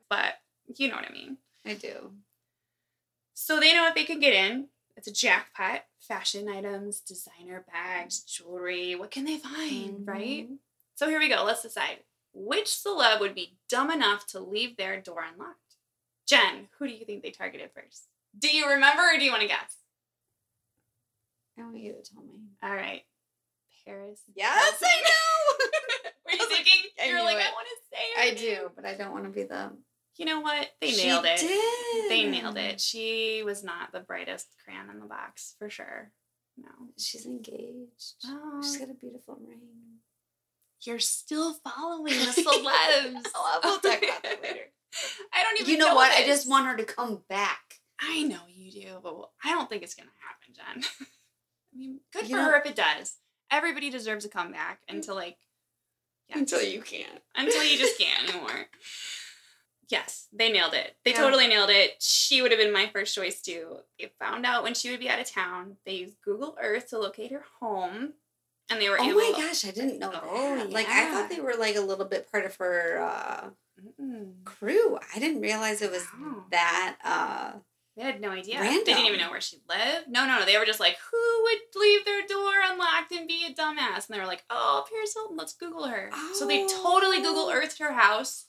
But 0.10 0.36
you 0.78 0.88
know 0.89 0.96
what 0.96 1.06
I 1.10 1.13
mean. 1.13 1.38
I 1.65 1.74
do. 1.74 2.12
So 3.34 3.60
they 3.60 3.74
know 3.74 3.88
if 3.88 3.96
they 3.96 4.04
can 4.04 4.20
get 4.20 4.34
in, 4.34 4.67
it's 4.96 5.08
a 5.08 5.13
jackpot. 5.13 5.82
Fashion 6.00 6.48
items, 6.50 7.00
designer 7.00 7.65
bags, 7.72 8.22
jewelry. 8.22 8.96
What 8.96 9.12
can 9.12 9.26
they 9.26 9.38
find, 9.38 10.06
right? 10.08 10.50
Mhm. 10.50 10.58
So 10.96 11.08
here 11.10 11.20
we 11.20 11.30
go. 11.30 11.44
Let's 11.46 11.62
decide 11.63 12.00
which 12.34 12.67
celeb 12.67 13.20
would 13.20 13.36
be 13.36 13.58
dumb 13.70 13.91
enough 13.91 14.26
to 14.28 14.39
leave 14.39 14.78
their 14.78 15.00
door 15.02 15.24
unlocked. 15.32 15.58
Jen, 16.28 16.67
who 16.78 16.88
do 16.88 16.94
you 16.94 17.06
think 17.06 17.24
they 17.24 17.32
targeted 17.32 17.72
first? 17.74 18.08
Do 18.38 18.48
you 18.50 18.67
remember 18.70 19.04
or 19.04 19.17
do 19.17 19.26
you 19.26 19.32
want 19.32 19.41
to 19.41 19.48
guess? 19.48 19.78
I 21.60 21.63
want 21.63 21.78
you 21.78 21.94
to 21.94 22.13
tell 22.13 22.24
me. 22.24 22.39
All 22.63 22.74
right. 22.74 23.02
Paris. 23.86 24.22
Yes, 24.36 24.82
I 24.82 25.02
know. 25.02 25.65
Were 26.26 26.32
you 26.32 26.39
I 26.39 26.44
like, 26.44 26.50
thinking? 26.65 26.89
You're 27.08 27.24
like, 27.24 27.38
it. 27.38 27.44
I 27.44 27.52
want 27.52 27.67
to 27.67 27.96
say 27.96 28.02
her 28.15 28.22
I 28.22 28.26
name." 28.26 28.36
do, 28.38 28.72
but 28.76 28.86
I 28.86 28.96
don't 28.96 29.12
want 29.12 29.26
to 29.26 29.30
be 29.30 29.44
the. 29.44 29.72
You 30.17 30.26
know 30.26 30.41
what? 30.41 30.70
They 30.80 30.91
She 30.91 31.08
nailed 31.08 31.26
it. 31.26 31.39
Did. 31.39 32.10
They 32.10 32.30
nailed 32.30 32.58
it. 32.58 32.80
She 32.80 33.41
was 33.44 33.63
not 33.63 33.91
the 33.91 34.02
brightest 34.02 34.48
crayon 34.63 34.89
in 34.89 35.00
the 35.00 35.06
box, 35.06 35.56
for 35.58 35.70
sure. 35.70 36.12
No. 36.58 36.70
She's 36.98 37.26
engaged. 37.26 38.15
Oh, 38.26 38.60
She's 38.62 38.78
got 38.78 38.89
a 38.89 38.94
beautiful 38.94 39.38
ring. 39.41 39.60
You're 40.86 41.00
still 41.00 41.54
following 41.54 42.13
the 42.13 42.26
celebs. 42.26 43.28
Oh, 43.36 43.60
we'll 43.63 43.80
talk 43.80 44.02
about 44.04 44.24
that 44.24 44.39
later. 44.41 44.60
I 45.34 45.44
don't 45.44 45.60
even 45.62 45.72
You 45.72 45.78
know, 45.78 45.96
what? 45.96 46.12
I 46.12 46.26
just 46.26 46.50
want 46.50 46.67
her 46.67 46.76
to 46.78 46.84
come 46.84 47.22
back. 47.30 47.60
I 48.00 48.24
know 48.24 48.39
you 48.50 48.72
do, 48.72 48.88
but 49.04 49.30
I 49.44 49.52
don't 49.52 49.70
think 49.70 49.84
it's 49.84 49.96
gonna 49.96 50.10
happen, 50.28 50.82
Jen. 50.82 50.84
I 51.74 51.78
mean, 51.78 52.00
good 52.12 52.24
You 52.28 52.36
for 52.36 52.41
know- 52.41 52.50
her 52.52 52.58
if 52.58 52.65
it 52.65 52.76
does. 52.76 53.15
Everybody 53.50 53.89
deserves 53.89 54.26
a 54.26 54.30
comeback 54.30 54.80
mm. 54.89 54.96
until 54.96 55.15
like 55.15 55.38
yes. 56.30 56.38
Until 56.39 56.62
you 56.62 56.82
can't. 56.82 57.22
until 57.36 57.63
you 57.63 57.78
just 57.78 58.00
can't 58.00 58.30
anymore. 58.30 58.67
Yes, 59.89 60.28
they 60.32 60.50
nailed 60.52 60.74
it. 60.74 60.96
They 61.04 61.12
Yeah. 61.12 61.17
totally 61.20 61.48
nailed 61.48 61.70
it. 61.70 62.02
She 62.02 62.41
would 62.41 62.52
have 62.52 62.60
been 62.60 62.72
my 62.72 62.88
first 62.94 63.13
choice 63.13 63.41
too. 63.41 63.80
They 64.00 64.10
found 64.20 64.46
out 64.46 64.63
when 64.63 64.74
she 64.74 64.89
would 64.89 65.02
be 65.02 65.10
out 65.10 65.20
of 65.20 65.30
town. 65.30 65.76
They 65.86 65.96
used 65.96 66.15
Google 66.24 66.58
Earth 66.62 66.88
to 66.89 66.98
locate 67.00 67.32
her 67.32 67.44
home, 67.60 68.13
and 68.69 68.80
they 68.82 68.89
were 68.89 68.97
Oh 69.00 69.13
my 69.13 69.34
gosh, 69.36 69.65
I 69.65 69.71
didn't 69.71 70.00
know 70.00 70.12
Oh, 70.13 70.56
that. 70.58 70.69
Like 70.71 70.88
I 70.88 71.12
thought 71.12 71.30
they 71.30 71.39
were 71.41 71.56
like 71.58 71.76
a 71.76 71.82
little 71.82 72.06
bit 72.06 72.32
part 72.32 72.45
of 72.45 72.56
her 72.58 73.00
uh 73.02 73.50
Mm. 74.00 74.43
crew. 74.43 75.00
I 75.15 75.17
didn't 75.17 75.41
realize 75.41 75.82
it 75.82 75.89
was 75.89 76.06
Wow. 76.19 76.45
that 76.52 76.97
uh 77.04 77.54
They 77.97 78.04
had 78.04 78.21
no 78.21 78.30
idea. 78.30 78.60
They 78.62 78.84
didn't 78.84 79.06
even 79.06 79.19
know 79.19 79.32
where 79.32 79.41
she 79.41 79.58
lived. 79.67 80.08
No, 80.08 80.26
no, 80.28 80.38
no. 80.39 80.45
They 80.45 80.58
were 80.58 80.65
just 80.65 80.80
like, 80.80 80.97
who 81.12 81.41
would 81.43 81.58
leave 81.76 82.06
their 82.06 82.21
door 82.28 82.54
unlocked 82.63 83.12
and 83.12 83.28
be 83.28 83.43
a 83.45 83.54
dumbass? 83.54 84.08
And 84.08 84.13
they 84.15 84.19
were 84.19 84.28
like, 84.28 84.43
oh, 84.52 84.86
Paris 84.89 85.13
Hilton, 85.15 85.36
let's 85.36 85.54
Google 85.54 85.88
her. 85.88 86.12
So 86.36 86.45
they 86.45 86.67
totally 86.67 87.17
Google 87.21 87.47
Oh. 87.47 87.52
Earthed 87.52 87.80
her 87.80 87.93
house. 87.93 88.45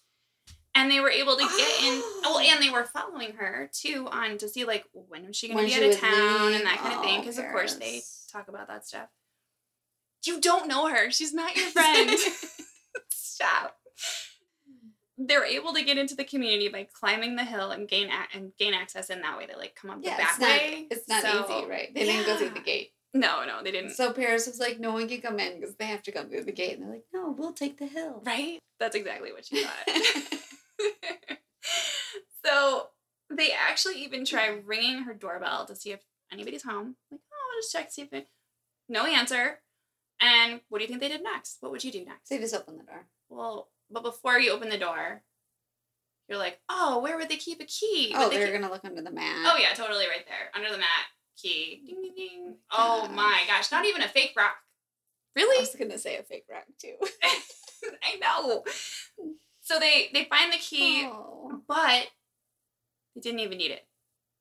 And 0.74 0.90
they 0.90 1.00
were 1.00 1.10
able 1.10 1.34
to 1.36 1.42
get 1.42 1.50
in. 1.82 2.00
Oh, 2.24 2.36
Oh. 2.36 2.40
and 2.40 2.62
they 2.62 2.70
were 2.70 2.84
following 2.84 3.32
her 3.34 3.70
too 3.72 4.08
on 4.10 4.36
to 4.38 4.48
see 4.48 4.64
like 4.64 4.84
when 4.92 5.26
was 5.26 5.36
she 5.36 5.48
going 5.48 5.58
to 5.58 5.64
be 5.66 5.74
out 5.84 5.90
of 5.92 5.98
town 5.98 6.46
leave. 6.48 6.56
and 6.56 6.66
that 6.66 6.78
kind 6.78 6.94
of 6.94 7.00
thing. 7.02 7.16
Oh, 7.16 7.20
Because 7.20 7.38
of 7.38 7.46
course 7.46 7.74
they 7.76 8.02
talk 8.30 8.48
about 8.48 8.68
that 8.68 8.86
stuff. 8.86 9.08
You 10.24 10.40
don't 10.40 10.68
know 10.68 10.88
her. 10.88 11.10
She's 11.10 11.32
not 11.34 11.56
your 11.56 11.68
friend. 11.70 12.10
Stop. 13.08 13.76
They're 15.18 15.44
able 15.44 15.72
to 15.74 15.84
get 15.84 15.98
into 15.98 16.14
the 16.16 16.24
community 16.24 16.68
by 16.68 16.88
climbing 16.92 17.36
the 17.36 17.44
hill 17.44 17.70
and 17.70 17.88
gain 17.88 18.08
a- 18.08 18.36
and 18.36 18.52
gain 18.58 18.74
access 18.74 19.10
in 19.10 19.20
that 19.22 19.36
way. 19.38 19.46
They 19.46 19.54
like 19.54 19.74
come 19.74 19.90
up 19.90 19.98
yeah, 20.02 20.16
the 20.16 20.22
back 20.22 20.30
it's 20.30 20.40
not 20.40 20.48
way. 20.48 20.86
it's 20.90 21.08
not 21.08 21.22
So- 21.22 21.58
easy, 21.58 21.66
right? 21.68 21.94
They 21.94 22.04
didn't 22.04 22.26
go 22.26 22.36
through 22.36 22.50
the 22.50 22.60
gate. 22.60 22.92
No, 23.14 23.44
no, 23.44 23.62
they 23.62 23.70
didn't. 23.70 23.90
So 23.90 24.12
Paris 24.12 24.46
was 24.46 24.58
like, 24.58 24.80
no 24.80 24.92
one 24.92 25.06
can 25.06 25.20
come 25.20 25.38
in 25.38 25.60
because 25.60 25.74
they 25.76 25.84
have 25.84 26.02
to 26.04 26.12
come 26.12 26.28
through 26.30 26.44
the 26.44 26.52
gate. 26.52 26.78
And 26.78 26.82
they're 26.86 26.94
like, 26.94 27.04
no, 27.12 27.30
we'll 27.36 27.52
take 27.52 27.76
the 27.78 27.86
hill. 27.86 28.22
Right? 28.24 28.58
That's 28.80 28.96
exactly 28.96 29.32
what 29.32 29.44
she 29.44 29.62
thought. 29.62 29.86
so 32.44 32.86
they 33.30 33.50
actually 33.52 34.02
even 34.02 34.24
try 34.24 34.46
ringing 34.64 35.02
her 35.02 35.14
doorbell 35.14 35.66
to 35.66 35.76
see 35.76 35.92
if 35.92 36.00
anybody's 36.32 36.62
home. 36.62 36.96
Like, 37.10 37.20
oh, 37.22 37.54
I'll 37.54 37.60
just 37.60 37.72
check 37.72 37.88
to 37.88 37.92
see 37.92 38.02
if 38.02 38.12
it. 38.12 38.28
No 38.88 39.04
answer. 39.04 39.60
And 40.22 40.60
what 40.68 40.78
do 40.78 40.84
you 40.84 40.88
think 40.88 41.00
they 41.00 41.08
did 41.08 41.22
next? 41.22 41.58
What 41.60 41.72
would 41.72 41.82
you 41.82 41.90
do 41.90 42.04
next? 42.04 42.28
They 42.30 42.38
just 42.38 42.54
opened 42.54 42.78
the 42.80 42.84
door. 42.84 43.06
Well, 43.28 43.68
but 43.90 44.02
before 44.04 44.38
you 44.38 44.52
open 44.52 44.68
the 44.68 44.78
door, 44.78 45.22
you're 46.28 46.38
like, 46.38 46.60
oh, 46.68 47.00
where 47.00 47.16
would 47.18 47.28
they 47.28 47.36
keep 47.36 47.60
a 47.60 47.64
key? 47.64 48.12
Oh, 48.14 48.24
Would 48.24 48.32
they 48.32 48.36
they're 48.38 48.52
keep- 48.52 48.60
gonna 48.60 48.72
look 48.72 48.84
under 48.84 49.02
the 49.02 49.10
mat. 49.10 49.52
Oh 49.52 49.58
yeah, 49.58 49.74
totally 49.74 50.06
right 50.06 50.24
there. 50.26 50.50
Under 50.54 50.70
the 50.70 50.78
mat. 50.78 51.06
Key. 51.36 51.82
Ding 51.84 52.00
ding 52.02 52.12
ding. 52.14 52.54
Oh 52.70 53.08
my 53.08 53.42
gosh. 53.48 53.72
Not 53.72 53.84
even 53.84 54.02
a 54.02 54.08
fake 54.08 54.32
rock. 54.36 54.54
Really? 55.34 55.56
I 55.58 55.60
was 55.60 55.74
gonna 55.74 55.98
say 55.98 56.16
a 56.18 56.22
fake 56.22 56.44
rock 56.50 56.64
too. 56.80 56.94
I 58.04 58.16
know. 58.20 58.62
So 59.60 59.78
they 59.80 60.10
they 60.14 60.24
find 60.26 60.52
the 60.52 60.58
key, 60.58 61.04
Oh. 61.06 61.62
but 61.66 62.06
they 63.14 63.20
didn't 63.20 63.40
even 63.40 63.58
need 63.58 63.70
it. 63.72 63.86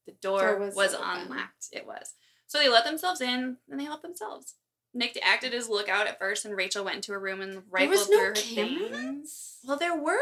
The 0.05 0.13
door, 0.21 0.39
Door 0.41 0.59
was, 0.59 0.75
was 0.75 0.93
unlocked. 0.93 1.67
It 1.71 1.85
was. 1.87 2.13
So 2.47 2.59
they 2.59 2.69
let 2.69 2.83
themselves 2.85 3.21
in 3.21 3.57
and 3.69 3.79
they 3.79 3.85
helped 3.85 4.03
themselves. 4.03 4.55
Nick 4.93 5.17
acted 5.23 5.54
as 5.54 5.69
lookout 5.69 6.08
at 6.08 6.19
first, 6.19 6.43
and 6.45 6.56
Rachel 6.56 6.84
went 6.84 6.97
into 6.97 7.13
a 7.13 7.17
room 7.19 7.41
and 7.41 7.63
rifled 7.69 7.89
was 7.91 8.10
no 8.10 8.17
through 8.17 8.25
her 8.27 8.34
cameras. 8.34 8.89
things. 8.91 9.58
Well, 9.63 9.77
there 9.77 9.95
were, 9.95 10.17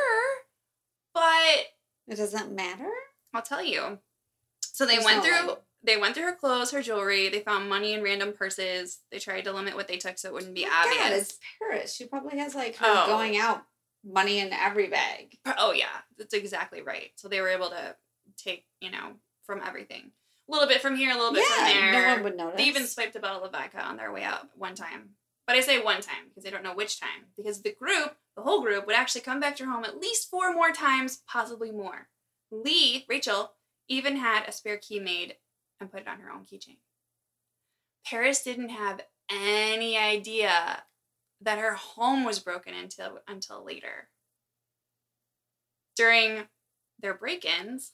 but 1.14 1.68
It 2.08 2.16
doesn't 2.18 2.52
matter. 2.54 2.90
I'll 3.34 3.42
tell 3.42 3.64
you. 3.64 4.00
So 4.62 4.86
they 4.86 4.94
There's 4.96 5.06
went 5.06 5.18
no 5.18 5.24
through 5.24 5.48
light. 5.50 5.58
they 5.84 5.98
went 5.98 6.16
through 6.16 6.26
her 6.26 6.36
clothes, 6.36 6.72
her 6.72 6.82
jewelry, 6.82 7.30
they 7.30 7.40
found 7.42 7.70
money 7.70 7.94
in 7.94 8.02
random 8.04 8.34
purses. 8.34 9.00
They 9.12 9.20
tried 9.20 9.42
to 9.46 9.52
limit 9.54 9.76
what 9.76 9.88
they 9.88 9.98
took 9.98 10.18
so 10.18 10.30
it 10.30 10.34
wouldn't 10.34 10.56
be 10.56 10.66
oh 10.66 10.70
My 10.70 10.96
God, 10.98 11.12
it's 11.14 11.38
Paris. 11.60 11.94
She 11.96 12.06
probably 12.06 12.38
has 12.40 12.56
like 12.56 12.76
her 12.78 12.86
Oh. 12.88 13.08
going 13.08 13.38
out 13.38 13.64
money 14.04 14.40
in 14.40 14.54
every 14.54 14.88
bag. 14.88 15.38
Oh 15.58 15.74
yeah, 15.74 15.88
that's 16.18 16.34
exactly 16.34 16.82
right. 16.82 17.12
So 17.16 17.28
they 17.28 17.42
were 17.42 17.50
able 17.50 17.70
to 17.70 17.96
take, 18.38 18.66
you 18.80 18.90
know, 18.92 19.14
from 19.46 19.62
everything. 19.66 20.12
A 20.50 20.52
little 20.52 20.68
bit 20.68 20.82
from 20.82 20.96
here, 20.96 21.12
a 21.12 21.16
little 21.16 21.34
bit 21.34 21.46
from 21.46 21.68
yeah, 21.68 21.74
there. 21.74 21.92
no 22.08 22.14
one 22.16 22.24
would 22.24 22.38
notice. 22.38 22.58
They 22.58 22.66
even 22.66 22.88
swiped 22.88 23.16
a 23.16 23.20
bottle 23.20 23.44
of 23.44 23.52
vodka 23.52 23.86
on 23.86 23.98
their 23.98 24.12
way 24.12 24.24
out 24.24 24.50
one 24.56 24.74
time. 24.74 25.10
But 25.46 25.56
I 25.56 25.62
say 25.62 25.80
one 25.80 26.02
time 26.02 26.30
because 26.30 26.44
they 26.44 26.50
don't 26.50 26.64
know 26.64 26.74
which 26.74 27.00
time. 27.00 27.28
Because 27.38 27.62
the 27.62 27.74
group, 27.74 28.16
the 28.36 28.42
whole 28.42 28.62
group, 28.62 28.88
would 28.88 28.96
actually 28.96 29.22
come 29.22 29.40
back 29.40 29.56
to 29.58 29.66
her 29.66 29.72
home 29.72 29.86
at 29.86 30.00
least 30.00 30.30
four 30.30 30.54
more 30.54 30.72
times, 30.72 31.22
possibly 31.28 31.72
more. 31.72 32.08
Lee, 32.52 33.06
Rachel, 33.08 33.54
even 33.88 34.18
had 34.18 34.48
a 34.48 34.52
spare 34.52 34.78
key 34.78 35.00
made 35.00 35.36
and 35.80 35.92
put 35.92 36.02
it 36.02 36.08
on 36.08 36.20
her 36.20 36.32
own 36.32 36.46
keychain. 36.46 36.78
Paris 38.06 38.44
didn't 38.44 38.70
have 38.70 39.02
any 39.32 39.98
idea 39.98 40.84
that 41.42 41.60
her 41.60 41.74
home 41.74 42.24
was 42.24 42.40
broken 42.40 42.74
into 42.74 43.14
until 43.28 43.64
later. 43.64 44.10
During 45.96 46.48
their 47.00 47.14
break 47.14 47.46
ins, 47.46 47.94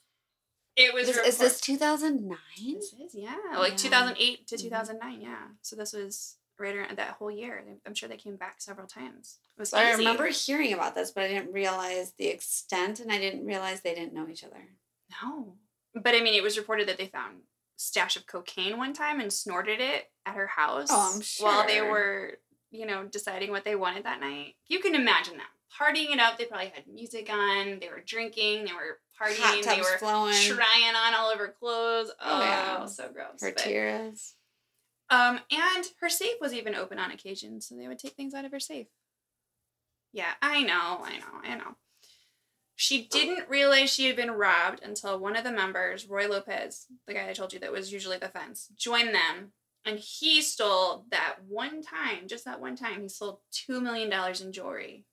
It 0.75 0.93
was. 0.93 1.07
This, 1.07 1.17
is 1.17 1.37
this 1.37 1.61
2009? 1.61 2.37
This 2.75 2.93
is 2.93 3.15
yeah, 3.15 3.35
like 3.57 3.71
Yeah. 3.71 3.77
2008 3.77 4.47
to 4.47 4.55
Mhm. 4.55 4.59
2009. 4.61 5.21
Yeah, 5.21 5.47
so 5.61 5.75
this 5.75 5.93
was 5.93 6.37
right 6.57 6.75
around 6.75 6.97
that 6.97 7.15
whole 7.15 7.31
year. 7.31 7.63
I'm 7.85 7.93
sure 7.93 8.07
they 8.09 8.17
came 8.17 8.35
back 8.37 8.61
several 8.61 8.87
times. 8.87 9.39
It 9.57 9.59
was 9.59 9.69
So 9.69 9.77
I 9.77 9.91
remember 9.91 10.27
hearing 10.27 10.73
about 10.73 10.95
this, 10.95 11.11
but 11.11 11.23
I 11.23 11.27
didn't 11.27 11.51
realize 11.51 12.13
the 12.13 12.27
extent, 12.27 12.99
and 12.99 13.11
I 13.11 13.17
didn't 13.19 13.45
realize 13.45 13.81
they 13.81 13.95
didn't 13.95 14.13
know 14.13 14.27
each 14.29 14.43
other. 14.43 14.69
No, 15.21 15.57
but 15.93 16.15
I 16.15 16.21
mean, 16.21 16.33
it 16.33 16.43
was 16.43 16.57
reported 16.57 16.87
that 16.87 16.97
they 16.97 17.07
found 17.07 17.43
stash 17.77 18.15
of 18.15 18.25
cocaine 18.25 18.77
one 18.77 18.93
time 18.93 19.19
and 19.19 19.31
snorted 19.31 19.81
it 19.81 20.11
at 20.25 20.35
her 20.35 20.47
house. 20.47 20.87
Oh, 20.89 21.13
I'm 21.15 21.21
While 21.45 21.67
they 21.67 21.81
were, 21.81 22.39
you 22.71 22.85
know, 22.85 23.03
deciding 23.05 23.51
what 23.51 23.65
they 23.65 23.75
wanted 23.75 24.05
that 24.05 24.21
night. 24.21 24.55
You 24.67 24.79
can 24.79 24.95
imagine 24.95 25.37
them 25.37 25.47
partying 25.77 26.11
it 26.13 26.19
up. 26.19 26.37
They 26.37 26.45
probably 26.45 26.67
had 26.73 26.87
music 26.87 27.29
on. 27.29 27.79
They 27.79 27.89
were 27.89 28.01
drinking. 28.05 28.65
They 28.65 28.73
were 28.73 28.99
partying. 29.19 29.39
Hot 29.39 29.55
they 29.55 29.61
tubs 29.61 29.79
were 29.79 29.97
flowing. 29.97 30.33
trying 30.43 30.95
on 30.95 31.13
all 31.13 31.31
of 31.31 31.39
her 31.39 31.49
clothes. 31.59 32.11
Oh, 32.19 32.37
Oh, 32.37 32.39
yeah. 32.41 32.85
so 32.85 33.09
gross. 33.09 33.41
Her 33.41 33.51
But- 33.51 33.57
tears. 33.63 34.35
Um, 35.09 35.39
and 35.51 35.85
her 36.01 36.09
safe 36.09 36.37
was 36.41 36.51
even 36.53 36.73
open 36.73 36.97
on 36.97 37.11
occasion, 37.11 37.61
so 37.61 37.75
they 37.75 37.87
would 37.87 37.99
take 37.99 38.13
things 38.15 38.33
out 38.33 38.43
of 38.45 38.51
her 38.51 38.59
safe. 38.59 38.87
Yeah, 40.11 40.33
I 40.41 40.63
know, 40.63 41.01
I 41.03 41.17
know, 41.19 41.41
I 41.43 41.55
know. 41.55 41.75
She 42.75 43.05
didn't 43.07 43.47
realize 43.47 43.89
she 43.93 44.07
had 44.07 44.15
been 44.15 44.31
robbed 44.31 44.81
until 44.83 45.19
one 45.19 45.35
of 45.35 45.43
the 45.43 45.51
members, 45.51 46.07
Roy 46.07 46.27
Lopez, 46.27 46.87
the 47.05 47.13
guy 47.13 47.29
I 47.29 47.33
told 47.33 47.53
you 47.53 47.59
that 47.59 47.71
was 47.71 47.93
usually 47.93 48.17
the 48.17 48.29
fence, 48.29 48.67
joined 48.75 49.13
them. 49.13 49.53
And 49.85 49.99
he 49.99 50.41
stole 50.41 51.05
that 51.11 51.43
one 51.47 51.83
time, 51.83 52.27
just 52.27 52.43
that 52.45 52.59
one 52.59 52.75
time, 52.75 53.03
he 53.03 53.07
stole 53.09 53.43
$2 53.53 53.81
million 53.83 54.11
in 54.41 54.51
jewelry. 54.51 55.05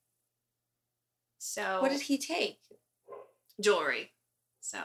So, 1.38 1.82
What 1.82 1.90
did 1.90 2.00
he 2.02 2.16
take? 2.18 2.58
Jewelry. 3.62 4.12
So, 4.60 4.78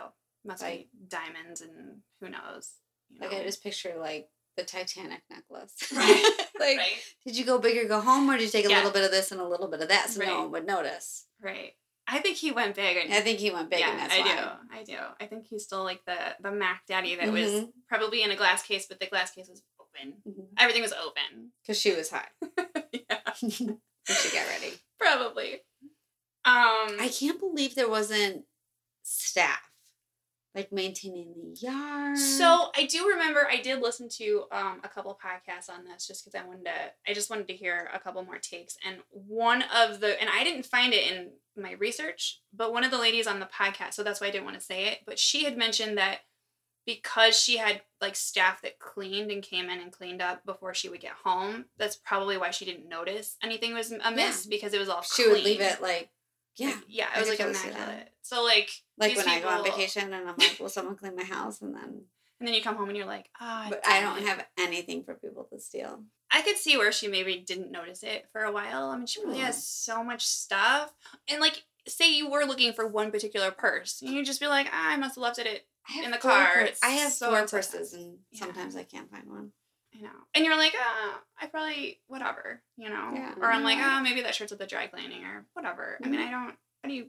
must 0.46 0.62
Like- 0.64 0.90
be 0.92 1.08
diamonds 1.08 1.62
and 1.62 2.02
who 2.22 2.30
knows. 2.30 2.72
You 3.10 3.22
Like. 3.22 3.34
I 3.34 3.44
just 3.44 3.64
picture 3.64 3.96
like 4.00 4.30
the 4.56 4.64
Titanic 4.64 5.22
necklace. 5.30 5.74
Right. 5.96 6.24
like, 6.60 6.78
right. 6.78 7.04
did 7.26 7.38
you 7.38 7.46
go 7.46 7.60
big 7.60 7.78
or 7.78 7.88
go 7.88 8.02
home, 8.02 8.30
or 8.30 8.38
did 8.38 8.46
you 8.46 8.50
take 8.50 8.66
a 8.66 8.70
Yeah. 8.70 8.78
little 8.78 8.92
bit 8.92 9.04
of 9.06 9.12
this 9.12 9.32
and 9.32 9.40
a 9.40 9.48
little 9.48 9.68
bit 9.68 9.82
of 9.82 9.90
that 9.90 10.10
so 10.10 10.24
no 10.24 10.42
one 10.42 10.52
would 10.52 10.66
notice? 10.66 11.26
Right. 11.42 11.74
I 12.10 12.20
think 12.20 12.38
he 12.38 12.52
went 12.52 12.76
big. 12.76 12.98
And, 12.98 13.14
I 13.14 13.20
think 13.22 13.40
he 13.40 13.52
went 13.52 13.70
big, 13.70 13.82
yeah, 13.82 13.92
and 13.92 14.00
that's 14.00 14.14
I 14.14 14.20
why. 14.22 14.36
do. 14.36 14.80
I 14.80 14.84
do. 14.84 14.98
I 15.20 15.26
think 15.28 15.46
he's 15.48 15.64
still 15.66 15.84
like 15.84 16.02
the 16.06 16.18
the 16.40 16.52
Mac 16.52 16.86
Daddy 16.88 17.16
that 17.16 17.32
was 17.32 17.52
Mhm. 17.52 17.72
probably 17.90 18.24
in 18.24 18.32
a 18.32 18.36
glass 18.38 18.64
case, 18.64 18.86
but 18.88 19.00
the 19.00 19.08
glass 19.08 19.32
case 19.32 19.48
was 19.50 19.62
open. 19.80 20.22
Everything 20.58 20.82
was 20.82 20.94
open. 20.94 21.52
Because 21.62 21.80
she 21.80 21.94
was 21.94 22.10
high. 22.10 22.30
yeah, 22.94 23.34
should 23.34 24.32
get 24.32 24.48
ready. 24.48 24.74
probably. 24.98 25.56
Um, 26.46 26.96
I 27.00 27.12
can't 27.14 27.40
believe 27.40 27.76
there 27.76 27.90
wasn't 27.90 28.46
staff 29.08 29.72
like 30.58 30.72
maintaining 30.72 31.34
the 31.36 31.56
yard. 31.60 32.18
So 32.18 32.72
I 32.76 32.88
do 32.88 33.08
remember 33.10 33.48
I 33.48 33.62
did 33.62 33.80
listen 33.80 34.10
to 34.18 34.46
um, 34.52 34.82
a 34.84 34.90
couple 34.90 35.18
podcasts 35.24 35.70
on 35.70 35.86
this 35.86 36.08
just 36.08 36.26
because 36.26 36.40
I 36.40 36.46
wanted 36.46 36.66
to. 36.66 36.72
I 37.08 37.14
just 37.14 37.30
wanted 37.30 37.48
to 37.50 37.54
hear 37.54 37.90
a 37.94 38.00
couple 38.00 38.24
more 38.24 38.40
takes, 38.40 38.76
and 38.86 38.98
one 39.12 39.64
of 39.76 40.00
the 40.00 40.20
and 40.20 40.30
I 40.34 40.44
didn't 40.44 40.66
find 40.66 40.94
it 40.94 41.12
in 41.12 41.30
my 41.62 41.74
research, 41.74 42.42
but 42.52 42.74
one 42.74 42.84
of 42.84 42.92
the 42.92 42.98
ladies 42.98 43.28
on 43.28 43.40
the 43.40 43.46
podcast, 43.46 43.94
so 43.94 44.04
that's 44.04 44.20
why 44.20 44.28
I 44.28 44.32
didn't 44.32 44.46
want 44.46 44.60
to 44.60 44.66
say 44.66 44.88
it, 44.88 45.00
but 45.06 45.20
she 45.20 45.44
had 45.44 45.58
mentioned 45.58 45.98
that 46.00 46.22
because 46.88 47.38
she 47.38 47.58
had 47.58 47.82
like 48.02 48.16
staff 48.16 48.62
that 48.64 48.80
cleaned 48.80 49.30
and 49.30 49.44
came 49.44 49.70
in 49.70 49.80
and 49.80 49.92
cleaned 49.92 50.22
up 50.22 50.44
before 50.46 50.74
she 50.74 50.90
would 50.90 51.02
get 51.02 51.14
home, 51.24 51.66
that's 51.78 51.98
probably 51.98 52.38
why 52.38 52.50
she 52.50 52.66
didn't 52.66 52.90
notice 52.90 53.38
anything 53.44 53.76
was 53.76 53.92
amiss 54.04 54.48
because 54.48 54.74
it 54.74 54.80
was 54.80 54.90
all 54.90 55.02
she 55.04 55.28
would 55.28 55.44
leave 55.44 55.62
it 55.62 55.82
like 55.82 56.10
yeah, 56.58 56.68
Like, 56.68 56.78
yeah, 56.88 57.08
I 57.14 57.18
it 57.18 57.20
was 57.22 57.30
like 57.30 57.38
totally 57.38 57.56
see 57.56 57.70
that. 57.70 57.76
immaculate. 57.78 58.10
So 58.22 58.44
like 58.44 58.70
like 58.98 59.10
these 59.16 59.18
when 59.18 59.28
I 59.30 59.40
go 59.40 59.48
on 59.48 59.64
vacation 59.64 60.14
and 60.14 60.28
I'm 60.28 60.36
like, 60.38 60.58
will 60.60 60.70
someone 60.70 60.96
clean 60.98 61.16
my 61.16 61.24
house? 61.24 61.62
And 61.62 61.74
then, 61.76 62.02
and 62.40 62.48
then 62.48 62.54
you 62.54 62.62
come 62.62 62.76
home 62.76 62.90
and 62.90 62.98
you're 62.98 63.06
like, 63.06 63.30
ah, 63.40 63.68
but 63.70 63.82
I 63.88 64.02
don't 64.02 64.18
it." 64.20 64.26
have 64.28 64.46
anything 64.58 65.04
for 65.04 65.14
people 65.16 65.48
to 65.52 65.60
steal. 65.60 66.04
I 66.30 66.42
could 66.42 66.58
see 66.58 66.78
where 66.78 66.92
she 66.92 67.08
maybe 67.08 67.38
didn't 67.46 67.72
notice 67.72 68.04
it 68.04 68.26
for 68.34 68.42
a 68.44 68.52
while. 68.52 68.90
I 68.90 68.98
mean, 68.98 69.06
she 69.08 69.22
probably 69.22 69.40
Yeah. 69.40 69.46
has 69.46 69.66
so 69.66 70.04
much 70.04 70.26
stuff. 70.26 70.94
And 71.30 71.40
like, 71.40 71.64
say 71.88 72.12
you 72.14 72.30
were 72.30 72.44
looking 72.44 72.74
for 72.74 72.86
one 72.86 73.12
particular 73.12 73.50
purse, 73.52 74.02
and 74.02 74.12
you'd 74.12 74.26
just 74.26 74.42
be 74.42 74.48
like, 74.48 74.68
ah, 74.72 74.92
I 74.92 74.98
must 74.98 75.16
have 75.16 75.22
left 75.22 75.40
it 75.40 75.68
In 76.04 76.12
the 76.12 76.18
car, 76.18 76.68
I 76.84 76.90
have 76.90 77.14
so 77.14 77.30
four 77.30 77.48
purses, 77.48 77.94
and 77.94 78.18
Yeah. 78.32 78.40
sometimes 78.40 78.76
I 78.76 78.84
can't 78.84 79.10
find 79.10 79.30
one. 79.30 79.54
You 79.92 80.04
know. 80.04 80.10
And 80.36 80.46
you're 80.46 80.58
like, 80.58 80.74
ah, 80.78 81.22
I 81.40 81.48
probably, 81.48 82.00
whatever, 82.08 82.62
you 82.78 82.90
know. 82.90 83.12
Yeah. 83.14 83.34
Or 83.40 83.46
I'm 83.46 83.64
like, 83.64 83.80
ah, 83.80 84.02
maybe 84.04 84.22
that 84.22 84.36
shirt's 84.36 84.52
at 84.52 84.60
the 84.60 84.68
dry 84.68 84.88
cleaning 84.88 85.24
or 85.24 85.46
whatever. 85.54 85.98
I 86.04 86.08
mean, 86.08 86.20
I 86.20 86.30
don't, 86.30 86.56
how 86.84 86.90
do 86.90 86.94
you 86.94 87.08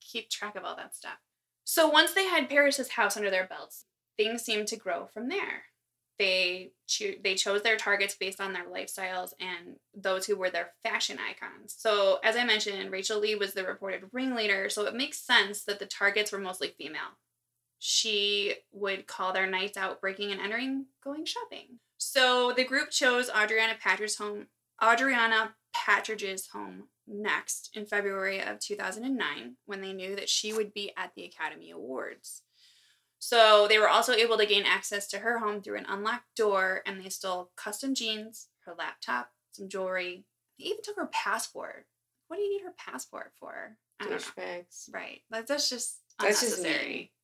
keep 0.00 0.30
track 0.30 0.56
of 0.56 0.64
all 0.64 0.76
that 0.76 0.94
stuff? 0.94 1.18
So 1.64 1.88
once 1.88 2.14
they 2.14 2.24
had 2.24 2.48
Paris's 2.48 2.90
house 2.90 3.16
under 3.16 3.30
their 3.30 3.46
belts, 3.46 3.84
things 4.16 4.42
seemed 4.42 4.68
to 4.68 4.76
grow 4.76 5.06
from 5.06 5.28
there. 5.28 5.64
They 6.18 6.72
cho- 6.86 7.14
they 7.24 7.34
chose 7.34 7.62
their 7.62 7.78
targets 7.78 8.14
based 8.14 8.40
on 8.42 8.52
their 8.52 8.66
lifestyles 8.66 9.30
and 9.40 9.76
those 9.94 10.26
who 10.26 10.36
were 10.36 10.50
their 10.50 10.72
fashion 10.82 11.18
icons. 11.18 11.74
So 11.78 12.18
as 12.22 12.36
I 12.36 12.44
mentioned, 12.44 12.90
Rachel 12.90 13.20
Lee 13.20 13.36
was 13.36 13.54
the 13.54 13.64
reported 13.64 14.04
ringleader, 14.12 14.68
so 14.68 14.84
it 14.84 14.94
makes 14.94 15.18
sense 15.18 15.64
that 15.64 15.78
the 15.78 15.86
targets 15.86 16.30
were 16.30 16.38
mostly 16.38 16.74
female. 16.76 17.16
She 17.82 18.54
would 18.72 19.06
call 19.06 19.32
their 19.32 19.46
nights 19.46 19.78
out 19.78 20.02
breaking 20.02 20.30
and 20.30 20.40
entering, 20.40 20.86
going 21.02 21.24
shopping. 21.24 21.78
So 21.96 22.52
the 22.54 22.64
group 22.64 22.90
chose 22.90 23.30
Audrina 23.30 23.78
Patridge's 23.80 24.16
home, 24.16 24.46
Audrina 24.82 25.50
Patridge's 25.74 26.48
home 26.48 26.84
next 27.06 27.70
in 27.74 27.86
February 27.86 28.40
of 28.40 28.60
2009 28.60 29.56
when 29.64 29.80
they 29.80 29.94
knew 29.94 30.14
that 30.14 30.28
she 30.28 30.52
would 30.52 30.74
be 30.74 30.92
at 30.96 31.12
the 31.14 31.24
Academy 31.24 31.70
Awards. 31.70 32.42
So 33.18 33.66
they 33.66 33.78
were 33.78 33.88
also 33.88 34.12
able 34.12 34.36
to 34.36 34.46
gain 34.46 34.64
access 34.64 35.06
to 35.08 35.18
her 35.18 35.38
home 35.38 35.62
through 35.62 35.78
an 35.78 35.86
unlocked 35.88 36.36
door 36.36 36.82
and 36.86 37.00
they 37.00 37.08
stole 37.08 37.50
custom 37.56 37.94
jeans, 37.94 38.48
her 38.66 38.74
laptop, 38.78 39.30
some 39.52 39.68
jewelry. 39.68 40.24
They 40.58 40.66
even 40.66 40.82
took 40.82 40.96
her 40.96 41.10
passport. 41.12 41.86
What 42.28 42.36
do 42.36 42.42
you 42.42 42.58
need 42.58 42.64
her 42.64 42.74
passport 42.78 43.32
for? 43.38 43.76
I 43.98 44.04
don't 44.04 44.12
know. 44.12 44.18
Douchebags. 44.18 44.92
Right. 44.92 45.20
That's 45.30 45.68
just 45.68 45.99
That's 46.20 46.40
just 46.40 46.66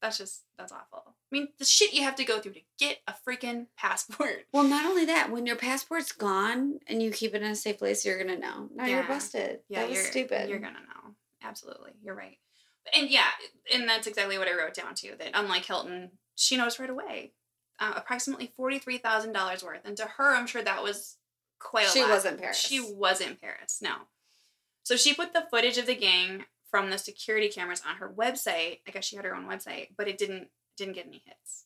that's 0.02 0.18
just 0.18 0.42
that's 0.58 0.72
awful. 0.72 1.02
I 1.06 1.12
mean, 1.30 1.48
the 1.58 1.64
shit 1.64 1.92
you 1.92 2.02
have 2.02 2.14
to 2.16 2.24
go 2.24 2.38
through 2.40 2.52
to 2.52 2.60
get 2.78 2.98
a 3.08 3.14
freaking 3.26 3.66
passport. 3.76 4.46
Well, 4.52 4.64
not 4.64 4.86
only 4.86 5.04
that, 5.06 5.30
when 5.30 5.46
your 5.46 5.56
passport's 5.56 6.12
gone 6.12 6.78
and 6.86 7.02
you 7.02 7.10
keep 7.10 7.34
it 7.34 7.42
in 7.42 7.50
a 7.50 7.56
safe 7.56 7.78
place, 7.78 8.04
you're 8.04 8.18
gonna 8.18 8.38
know. 8.38 8.68
Now 8.74 8.86
you're 8.86 9.02
busted. 9.04 9.60
Yeah, 9.68 9.80
that 9.80 9.88
was 9.88 9.98
you're 9.98 10.06
stupid. 10.06 10.48
You're 10.48 10.58
gonna 10.58 10.74
know. 10.74 11.14
Absolutely. 11.42 11.92
You're 12.02 12.14
right. 12.14 12.38
And 12.94 13.10
yeah, 13.10 13.26
and 13.74 13.88
that's 13.88 14.06
exactly 14.06 14.38
what 14.38 14.48
I 14.48 14.56
wrote 14.56 14.74
down 14.74 14.94
too. 14.94 15.14
That 15.18 15.30
unlike 15.34 15.64
Hilton, 15.64 16.12
she 16.36 16.56
knows 16.56 16.78
right 16.78 16.90
away. 16.90 17.32
Uh, 17.78 17.92
approximately 17.96 18.52
forty 18.56 18.78
three 18.78 18.98
thousand 18.98 19.32
dollars 19.32 19.62
worth, 19.64 19.80
and 19.84 19.96
to 19.96 20.04
her, 20.06 20.34
I'm 20.34 20.46
sure 20.46 20.62
that 20.62 20.82
was 20.82 21.16
quite 21.58 21.86
a 21.86 21.90
She 21.90 22.00
lot. 22.02 22.10
wasn't 22.10 22.38
Paris. 22.40 22.56
She 22.58 22.80
wasn't 22.80 23.40
Paris. 23.40 23.78
No. 23.82 23.94
So 24.84 24.96
she 24.96 25.12
put 25.14 25.32
the 25.32 25.46
footage 25.50 25.78
of 25.78 25.86
the 25.86 25.96
gang 25.96 26.44
from 26.76 26.90
the 26.90 26.98
security 26.98 27.48
cameras 27.48 27.82
on 27.88 27.96
her 27.96 28.08
website. 28.10 28.80
I 28.86 28.90
guess 28.92 29.04
she 29.04 29.16
had 29.16 29.24
her 29.24 29.34
own 29.34 29.46
website, 29.46 29.88
but 29.96 30.08
it 30.08 30.18
didn't 30.18 30.48
didn't 30.76 30.94
get 30.94 31.06
any 31.06 31.22
hits. 31.24 31.64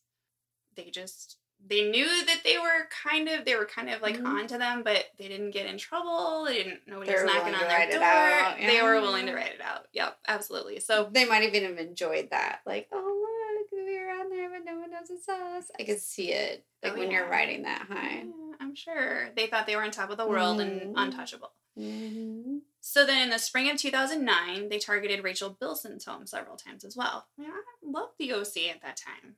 They 0.77 0.91
just 0.91 1.37
they 1.67 1.91
knew 1.91 2.07
that 2.25 2.41
they 2.43 2.57
were 2.59 2.87
kind 3.05 3.29
of 3.29 3.45
they 3.45 3.55
were 3.57 3.67
kind 3.67 3.91
of 3.91 4.01
like 4.01 4.17
Mhm. 4.19 4.25
onto 4.27 4.57
them, 4.57 4.83
but 4.83 5.05
they 5.19 5.29
didn't 5.29 5.51
get 5.51 5.67
in 5.67 5.77
trouble. 5.79 6.45
They 6.45 6.55
didn't 6.63 6.81
nobody 6.87 7.13
was 7.13 7.25
knocking 7.25 7.55
on 7.55 7.61
their 7.69 7.91
door. 7.91 8.03
out, 8.05 8.57
They 8.59 8.81
were 8.83 9.01
willing 9.01 9.27
to 9.27 9.35
write 9.35 9.55
it 9.55 9.61
out. 9.61 9.87
Yep, 9.93 10.19
absolutely. 10.29 10.81
So 10.81 11.09
they 11.13 11.25
might 11.27 11.43
even 11.43 11.65
have 11.65 11.79
enjoyed 11.79 12.29
that. 12.31 12.61
Like, 12.65 12.89
oh 12.93 13.57
look, 13.61 13.73
we 13.87 13.99
were 13.99 14.09
on 14.11 14.31
there, 14.31 14.49
but 14.49 14.65
no 14.65 14.79
one 14.79 14.91
knows 14.91 15.11
it's 15.11 15.29
us. 15.29 15.71
I 15.79 15.83
could 15.85 16.01
see 16.01 16.33
it. 16.33 16.65
Like 16.83 16.95
Oh, 16.95 16.99
when 16.99 17.11
you're 17.11 17.29
riding 17.29 17.63
that 17.65 17.83
high. 17.91 18.25
yeah, 18.25 18.55
I'm 18.61 18.75
sure 18.75 19.31
they 19.37 19.47
thought 19.49 19.67
they 19.67 19.77
were 19.77 19.83
on 19.83 19.91
top 19.91 20.11
of 20.11 20.17
the 20.17 20.27
world 20.27 20.61
and 20.61 20.95
Mhm. 20.95 21.03
untouchable. 21.03 21.53
Mm-hmm. 21.79 22.59
So 22.81 23.05
then 23.05 23.23
in 23.23 23.31
the 23.31 23.39
spring 23.39 23.71
of 23.71 23.77
2009, 23.77 24.69
they 24.69 24.79
targeted 24.79 25.23
Rachel 25.23 25.57
Bilson's 25.61 26.05
home 26.05 26.27
several 26.27 26.57
times 26.57 26.85
as 26.85 26.97
well. 26.97 27.27
I, 27.39 27.43
mean, 27.43 27.51
I 27.51 27.63
loved 27.85 28.15
the 28.19 28.33
OC 28.33 28.71
at 28.71 28.83
that 28.83 28.97
time. 28.97 29.37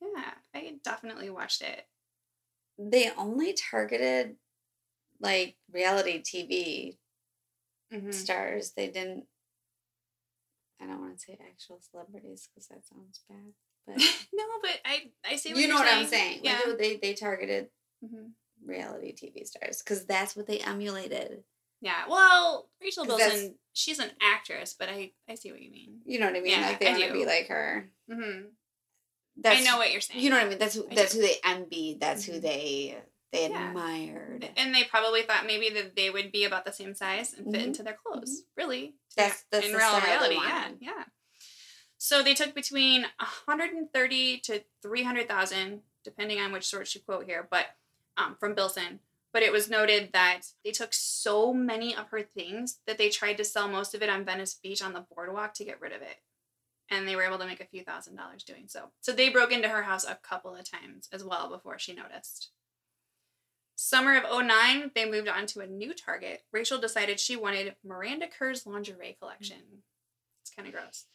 Yeah, 0.00 0.32
I 0.54 0.78
definitely 0.82 1.28
watched 1.30 1.62
it. 1.62 1.86
They 2.78 3.10
only 3.16 3.52
targeted 3.52 4.36
like 5.20 5.56
reality 5.70 6.22
TV 6.22 6.96
Mhm. 7.92 8.14
stars. 8.14 8.72
They 8.72 8.88
didn't. 8.88 9.26
I 10.80 10.86
don't 10.86 11.00
want 11.00 11.18
to 11.18 11.24
say 11.24 11.38
actual 11.46 11.80
celebrities 11.82 12.48
because 12.48 12.68
that 12.68 12.86
sounds 12.86 13.20
bad. 13.28 13.52
But 13.86 13.96
no, 14.32 14.44
but 14.62 14.80
I 14.86 15.10
I 15.24 15.36
see 15.36 15.52
what 15.52 15.60
you 15.60 15.68
know 15.68 15.74
what 15.74 15.86
I'm 15.86 16.06
saying. 16.06 16.40
Yeah. 16.42 16.60
Like, 16.66 16.78
they 16.78 16.96
they 16.96 17.14
targeted 17.14 17.70
Mhm. 18.02 18.32
reality 18.64 19.12
TV 19.14 19.44
stars 19.46 19.82
because 19.82 20.06
that's 20.06 20.34
what 20.34 20.46
they 20.46 20.60
emulated. 20.60 21.44
Yeah. 21.80 22.04
Well, 22.08 22.68
Rachel 22.82 23.06
Bilson, 23.06 23.54
she's 23.72 23.98
an 23.98 24.10
actress, 24.20 24.74
but 24.78 24.88
I 24.88 25.12
I 25.28 25.34
see 25.34 25.50
what 25.50 25.62
you 25.62 25.70
mean. 25.70 26.00
You 26.04 26.18
know 26.20 26.26
what 26.26 26.36
I 26.36 26.40
mean? 26.40 26.50
Yeah, 26.52 26.66
like 26.68 26.80
they 26.80 26.88
I 26.88 26.92
want 26.92 27.04
to 27.04 27.12
be 27.12 27.24
like 27.26 27.48
her. 27.48 27.90
hmm 28.10 28.40
That's 29.40 29.60
I 29.60 29.64
know 29.64 29.78
what 29.78 29.90
you're 29.92 30.00
saying. 30.00 30.20
You 30.20 30.30
know 30.30 30.36
what 30.36 30.46
I 30.46 30.48
mean? 30.50 30.58
That's 30.58 30.74
who 30.74 30.86
that's 30.92 31.14
who 31.14 31.20
they 31.22 31.36
envied. 31.44 32.00
That's 32.00 32.24
who 32.24 32.34
Mhm. 32.34 32.42
they 32.42 33.02
they 33.32 33.48
Yeah. 33.48 33.68
admired. 33.68 34.50
And 34.56 34.74
they 34.74 34.82
probably 34.84 35.22
thought 35.22 35.46
maybe 35.46 35.70
that 35.70 35.94
they 35.94 36.10
would 36.10 36.32
be 36.32 36.44
about 36.44 36.64
the 36.64 36.72
same 36.72 36.94
size 36.94 37.32
and 37.32 37.46
fit 37.50 37.62
Mhm. 37.62 37.66
into 37.68 37.82
their 37.84 37.94
clothes. 37.94 38.42
Really, 38.56 38.96
That's- 39.16 39.44
that's 39.50 39.66
in 39.66 39.72
the 39.72 39.78
real 39.78 40.00
reality. 40.00 40.34
Yeah, 40.34 40.72
yeah. 40.80 41.04
So 41.96 42.22
they 42.22 42.34
took 42.34 42.54
between 42.54 43.06
130 43.20 44.38
to 44.40 44.64
300,000, 44.82 45.82
depending 46.02 46.40
on 46.40 46.50
which 46.52 46.64
source 46.66 46.94
you 46.94 47.00
quote 47.02 47.24
here, 47.26 47.46
but 47.50 47.66
um, 48.16 48.36
from 48.36 48.54
Bilson. 48.54 49.00
But 49.32 49.42
it 49.42 49.52
was 49.52 49.70
noted 49.70 50.10
that 50.12 50.40
they 50.64 50.72
took 50.72 50.92
so 50.92 51.54
many 51.54 51.94
of 51.94 52.08
her 52.08 52.22
things 52.22 52.78
that 52.86 52.98
they 52.98 53.08
tried 53.08 53.36
to 53.38 53.44
sell 53.44 53.68
most 53.68 53.94
of 53.94 54.02
it 54.02 54.08
on 54.08 54.24
Venice 54.24 54.58
Beach 54.60 54.82
on 54.82 54.92
the 54.92 55.06
boardwalk 55.14 55.54
to 55.54 55.64
get 55.64 55.80
rid 55.80 55.92
of 55.92 56.02
it. 56.02 56.16
And 56.90 57.06
they 57.06 57.14
were 57.14 57.22
able 57.22 57.38
to 57.38 57.46
make 57.46 57.60
a 57.60 57.66
few 57.66 57.84
thousand 57.84 58.16
dollars 58.16 58.42
doing 58.42 58.64
so. 58.66 58.90
So 59.00 59.12
they 59.12 59.28
broke 59.28 59.52
into 59.52 59.68
her 59.68 59.82
house 59.82 60.04
a 60.04 60.18
couple 60.20 60.56
of 60.56 60.68
times 60.68 61.08
as 61.12 61.22
well 61.22 61.48
before 61.48 61.78
she 61.78 61.94
noticed. 61.94 62.50
Summer 63.76 64.16
of 64.16 64.24
09, 64.44 64.90
they 64.94 65.08
moved 65.08 65.28
on 65.28 65.46
to 65.46 65.60
a 65.60 65.66
new 65.66 65.94
target. 65.94 66.42
Rachel 66.52 66.78
decided 66.78 67.18
she 67.18 67.36
wanted 67.36 67.76
Miranda 67.82 68.26
Kerr's 68.26 68.66
lingerie 68.66 69.16
collection. 69.18 69.56
It's 70.42 70.50
kind 70.50 70.68
of 70.68 70.74
gross. 70.74 71.06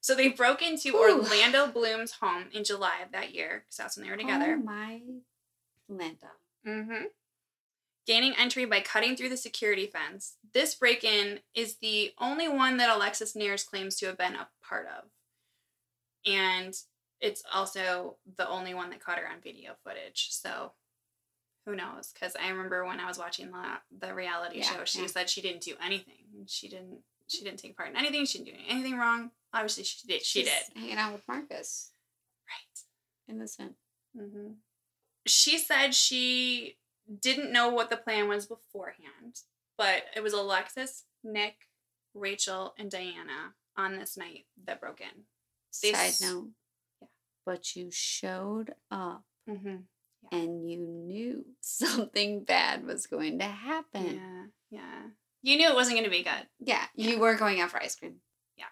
So 0.00 0.14
they 0.14 0.28
broke 0.28 0.62
into 0.62 0.94
Ooh. 0.94 1.00
Orlando 1.00 1.66
Bloom's 1.66 2.12
home 2.12 2.44
in 2.52 2.64
July 2.64 3.00
of 3.04 3.12
that 3.12 3.34
year, 3.34 3.64
because 3.64 3.76
that's 3.76 3.96
when 3.96 4.06
they 4.06 4.10
were 4.10 4.16
together. 4.16 4.56
Oh 4.58 4.64
my 4.64 5.00
Linda. 5.88 6.30
Mm-hmm. 6.66 7.04
Gaining 8.06 8.34
entry 8.38 8.64
by 8.64 8.80
cutting 8.80 9.16
through 9.16 9.30
the 9.30 9.36
security 9.36 9.86
fence. 9.86 10.36
This 10.54 10.74
break 10.74 11.02
in 11.02 11.40
is 11.54 11.76
the 11.82 12.12
only 12.20 12.48
one 12.48 12.76
that 12.76 12.94
Alexis 12.94 13.34
Neiers 13.34 13.66
claims 13.66 13.96
to 13.96 14.06
have 14.06 14.16
been 14.16 14.34
a 14.34 14.48
part 14.66 14.86
of. 14.86 15.10
And 16.24 16.74
it's 17.20 17.42
also 17.52 18.16
the 18.36 18.48
only 18.48 18.74
one 18.74 18.90
that 18.90 19.00
caught 19.00 19.18
her 19.18 19.26
on 19.28 19.40
video 19.42 19.72
footage. 19.84 20.28
So 20.30 20.72
who 21.64 21.74
knows? 21.74 22.12
Because 22.12 22.36
I 22.40 22.48
remember 22.48 22.84
when 22.84 23.00
I 23.00 23.06
was 23.06 23.18
watching 23.18 23.50
the, 23.50 24.06
the 24.06 24.14
reality 24.14 24.58
Yeah, 24.58 24.64
show, 24.76 24.84
she 24.84 25.00
yeah. 25.00 25.06
said 25.08 25.28
she 25.28 25.40
didn't 25.42 25.62
do 25.62 25.74
anything. 25.84 26.14
She 26.46 26.68
didn't 26.68 26.98
she 27.28 27.42
didn't 27.42 27.58
take 27.58 27.76
part 27.76 27.90
in 27.90 27.96
anything. 27.96 28.24
She 28.24 28.38
didn't 28.38 28.54
do 28.54 28.60
anything 28.68 28.96
wrong. 28.96 29.32
Obviously 29.52 29.82
she 29.82 30.06
did. 30.06 30.24
She 30.24 30.40
She's 30.42 30.48
did. 30.48 30.78
Hanging 30.80 30.96
out 30.96 31.12
with 31.12 31.22
Marcus. 31.26 31.90
Right. 32.48 33.34
Innocent. 33.34 33.72
Mm-hmm. 34.16 34.52
She 35.26 35.58
said 35.58 35.92
she 35.92 36.76
didn't 37.20 37.52
know 37.52 37.68
what 37.68 37.90
the 37.90 37.96
plan 37.96 38.28
was 38.28 38.46
beforehand, 38.46 39.40
but 39.78 40.04
it 40.14 40.22
was 40.22 40.32
Alexis, 40.32 41.04
Nick, 41.22 41.54
Rachel, 42.14 42.74
and 42.78 42.90
Diana 42.90 43.54
on 43.76 43.98
this 43.98 44.16
night 44.16 44.46
that 44.64 44.80
broke 44.80 45.00
in. 45.00 45.24
They 45.82 45.92
Side 45.92 46.06
s- 46.08 46.22
note. 46.22 46.48
Yeah. 47.00 47.08
But 47.44 47.76
you 47.76 47.90
showed 47.90 48.74
up 48.90 49.22
Mm-hmm. 49.48 49.76
and 50.32 50.68
you 50.68 50.78
knew 50.78 51.44
something 51.60 52.42
bad 52.42 52.84
was 52.84 53.06
going 53.06 53.38
to 53.38 53.44
happen. 53.44 54.16
Yeah, 54.16 54.80
yeah. 54.80 55.02
You 55.42 55.56
knew 55.56 55.68
it 55.68 55.74
wasn't 55.76 55.96
going 55.96 56.04
to 56.04 56.10
be 56.10 56.24
good. 56.24 56.48
Yeah, 56.58 56.84
Yeah. 56.96 57.10
you 57.10 57.18
were 57.20 57.36
going 57.36 57.60
out 57.60 57.70
for 57.70 57.80
ice 57.80 57.94
cream. 57.94 58.16
Yeah. 58.56 58.64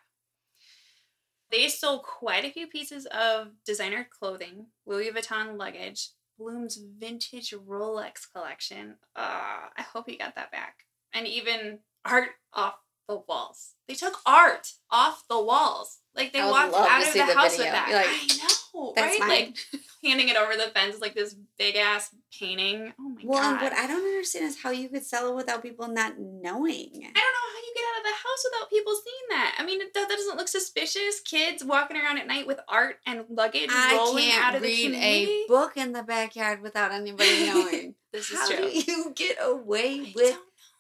They 1.53 1.69
stole 1.69 2.01
quite 2.01 2.45
a 2.45 2.51
few 2.51 2.67
pieces 2.67 3.07
of 3.07 3.49
designer 3.65 4.09
clothing, 4.19 4.67
Louis 4.87 5.11
Vuitton 5.13 5.57
luggage, 5.57 6.09
Bloom's 6.39 6.77
vintage 6.77 7.53
Rolex 7.53 8.31
collection. 8.33 8.97
Uh, 9.15 9.69
I 9.77 9.83
hope 9.93 10.09
he 10.09 10.17
got 10.17 10.35
that 10.37 10.51
back. 10.51 10.85
And 11.13 11.27
even 11.27 11.79
art 12.05 12.31
off 12.53 12.75
the 13.09 13.23
walls. 13.29 13.75
They 13.89 13.95
took 13.95 14.19
art 14.27 14.73
off 14.91 15.25
the 15.29 15.41
walls. 15.43 15.99
Like 16.15 16.33
they 16.33 16.41
walked 16.41 16.75
out 16.75 17.07
of 17.07 17.13
the, 17.13 17.19
the 17.19 17.25
house 17.35 17.57
video. 17.57 17.65
with 17.67 17.73
that. 17.73 17.91
Like, 17.93 18.07
I 18.07 18.79
know, 18.79 18.93
That's 18.95 19.21
right? 19.21 19.29
mine. 19.29 19.55
Like 19.73 19.81
handing 20.05 20.29
it 20.29 20.37
over 20.37 20.55
the 20.57 20.71
fence 20.75 21.01
like 21.01 21.15
this 21.15 21.35
big 21.59 21.77
ass 21.77 22.15
painting. 22.39 22.93
Oh 22.99 23.09
my 23.11 23.23
god. 23.23 23.29
well, 23.29 23.53
and 23.53 23.61
what 23.61 23.73
I 23.73 23.87
don't 23.87 24.05
understand 24.05 24.47
is 24.47 24.63
how 24.63 24.71
you 24.71 24.89
could 24.89 25.05
sell 25.05 25.29
it 25.29 25.35
without 25.35 25.63
people 25.63 25.89
not 25.89 26.19
knowing. 26.19 26.91
I 26.95 27.01
don't 27.01 27.35
know 27.35 27.49
how 27.53 27.61
you 27.63 27.75
get 27.75 27.85
out 27.85 27.99
of 27.99 28.05
the 28.05 28.24
house 28.35 28.45
without 28.51 28.71
people 28.71 28.93
seeing 28.95 29.39
that. 29.39 29.57
I 29.59 29.65
mean, 29.65 29.79
that, 29.79 29.95
that 29.95 30.09
doesn't 30.09 30.37
look 30.37 30.49
suspicious. 30.49 31.21
Kids 31.21 31.65
walking 31.65 31.97
around 31.97 32.19
at 32.19 32.27
night 32.27 32.47
with 32.47 32.61
art 32.69 32.97
and 33.07 33.25
luggage 33.29 33.71
I 33.71 33.97
rolling 33.97 34.31
out 34.33 34.55
of 34.55 34.63
the 34.63 34.69
I 34.69 34.77
can't 34.77 34.95
read 34.95 35.29
a 35.29 35.45
book 35.49 35.77
in 35.77 35.93
the 35.93 36.03
backyard 36.03 36.63
without 36.63 36.93
anybody 36.93 37.47
knowing. 37.47 37.95
This 38.13 38.31
is 38.31 38.39
how 38.39 38.49
true. 38.49 38.71
do 38.71 38.79
you 38.87 39.13
get 39.15 39.37
away 39.41 40.01
I 40.01 40.13
with? 40.15 40.37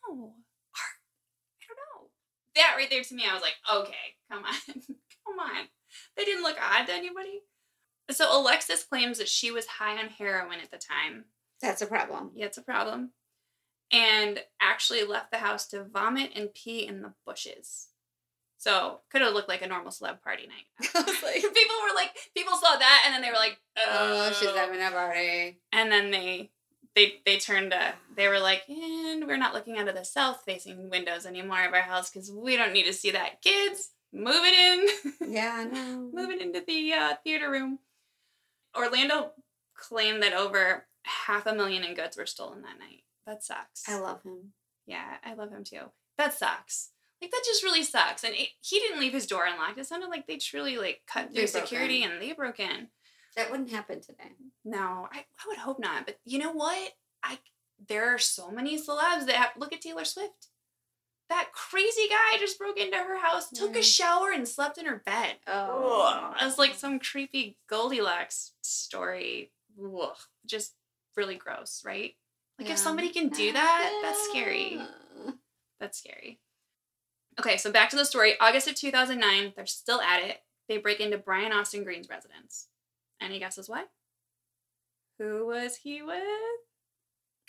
don't 0.07 0.19
know. 0.19 0.25
Art. 0.25 0.99
I 1.61 1.65
don't 1.69 2.03
know. 2.03 2.09
That 2.57 2.75
right 2.77 2.91
there 2.91 3.03
to 3.03 3.15
me, 3.15 3.25
I 3.29 3.35
was 3.35 3.43
like, 3.43 3.57
okay, 3.73 3.95
come 4.31 4.45
on, 4.45 4.55
come 4.75 5.39
on. 5.41 5.67
They 6.17 6.25
didn't 6.25 6.43
look 6.45 6.57
odd 6.61 6.87
to 6.87 6.93
anybody. 6.93 7.43
So 8.11 8.27
Alexis 8.39 8.85
claims 8.85 9.19
that 9.19 9.29
she 9.29 9.51
was 9.51 9.67
high 9.67 9.99
on 9.99 10.09
heroin 10.09 10.59
at 10.63 10.71
the 10.71 10.79
time. 10.79 11.25
That's 11.63 11.81
a 11.81 11.87
problem. 11.87 12.33
Yeah, 12.35 12.47
it's 12.47 12.59
a 12.59 12.63
problem. 12.63 13.13
And 13.93 14.41
actually 14.61 15.05
left 15.05 15.31
the 15.31 15.39
house 15.39 15.67
to 15.69 15.85
vomit 15.85 16.31
and 16.35 16.53
pee 16.53 16.87
in 16.87 17.03
the 17.03 17.13
bushes. 17.27 17.89
So 18.57 19.01
could 19.11 19.21
have 19.21 19.35
looked 19.35 19.49
like 19.49 19.63
a 19.63 19.67
normal 19.69 19.93
celeb 19.93 20.23
party 20.23 20.47
night. 20.47 20.95
Like, 21.23 21.35
people 21.43 21.77
were 21.83 21.95
like, 21.95 22.11
people 22.35 22.57
saw 22.57 22.77
that, 22.77 23.03
and 23.05 23.15
then 23.15 23.23
they 23.23 23.29
were 23.29 23.37
like, 23.37 23.59
oh, 23.77 24.33
she's 24.39 24.49
"Oh." 24.49 24.57
having 24.57 24.81
a 24.81 24.91
party. 24.91 25.61
And 25.73 25.93
then 25.93 26.11
they 26.11 26.51
they 26.95 27.15
they 27.27 27.37
turned 27.39 27.73
to 27.73 27.95
they 28.17 28.29
were 28.29 28.41
like, 28.41 28.63
and 28.69 29.27
we're 29.27 29.37
not 29.37 29.55
looking 29.55 29.79
out 29.79 29.89
of 29.89 29.95
the 29.95 30.05
south 30.05 30.43
facing 30.47 30.91
windows 30.91 31.27
anymore 31.27 31.65
of 31.65 31.75
our 31.75 31.83
house 31.83 32.11
because 32.11 32.31
we 32.31 32.57
don't 32.57 32.73
need 32.73 32.87
to 32.87 32.93
see 32.93 33.11
that. 33.11 33.43
Kids, 33.43 33.91
move 34.13 34.43
it 34.45 34.55
in. 34.55 35.13
Yeah, 35.35 35.67
move 36.13 36.31
it 36.31 36.41
into 36.41 36.63
the 36.67 36.93
uh, 36.93 37.15
theater 37.25 37.51
room. 37.51 37.79
Orlando 38.77 39.33
claimed 39.75 40.23
that 40.23 40.33
over 40.33 40.87
half 41.03 41.47
a 41.47 41.55
million 41.55 41.85
in 41.85 41.95
goods 41.95 42.17
were 42.17 42.27
stolen 42.27 42.63
that 42.63 42.79
night. 42.79 43.04
That 43.27 43.43
sucks. 43.45 43.89
I 43.89 43.99
love 43.99 44.23
him. 44.23 44.53
yeah, 44.87 45.17
I 45.25 45.35
love 45.35 45.51
him 45.51 45.65
too. 45.65 45.91
That 46.19 46.35
sucks. 46.35 46.91
Like 47.23 47.31
that 47.31 47.43
just 47.47 47.63
really 47.63 47.83
sucks. 47.85 48.23
And 48.25 48.35
it, 48.35 48.49
he 48.61 48.79
didn't 48.81 49.01
leave 49.01 49.13
his 49.15 49.27
door 49.27 49.47
unlocked. 49.47 49.79
It 49.79 49.87
sounded 49.87 50.09
like 50.11 50.27
they 50.27 50.37
truly 50.37 50.77
like 50.77 51.03
cut 51.07 51.31
They 51.33 51.41
through 51.41 51.47
security 51.61 52.03
in. 52.03 52.11
and 52.13 52.23
they 52.23 52.33
broke 52.33 52.61
in. 52.61 52.89
That 53.37 53.51
wouldn't 53.51 53.71
happen 53.71 54.01
today. 54.01 54.33
No, 54.65 55.09
I, 55.11 55.19
I 55.19 55.49
would 55.49 55.57
hope 55.59 55.79
not. 55.81 56.07
But 56.07 56.19
you 56.25 56.39
know 56.39 56.53
what? 56.53 56.93
I 57.23 57.39
there 57.89 58.15
are 58.15 58.19
so 58.19 58.51
many 58.51 58.79
celebs 58.79 59.27
that 59.27 59.35
have, 59.37 59.51
look 59.59 59.73
at 59.73 59.81
Taylor 59.81 60.05
Swift. 60.05 60.49
That 61.31 61.51
crazy 61.53 62.07
guy 62.09 62.39
just 62.39 62.59
broke 62.59 62.79
into 62.79 62.97
her 62.99 63.19
house, 63.19 63.49
took 63.51 63.75
a 63.77 63.83
shower, 63.83 64.31
and 64.31 64.47
slept 64.47 64.77
in 64.79 64.85
her 64.87 65.03
bed. 65.07 65.37
Oh, 65.47 66.13
Ugh. 66.15 66.37
It's 66.43 66.59
like 66.59 66.75
some 66.75 66.99
creepy 67.01 67.57
Goldilocks 67.69 68.53
story. 68.63 69.51
Ugh. 69.83 70.15
Just 70.47 70.75
really 71.17 71.35
gross, 71.37 71.83
right? 71.85 72.13
Like 72.59 72.71
if 72.71 72.79
somebody 72.79 73.09
can 73.11 73.29
do 73.29 73.53
that, 73.55 74.01
that's 74.03 74.25
scary. 74.29 74.81
That's 75.81 75.99
scary. 75.99 76.39
Okay, 77.41 77.57
so 77.57 77.73
back 77.73 77.91
to 77.91 77.97
the 77.97 78.05
story. 78.05 78.35
August 78.41 78.69
of 78.69 78.77
2009, 78.77 79.53
they're 79.57 79.67
still 79.67 80.01
at 80.01 80.23
it. 80.23 80.39
They 80.69 80.79
break 80.79 81.01
into 81.01 81.19
Brian 81.19 81.53
Austin 81.53 81.83
Green's 81.85 82.09
residence. 82.09 82.69
Any 83.21 83.39
guesses 83.39 83.69
why? 83.69 83.85
Who 85.19 85.47
was 85.47 85.77
he 85.77 86.03
with? 86.03 86.23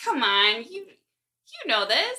Come 0.04 0.22
on, 0.24 0.64
you 0.64 0.86
you 0.88 1.68
know 1.68 1.86
this. 1.86 2.18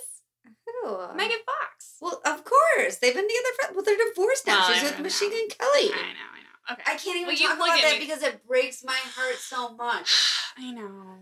Who? 0.67 1.15
Megan 1.17 1.39
Fox. 1.45 1.97
Well, 2.01 2.21
of 2.25 2.45
course. 2.45 2.97
They've 2.97 3.15
been 3.15 3.27
together 3.29 3.49
for 3.69 3.75
well, 3.75 3.85
they're 3.85 3.97
divorced 4.09 4.47
now. 4.47 4.61
Well, 4.69 4.73
She's 4.75 4.83
with 4.85 5.01
Machine. 5.01 5.31
Gun 5.31 5.49
Kelly. 5.49 5.91
I 5.93 6.13
know, 6.13 6.31
I 6.35 6.41
know. 6.41 6.73
Okay. 6.75 6.83
I 6.87 6.97
can't 6.97 7.17
even 7.17 7.27
Well, 7.27 7.37
talk 7.37 7.57
about 7.57 7.83
that 7.83 7.99
me. 7.99 8.07
because 8.07 8.23
it 8.23 8.47
breaks 8.47 8.85
my 8.85 8.97
heart 8.97 9.37
so 9.37 9.75
much. 9.75 10.33
I 10.57 10.71
know. 10.71 11.17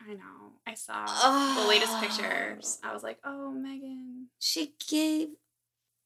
I 0.00 0.12
know. 0.14 0.45
I 0.66 0.74
saw 0.74 1.04
Oh. 1.08 1.62
the 1.62 1.68
latest 1.68 1.98
pictures. 2.00 2.78
I 2.82 2.92
was 2.92 3.02
like, 3.02 3.18
oh, 3.24 3.50
Megan. 3.52 4.28
She 4.38 4.74
gave 4.88 5.28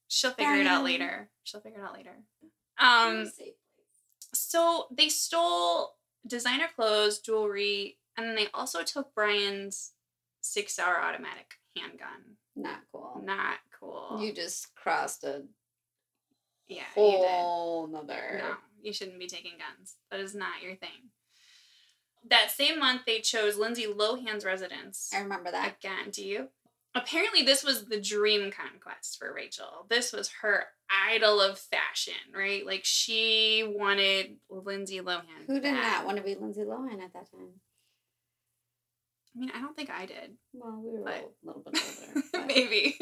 She'll 0.07 0.31
figure 0.31 0.55
it 0.55 0.67
out 0.67 0.83
later. 0.83 1.29
She'll 1.43 1.61
figure 1.61 1.79
it 1.79 1.83
out 1.85 1.93
later. 1.93 2.15
Um, 2.77 3.31
so 4.33 4.87
they 4.91 5.07
stole 5.09 5.95
designer 6.27 6.67
clothes, 6.75 7.19
jewelry, 7.19 7.97
and 8.17 8.27
then 8.27 8.35
they 8.35 8.47
also 8.53 8.83
took 8.83 9.15
Brian's 9.15 9.93
six 10.41 10.77
hour 10.77 11.01
automatic 11.01 11.53
handgun. 11.77 12.35
not 12.57 12.79
cool. 12.91 13.21
Not 13.23 13.59
cool. 13.79 14.19
You 14.21 14.33
just 14.33 14.75
crossed 14.75 15.23
a 15.23 15.43
yeah, 16.67 16.83
you 16.97 17.03
did. 17.03 17.29
whole 17.29 17.87
nother. 17.87 18.37
No, 18.39 18.55
you 18.81 18.91
shouldn't 18.93 19.19
be 19.19 19.27
taking 19.27 19.53
guns. 19.57 19.95
That 20.09 20.19
is 20.19 20.35
not 20.35 20.61
your 20.61 20.75
thing. 20.75 21.09
That 22.29 22.51
same 22.51 22.79
month, 22.79 23.01
they 23.05 23.19
chose 23.19 23.57
Lindsay 23.57 23.85
Lohan's 23.87 24.45
residence. 24.45 25.09
I 25.13 25.19
remember 25.19 25.51
that. 25.51 25.75
Again, 25.79 26.11
do 26.11 26.23
you? 26.25 26.47
Apparently, 26.93 27.41
this 27.41 27.63
was 27.63 27.85
the 27.85 27.99
dream 28.01 28.51
conquest 28.51 29.17
for 29.17 29.33
Rachel. 29.33 29.85
This 29.89 30.11
was 30.11 30.29
her 30.41 30.65
idol 31.09 31.39
of 31.41 31.57
fashion, 31.57 32.13
right? 32.35 32.65
Like 32.65 32.81
she 32.83 33.63
wanted 33.65 34.35
Lindsay 34.49 34.99
Lohan. 34.99 35.45
Who 35.47 35.59
did 35.61 35.73
not 35.73 36.05
want 36.05 36.17
to 36.17 36.23
be 36.23 36.35
Lindsay 36.35 36.61
Lohan 36.61 37.01
at 37.01 37.13
that 37.13 37.31
time? 37.31 37.47
I 39.35 39.39
mean, 39.39 39.51
I 39.55 39.61
don't 39.61 39.75
think 39.75 39.89
I 39.89 40.05
did. 40.05 40.33
Well, 40.53 40.81
we 40.83 40.99
were 40.99 41.05
But- 41.05 41.31
a 41.43 41.47
little, 41.47 41.61
bit 41.63 41.81
older. 42.33 42.45
Maybe. 42.47 42.97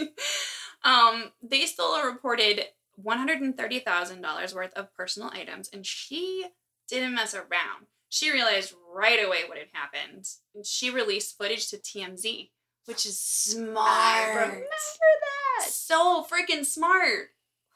Um, 0.84 1.32
they 1.41 1.65
stole 1.65 1.95
a 1.95 2.05
reported 2.05 2.65
$130,000 3.03 4.53
worth 4.53 4.74
of 4.76 4.93
personal 4.95 5.32
items, 5.34 5.70
and 5.74 5.86
she 5.86 6.45
didn't 6.88 7.15
mess 7.15 7.34
around. 7.34 7.88
She 8.10 8.32
realized 8.32 8.74
right 8.93 9.24
away 9.24 9.39
what 9.47 9.57
had 9.57 9.68
happened. 9.74 10.26
And 10.55 10.66
she 10.66 10.89
released 10.89 11.38
footage 11.38 11.70
to 11.70 11.78
TMZ, 11.78 12.49
which 12.86 13.05
is 13.05 13.20
smart. 13.20 13.78
I 13.88 14.30
Remember 14.34 14.66
that. 15.60 15.70
So 15.70 16.24
freaking 16.30 16.66
smart. 16.66 17.30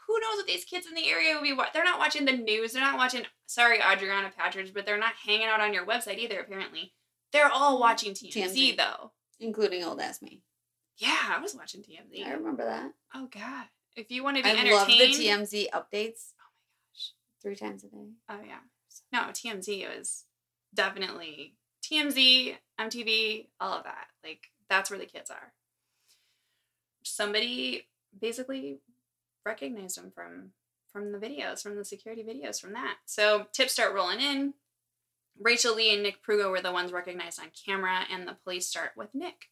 who 0.07 0.19
knows 0.19 0.37
what 0.37 0.47
these 0.47 0.65
kids 0.65 0.85
in 0.87 0.95
the 0.95 1.07
area 1.07 1.35
will 1.35 1.43
be 1.43 1.53
watching? 1.53 1.71
They're 1.73 1.83
not 1.83 1.99
watching 1.99 2.25
the 2.25 2.31
news. 2.33 2.73
They're 2.73 2.81
not 2.81 2.97
watching, 2.97 3.23
sorry, 3.45 3.79
Audrina 3.79 4.31
Patridge, 4.33 4.73
but 4.73 4.85
they're 4.85 4.97
not 4.97 5.13
hanging 5.25 5.47
out 5.47 5.61
on 5.61 5.73
your 5.73 5.85
website 5.85 6.17
either, 6.17 6.39
apparently. 6.39 6.93
They're 7.31 7.49
all 7.51 7.79
watching 7.79 8.13
TMZ, 8.13 8.33
TMZ. 8.33 8.77
though. 8.77 9.11
Including 9.39 9.83
old 9.83 9.99
ass 9.99 10.21
me. 10.21 10.41
Yeah, 10.97 11.17
I 11.29 11.39
was 11.39 11.55
watching 11.55 11.81
TMZ. 11.81 12.25
I 12.25 12.33
remember 12.33 12.65
that. 12.65 12.91
Oh, 13.15 13.27
God. 13.33 13.65
If 13.95 14.09
you 14.11 14.23
want 14.23 14.37
to 14.37 14.43
be 14.43 14.49
I 14.49 14.53
entertained. 14.53 14.75
love 14.75 14.87
the 14.87 14.93
TMZ 14.93 15.69
updates 15.71 16.31
Oh, 16.39 16.49
my 16.51 16.65
gosh. 16.91 17.11
three 17.41 17.55
times 17.55 17.83
a 17.83 17.87
day. 17.87 18.09
Oh 18.29 18.39
yeah. 18.45 18.59
No, 19.11 19.19
TMZ 19.19 19.81
It 19.81 19.97
was 19.97 20.25
definitely 20.73 21.55
TMZ, 21.83 22.55
MTV, 22.79 23.47
all 23.59 23.77
of 23.77 23.83
that. 23.83 24.07
Like 24.23 24.51
that's 24.69 24.89
where 24.89 24.99
the 24.99 25.05
kids 25.05 25.29
are. 25.29 25.53
Somebody 27.03 27.87
basically 28.19 28.79
recognized 29.45 29.97
them 29.97 30.11
from 30.13 30.51
from 30.91 31.11
the 31.11 31.17
videos, 31.17 31.61
from 31.61 31.75
the 31.75 31.83
security 31.83 32.23
videos, 32.23 32.61
from 32.61 32.73
that. 32.73 32.97
So 33.05 33.47
tips 33.51 33.73
start 33.73 33.95
rolling 33.95 34.21
in. 34.21 34.53
Rachel 35.39 35.75
Lee 35.75 35.91
and 35.91 36.03
Nick 36.03 36.23
Prugo 36.23 36.51
were 36.51 36.61
the 36.61 36.71
ones 36.71 36.91
recognized 36.91 37.39
on 37.39 37.47
camera, 37.65 38.01
and 38.11 38.27
the 38.27 38.37
police 38.43 38.67
start 38.67 38.91
with 38.95 39.09
Nick. 39.15 39.49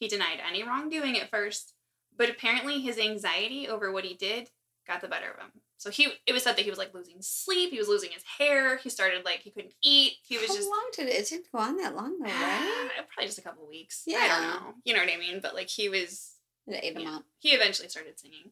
He 0.00 0.08
denied 0.08 0.40
any 0.46 0.62
wrongdoing 0.62 1.18
at 1.18 1.30
first, 1.30 1.74
but 2.16 2.30
apparently 2.30 2.80
his 2.80 2.98
anxiety 2.98 3.68
over 3.68 3.92
what 3.92 4.04
he 4.04 4.14
did 4.14 4.50
got 4.86 5.02
the 5.02 5.08
better 5.08 5.30
of 5.30 5.40
him. 5.40 5.50
So 5.78 5.90
he 5.90 6.08
it 6.26 6.32
was 6.32 6.42
said 6.42 6.56
that 6.56 6.62
he 6.64 6.70
was 6.70 6.78
like 6.78 6.92
losing 6.92 7.16
sleep, 7.20 7.70
he 7.70 7.78
was 7.78 7.88
losing 7.88 8.10
his 8.10 8.24
hair, 8.38 8.76
he 8.78 8.90
started 8.90 9.24
like 9.24 9.38
he 9.40 9.50
couldn't 9.50 9.74
eat. 9.82 10.14
He 10.22 10.36
was 10.36 10.48
How 10.48 10.54
just 10.56 10.68
long 10.68 10.90
did 10.92 11.08
it? 11.08 11.14
It 11.20 11.28
didn't 11.28 11.46
go 11.52 11.58
on 11.58 11.76
that 11.76 11.94
long 11.94 12.18
though, 12.18 12.26
right? 12.26 12.90
probably 13.14 13.26
just 13.28 13.38
a 13.38 13.42
couple 13.42 13.66
weeks. 13.68 14.02
Yeah. 14.06 14.18
I 14.18 14.28
don't 14.28 14.42
know. 14.42 14.74
You 14.84 14.94
know 14.94 15.00
what 15.00 15.12
I 15.12 15.16
mean? 15.16 15.38
But 15.40 15.54
like 15.54 15.68
he 15.68 15.88
was 15.88 16.32
It 16.66 16.80
ate 16.82 16.96
him 16.96 17.02
Yeah. 17.02 17.16
up. 17.16 17.24
he 17.38 17.50
eventually 17.50 17.88
started 17.88 18.18
singing. 18.18 18.50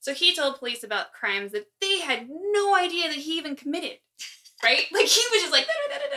So 0.00 0.14
he 0.14 0.34
told 0.34 0.58
police 0.58 0.82
about 0.82 1.12
crimes 1.12 1.52
that 1.52 1.66
they 1.80 2.00
had 2.00 2.28
no 2.28 2.74
idea 2.74 3.06
that 3.08 3.16
he 3.18 3.38
even 3.38 3.54
committed. 3.54 3.98
Right? 4.64 4.86
Like 4.92 5.06
he 5.06 5.22
was 5.30 5.42
just 5.42 5.52
like 5.52 5.66
da, 5.66 5.72
da, 5.90 5.98
da, 5.98 6.11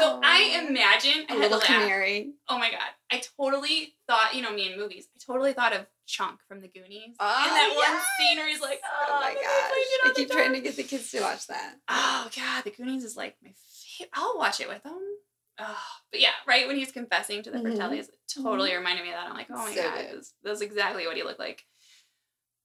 So 0.00 0.20
I 0.24 0.66
imagine 0.68 1.26
I 1.28 1.34
A 1.34 1.38
little 1.38 1.60
canary. 1.60 2.32
Oh 2.48 2.58
my 2.58 2.70
god. 2.70 2.80
I 3.12 3.20
totally 3.38 3.94
thought, 4.06 4.34
you 4.34 4.42
know, 4.42 4.52
me 4.52 4.72
in 4.72 4.78
movies, 4.78 5.08
I 5.14 5.18
totally 5.24 5.52
thought 5.52 5.74
of 5.74 5.86
Chunk 6.06 6.40
from 6.48 6.60
the 6.60 6.68
Goonies. 6.68 7.16
Oh, 7.20 7.44
in 7.46 7.54
that 7.54 7.74
one 7.76 8.00
scene 8.18 8.38
where 8.38 8.48
he's 8.48 8.60
like, 8.60 8.80
oh, 8.84 9.06
Oh 9.10 9.20
my 9.20 9.34
gosh. 9.34 9.42
I 9.42 10.12
keep 10.16 10.30
trying 10.30 10.54
to 10.54 10.60
get 10.60 10.76
the 10.76 10.82
kids 10.82 11.10
to 11.10 11.20
watch 11.20 11.46
that. 11.48 11.74
Oh 11.88 12.28
god, 12.34 12.64
the 12.64 12.70
Goonies 12.70 13.04
is 13.04 13.16
like 13.16 13.36
my 13.42 13.50
favorite. 13.50 14.10
I'll 14.14 14.38
watch 14.38 14.60
it 14.60 14.68
with 14.68 14.82
them. 14.82 14.98
Oh, 15.58 15.82
but 16.10 16.20
yeah, 16.20 16.30
right 16.48 16.66
when 16.66 16.76
he's 16.76 16.90
confessing 16.92 17.42
to 17.42 17.50
the 17.50 17.58
Mhm. 17.58 17.76
Fratellis, 17.76 18.08
it 18.08 18.18
totally 18.42 18.74
reminded 18.74 19.02
me 19.02 19.10
of 19.10 19.16
that. 19.16 19.28
I'm 19.28 19.36
like, 19.36 19.48
oh 19.50 19.56
my 19.56 19.74
So 19.74 19.82
god, 19.82 20.22
that's 20.42 20.62
exactly 20.62 21.06
what 21.06 21.16
he 21.16 21.22
looked 21.22 21.38
like. 21.38 21.64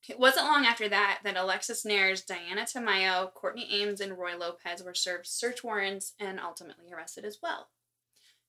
It 0.07 0.19
wasn't 0.19 0.45
long 0.45 0.65
after 0.65 0.87
that 0.89 1.19
that 1.23 1.37
Alexis 1.37 1.83
Neiers, 1.83 2.25
Diana 2.25 2.61
Tamayo, 2.61 3.33
Courtney 3.33 3.67
Ames, 3.71 4.01
and 4.01 4.17
Roy 4.17 4.37
Lopez 4.37 4.83
were 4.83 4.93
served 4.93 5.25
search 5.27 5.63
warrants 5.63 6.13
and 6.19 6.39
ultimately 6.39 6.91
arrested 6.93 7.25
as 7.25 7.39
well. 7.41 7.69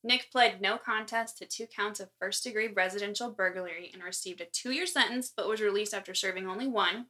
Nick 0.04 0.30
pled 0.30 0.60
no 0.60 0.76
contest 0.78 1.38
to 1.38 1.46
two 1.46 1.66
counts 1.66 1.98
of 1.98 2.10
first 2.20 2.44
degree 2.44 2.68
residential 2.68 3.30
burglary 3.30 3.90
and 3.92 4.02
received 4.02 4.40
a 4.40 4.44
two 4.46 4.70
year 4.70 4.86
sentence, 4.86 5.32
but 5.34 5.48
was 5.48 5.60
released 5.60 5.94
after 5.94 6.14
serving 6.14 6.46
only 6.46 6.68
one. 6.68 7.06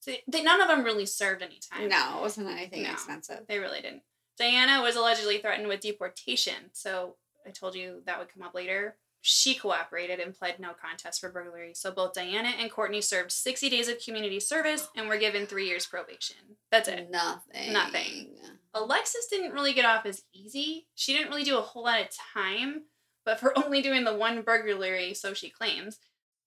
So 0.00 0.12
they, 0.26 0.42
none 0.42 0.60
of 0.62 0.68
them 0.68 0.82
really 0.82 1.06
served 1.06 1.42
any 1.42 1.58
time. 1.70 1.88
No, 1.88 2.18
it 2.18 2.22
wasn't 2.22 2.48
anything 2.48 2.82
No. 2.84 2.92
expensive. 2.92 3.46
They 3.46 3.58
really 3.58 3.82
didn't. 3.82 4.02
Diana 4.38 4.80
was 4.80 4.96
allegedly 4.96 5.38
threatened 5.38 5.68
with 5.68 5.80
deportation, 5.80 6.70
so 6.72 7.16
I 7.46 7.50
told 7.50 7.74
you 7.74 8.02
that 8.06 8.18
would 8.18 8.32
come 8.32 8.42
up 8.42 8.54
later. 8.54 8.96
She 9.22 9.54
cooperated 9.54 10.18
and 10.18 10.34
pled 10.34 10.58
no 10.58 10.72
contest 10.72 11.20
for 11.20 11.30
burglary. 11.30 11.72
So 11.74 11.90
both 11.90 12.14
Diana 12.14 12.52
and 12.58 12.70
Courtney 12.70 13.02
served 13.02 13.32
60 13.32 13.68
days 13.68 13.88
of 13.88 14.02
community 14.02 14.40
service 14.40 14.88
and 14.96 15.08
were 15.08 15.18
given 15.18 15.46
three 15.46 15.66
years 15.66 15.86
probation. 15.86 16.36
That's 16.70 16.88
it. 16.88 17.10
Nothing. 17.10 17.72
Nothing. 17.72 18.28
Alexis 18.72 19.26
didn't 19.26 19.52
really 19.52 19.74
get 19.74 19.84
off 19.84 20.06
as 20.06 20.22
easy. 20.32 20.86
She 20.94 21.12
didn't 21.12 21.28
really 21.28 21.44
do 21.44 21.58
a 21.58 21.62
whole 21.62 21.84
lot 21.84 22.00
of 22.00 22.08
time, 22.34 22.84
but 23.24 23.38
for 23.38 23.56
only 23.62 23.82
doing 23.82 24.04
the 24.04 24.16
one 24.16 24.40
burglary, 24.40 25.12
so 25.12 25.34
she 25.34 25.50
claims, 25.50 25.98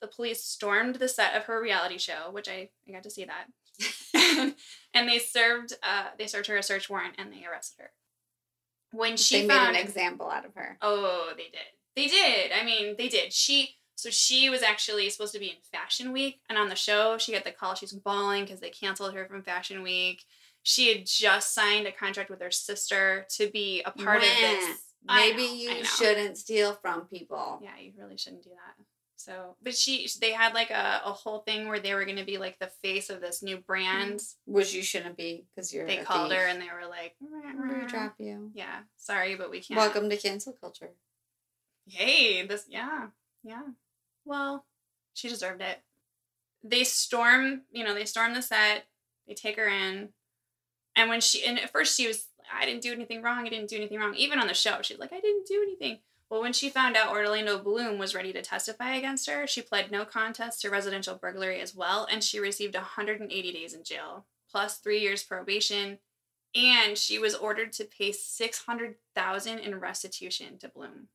the 0.01 0.07
police 0.07 0.43
stormed 0.43 0.95
the 0.95 1.07
set 1.07 1.35
of 1.35 1.45
her 1.45 1.61
reality 1.61 1.97
show, 1.97 2.31
which 2.31 2.49
I, 2.49 2.69
I 2.87 2.91
got 2.91 3.03
to 3.03 3.09
see 3.11 3.25
that. 3.25 4.53
and 4.93 5.09
they 5.09 5.19
served 5.19 5.73
uh, 5.81 6.07
they 6.17 6.27
served 6.27 6.47
her 6.47 6.57
a 6.57 6.63
search 6.63 6.89
warrant 6.89 7.15
and 7.17 7.31
they 7.31 7.45
arrested 7.45 7.83
her. 7.83 7.91
When 8.91 9.17
she 9.17 9.41
they 9.41 9.47
made 9.47 9.53
found 9.55 9.75
an 9.75 9.81
example 9.81 10.29
out 10.29 10.45
of 10.45 10.53
her. 10.55 10.77
Oh, 10.81 11.31
they 11.35 11.43
did. 11.43 11.73
They 11.95 12.07
did. 12.07 12.51
I 12.51 12.63
mean, 12.63 12.95
they 12.97 13.07
did. 13.07 13.33
She 13.33 13.77
so 13.95 14.09
she 14.09 14.49
was 14.49 14.63
actually 14.63 15.09
supposed 15.09 15.33
to 15.33 15.39
be 15.39 15.47
in 15.49 15.55
Fashion 15.71 16.11
Week, 16.11 16.41
and 16.49 16.57
on 16.57 16.69
the 16.69 16.75
show, 16.75 17.17
she 17.17 17.31
got 17.31 17.43
the 17.43 17.51
call. 17.51 17.75
She's 17.75 17.93
bawling 17.93 18.43
because 18.43 18.59
they 18.59 18.69
canceled 18.69 19.13
her 19.13 19.25
from 19.25 19.43
Fashion 19.43 19.83
Week. 19.83 20.25
She 20.63 20.93
had 20.93 21.05
just 21.05 21.53
signed 21.53 21.87
a 21.87 21.91
contract 21.91 22.29
with 22.29 22.41
her 22.41 22.51
sister 22.51 23.25
to 23.37 23.49
be 23.49 23.81
a 23.85 23.91
part 23.91 24.23
of 24.23 24.29
this. 24.29 24.79
Maybe 25.05 25.45
know, 25.47 25.53
you 25.53 25.83
shouldn't 25.83 26.37
steal 26.37 26.73
from 26.73 27.01
people. 27.01 27.59
Yeah, 27.61 27.77
you 27.79 27.91
really 27.97 28.17
shouldn't 28.17 28.43
do 28.43 28.51
that. 28.51 28.85
So, 29.17 29.55
but 29.61 29.75
she, 29.75 30.09
they 30.19 30.31
had 30.31 30.53
like 30.53 30.69
a, 30.69 31.01
a 31.05 31.13
whole 31.13 31.39
thing 31.39 31.67
where 31.69 31.79
they 31.79 31.93
were 31.93 32.03
going 32.03 32.17
to 32.17 32.25
be 32.25 32.37
like 32.37 32.59
the 32.59 32.71
face 32.81 33.09
of 33.09 33.21
this 33.21 33.41
new 33.41 33.57
brand. 33.57 34.21
Which 34.45 34.73
you 34.73 34.83
shouldn't 34.83 35.15
be 35.15 35.45
because 35.55 35.73
you're. 35.73 35.87
They 35.87 35.97
called 35.97 36.33
her 36.33 36.45
and 36.45 36.61
they 36.61 36.67
were 36.67 36.89
like, 36.89 37.15
We 37.21 37.85
drop 37.87 38.15
you. 38.17 38.51
yeah, 38.53 38.81
sorry, 38.97 39.35
but 39.35 39.49
we 39.49 39.61
can't. 39.61 39.77
Welcome 39.77 40.09
to 40.09 40.17
cancel 40.17 40.53
culture. 40.53 40.89
Hey, 41.87 42.45
this, 42.45 42.65
yeah, 42.69 43.07
yeah. 43.43 43.61
Well, 44.25 44.65
she 45.13 45.29
deserved 45.29 45.61
it. 45.61 45.79
They 46.63 46.83
storm, 46.83 47.63
you 47.71 47.83
know, 47.83 47.93
they 47.93 48.05
storm 48.05 48.33
the 48.33 48.41
set. 48.41 48.85
They 49.27 49.33
take 49.33 49.57
her 49.57 49.67
in, 49.67 50.09
and 50.95 51.09
when 51.09 51.21
she, 51.21 51.43
and 51.45 51.59
at 51.59 51.71
first 51.71 51.97
she 51.97 52.07
was, 52.07 52.27
I 52.53 52.65
didn't 52.65 52.81
do 52.81 52.91
anything 52.91 53.21
wrong. 53.21 53.45
I 53.45 53.49
didn't 53.49 53.69
do 53.69 53.77
anything 53.77 53.99
wrong. 53.99 54.15
Even 54.15 54.39
on 54.39 54.47
the 54.47 54.53
show, 54.53 54.79
she's 54.81 54.99
like, 54.99 55.13
I 55.13 55.19
didn't 55.19 55.47
do 55.47 55.61
anything. 55.63 55.99
Well, 56.29 56.41
when 56.41 56.53
she 56.53 56.69
found 56.69 56.97
out 56.97 57.11
Orlando 57.11 57.59
Bloom 57.59 57.99
was 57.99 58.15
ready 58.15 58.33
to 58.33 58.41
testify 58.41 58.95
against 58.95 59.29
her, 59.29 59.45
she 59.45 59.61
pled 59.61 59.91
no 59.91 60.03
contest 60.03 60.61
to 60.61 60.69
residential 60.69 61.15
burglary 61.15 61.61
as 61.61 61.75
well, 61.75 62.07
and 62.11 62.23
she 62.23 62.39
received 62.39 62.75
180 62.75 63.51
days 63.51 63.73
in 63.73 63.83
jail, 63.83 64.25
plus 64.49 64.77
three 64.77 64.99
years 64.99 65.23
probation, 65.23 65.99
and 66.55 66.97
she 66.97 67.19
was 67.19 67.35
ordered 67.35 67.71
to 67.73 67.85
pay 67.85 68.11
600,000 68.11 69.59
in 69.59 69.79
restitution 69.79 70.57
to 70.59 70.69
Bloom. 70.69 71.07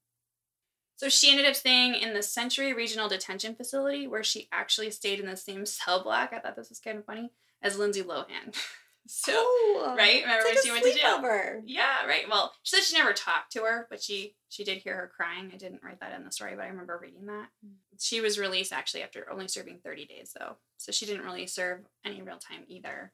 So 0.99 1.09
she 1.09 1.31
ended 1.31 1.47
up 1.47 1.55
staying 1.55 1.95
in 1.95 2.13
the 2.13 2.23
Century 2.23 2.73
Regional 2.75 3.09
Detention 3.09 3.55
Facility, 3.55 4.07
where 4.07 4.25
she 4.25 4.49
actually 4.53 4.91
stayed 4.91 5.21
in 5.21 5.27
the 5.27 5.37
same 5.37 5.65
cell 5.65 6.03
block. 6.03 6.33
I 6.33 6.41
thought 6.41 6.57
this 6.57 6.69
was 6.69 6.81
kind 6.81 6.99
of 6.99 7.05
funny 7.07 7.31
as 7.63 7.79
Lindsay 7.79 8.03
Lohan. 8.03 8.55
so 9.07 9.33
Cool. 9.33 9.95
right? 9.97 10.23
Remember 10.23 10.45
It's 10.45 10.45
when 10.45 10.55
like 10.57 10.65
she 10.65 10.71
went 10.73 10.85
to 10.85 11.01
jail? 11.01 11.19
sleepover. 11.21 11.63
yeah, 11.65 12.05
right. 12.07 12.29
Well, 12.29 12.53
she 12.65 12.77
said 12.77 12.85
she 12.85 12.97
never 12.99 13.13
talked 13.13 13.53
to 13.53 13.61
her, 13.63 13.87
but 13.89 14.03
she 14.03 14.35
she 14.51 14.65
did 14.65 14.79
hear 14.79 14.97
her 14.97 15.11
crying. 15.15 15.51
I 15.55 15.57
didn't 15.57 15.83
write 15.85 16.01
that 16.01 16.15
in 16.19 16.25
the 16.25 16.33
story, 16.33 16.55
but 16.57 16.65
I 16.65 16.69
remember 16.69 16.99
reading 17.01 17.27
that. 17.27 17.47
Mm. 17.65 17.75
She 18.01 18.21
was 18.21 18.39
released 18.39 18.73
actually 18.73 19.03
after 19.05 19.31
only 19.31 19.47
serving 19.49 19.79
30 19.85 20.05
days 20.07 20.35
though. 20.39 20.57
So 20.79 20.91
she 20.91 21.07
didn't 21.07 21.25
really 21.25 21.47
serve 21.47 21.81
any 22.05 22.23
real 22.23 22.39
time 22.39 22.65
either. 22.67 23.13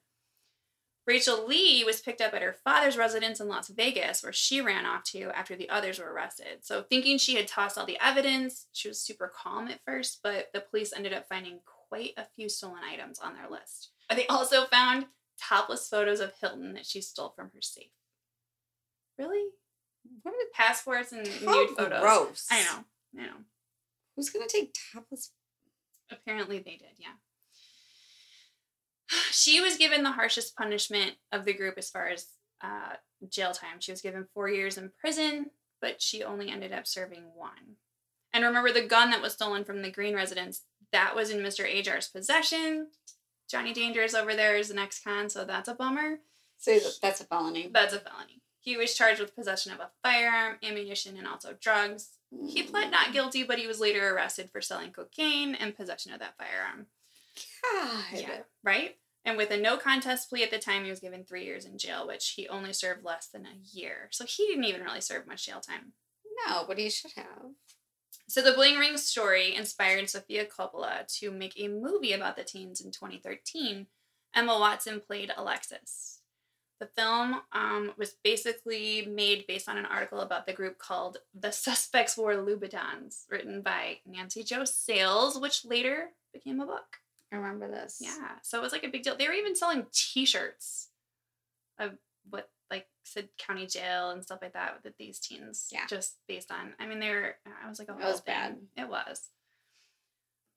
Rachel 1.06 1.46
Lee 1.46 1.84
was 1.84 2.00
picked 2.00 2.20
up 2.22 2.32
at 2.32 2.42
her 2.42 2.56
father's 2.64 2.96
residence 2.96 3.38
in 3.40 3.48
Las 3.48 3.68
Vegas, 3.68 4.22
where 4.22 4.32
she 4.32 4.60
ran 4.60 4.86
off 4.86 5.04
to 5.04 5.30
after 5.36 5.54
the 5.54 5.68
others 5.68 5.98
were 5.98 6.10
arrested. 6.12 6.58
So, 6.64 6.82
thinking 6.82 7.18
she 7.18 7.34
had 7.36 7.46
tossed 7.46 7.76
all 7.76 7.84
the 7.86 7.98
evidence, 8.02 8.66
she 8.72 8.88
was 8.88 9.00
super 9.00 9.30
calm 9.34 9.68
at 9.68 9.80
first, 9.84 10.20
but 10.22 10.48
the 10.54 10.60
police 10.60 10.92
ended 10.94 11.12
up 11.12 11.28
finding 11.28 11.60
quite 11.88 12.12
a 12.16 12.24
few 12.34 12.48
stolen 12.48 12.80
items 12.82 13.18
on 13.18 13.34
their 13.34 13.50
list. 13.50 13.90
They 14.14 14.26
also 14.28 14.64
found 14.64 15.06
topless 15.40 15.88
photos 15.88 16.20
of 16.20 16.32
Hilton 16.40 16.72
that 16.74 16.86
she 16.86 17.00
stole 17.00 17.32
from 17.36 17.50
her 17.54 17.60
safe. 17.60 17.90
Really? 19.18 19.44
What 20.22 20.34
a- 20.34 20.56
Passports 20.56 21.12
and 21.12 21.26
How 21.26 21.52
nude 21.52 21.70
oh, 21.70 21.74
photos. 21.76 22.00
gross. 22.00 22.46
I 22.50 22.62
know. 22.62 22.84
I 23.20 23.26
know. 23.26 23.36
Who's 24.16 24.30
gonna 24.30 24.46
take 24.48 24.74
topless? 24.92 25.32
Apparently 26.10 26.58
they 26.58 26.76
did, 26.76 26.96
yeah. 26.98 27.14
She 29.30 29.60
was 29.60 29.76
given 29.76 30.02
the 30.02 30.12
harshest 30.12 30.56
punishment 30.56 31.12
of 31.32 31.44
the 31.44 31.52
group 31.52 31.74
as 31.76 31.90
far 31.90 32.08
as 32.08 32.26
uh, 32.62 32.94
jail 33.28 33.52
time. 33.52 33.80
She 33.80 33.92
was 33.92 34.00
given 34.00 34.26
four 34.32 34.48
years 34.48 34.78
in 34.78 34.92
prison, 34.98 35.50
but 35.80 36.00
she 36.00 36.22
only 36.22 36.50
ended 36.50 36.72
up 36.72 36.86
serving 36.86 37.24
one. 37.34 37.76
And 38.32 38.44
remember 38.44 38.72
the 38.72 38.86
gun 38.86 39.10
that 39.10 39.22
was 39.22 39.34
stolen 39.34 39.64
from 39.64 39.82
the 39.82 39.90
Green 39.90 40.14
residence, 40.14 40.62
that 40.92 41.14
was 41.14 41.30
in 41.30 41.40
Mr. 41.40 41.64
Ajar's 41.64 42.08
possession. 42.08 42.88
Johnny 43.48 43.72
Dangerous 43.72 44.14
over 44.14 44.34
there 44.34 44.56
is 44.56 44.70
an 44.70 44.78
ex-con, 44.78 45.28
so 45.28 45.44
that's 45.44 45.68
a 45.68 45.74
bummer. 45.74 46.18
So 46.58 46.78
that's 47.02 47.20
a 47.20 47.24
felony. 47.24 47.70
That's 47.72 47.92
a 47.92 48.00
felony. 48.00 48.40
He 48.60 48.76
was 48.78 48.94
charged 48.94 49.20
with 49.20 49.36
possession 49.36 49.72
of 49.72 49.80
a 49.80 49.90
firearm, 50.02 50.56
ammunition, 50.62 51.18
and 51.18 51.28
also 51.28 51.54
drugs. 51.60 52.08
He 52.46 52.62
pled 52.62 52.90
not 52.90 53.12
guilty, 53.12 53.44
but 53.44 53.58
he 53.58 53.66
was 53.66 53.78
later 53.78 54.14
arrested 54.14 54.50
for 54.50 54.62
selling 54.62 54.90
cocaine 54.90 55.54
and 55.54 55.76
possession 55.76 56.12
of 56.12 56.20
that 56.20 56.38
firearm. 56.38 56.86
God. 57.62 58.04
Yeah, 58.12 58.40
right? 58.62 58.96
And 59.24 59.36
with 59.36 59.50
a 59.50 59.56
no 59.56 59.76
contest 59.76 60.28
plea 60.28 60.42
at 60.42 60.50
the 60.50 60.58
time, 60.58 60.84
he 60.84 60.90
was 60.90 61.00
given 61.00 61.24
three 61.24 61.44
years 61.44 61.64
in 61.64 61.78
jail, 61.78 62.06
which 62.06 62.34
he 62.36 62.46
only 62.48 62.72
served 62.72 63.04
less 63.04 63.26
than 63.26 63.46
a 63.46 63.76
year. 63.76 64.08
So 64.10 64.24
he 64.26 64.46
didn't 64.46 64.64
even 64.64 64.82
really 64.82 65.00
serve 65.00 65.26
much 65.26 65.46
jail 65.46 65.60
time. 65.60 65.92
No, 66.46 66.64
but 66.66 66.78
he 66.78 66.90
should 66.90 67.12
have. 67.16 67.52
So 68.28 68.42
the 68.42 68.52
Bling 68.52 68.78
Ring 68.78 68.96
story 68.96 69.54
inspired 69.54 70.08
Sofia 70.10 70.44
Coppola 70.44 71.06
to 71.18 71.30
make 71.30 71.54
a 71.58 71.68
movie 71.68 72.12
about 72.12 72.36
the 72.36 72.44
teens 72.44 72.80
in 72.80 72.90
2013. 72.90 73.86
Emma 74.34 74.58
Watson 74.58 75.00
played 75.00 75.32
Alexis. 75.36 76.20
The 76.80 76.86
film 76.86 77.40
um, 77.52 77.92
was 77.96 78.16
basically 78.24 79.06
made 79.06 79.46
based 79.46 79.68
on 79.68 79.78
an 79.78 79.86
article 79.86 80.20
about 80.20 80.46
the 80.46 80.52
group 80.52 80.78
called 80.78 81.18
The 81.38 81.52
Suspects 81.52 82.16
Wore 82.16 82.34
Louboutins, 82.34 83.24
written 83.30 83.62
by 83.62 83.98
Nancy 84.06 84.42
Jo 84.42 84.64
Sales, 84.64 85.38
which 85.38 85.64
later 85.64 86.10
became 86.32 86.60
a 86.60 86.66
book. 86.66 86.98
I 87.34 87.38
remember 87.38 87.68
this. 87.70 87.98
Yeah, 88.00 88.32
so 88.42 88.58
it 88.58 88.62
was 88.62 88.72
like 88.72 88.84
a 88.84 88.88
big 88.88 89.02
deal. 89.02 89.16
They 89.16 89.26
were 89.26 89.34
even 89.34 89.56
selling 89.56 89.86
T-shirts 89.92 90.88
of 91.78 91.92
what 92.30 92.48
like 92.70 92.86
said 93.04 93.28
county 93.38 93.66
jail 93.66 94.10
and 94.10 94.22
stuff 94.22 94.40
like 94.42 94.52
that 94.54 94.80
with 94.84 94.96
these 94.96 95.18
teens. 95.18 95.68
Yeah. 95.72 95.86
just 95.88 96.16
based 96.28 96.50
on. 96.50 96.74
I 96.78 96.86
mean, 96.86 97.00
they 97.00 97.10
were. 97.10 97.36
I 97.64 97.68
was 97.68 97.78
like, 97.78 97.88
oh, 97.90 97.98
It 97.98 98.04
was 98.04 98.20
bad. 98.20 98.56
It 98.76 98.88
was. 98.88 99.28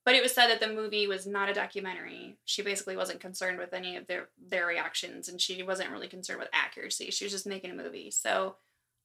But 0.04 0.14
it 0.14 0.22
was 0.22 0.32
said 0.34 0.46
that 0.46 0.60
the 0.60 0.72
movie 0.72 1.06
was 1.06 1.26
not 1.26 1.50
a 1.50 1.54
documentary. 1.54 2.38
She 2.46 2.62
basically 2.62 2.96
wasn't 2.96 3.20
concerned 3.20 3.58
with 3.58 3.74
any 3.74 3.96
of 3.96 4.06
their 4.06 4.28
their 4.38 4.66
reactions, 4.66 5.28
and 5.28 5.40
she 5.40 5.62
wasn't 5.62 5.90
really 5.90 6.08
concerned 6.08 6.38
with 6.38 6.48
accuracy. 6.52 7.10
She 7.10 7.24
was 7.24 7.32
just 7.32 7.46
making 7.46 7.70
a 7.70 7.74
movie. 7.74 8.10
So, 8.10 8.56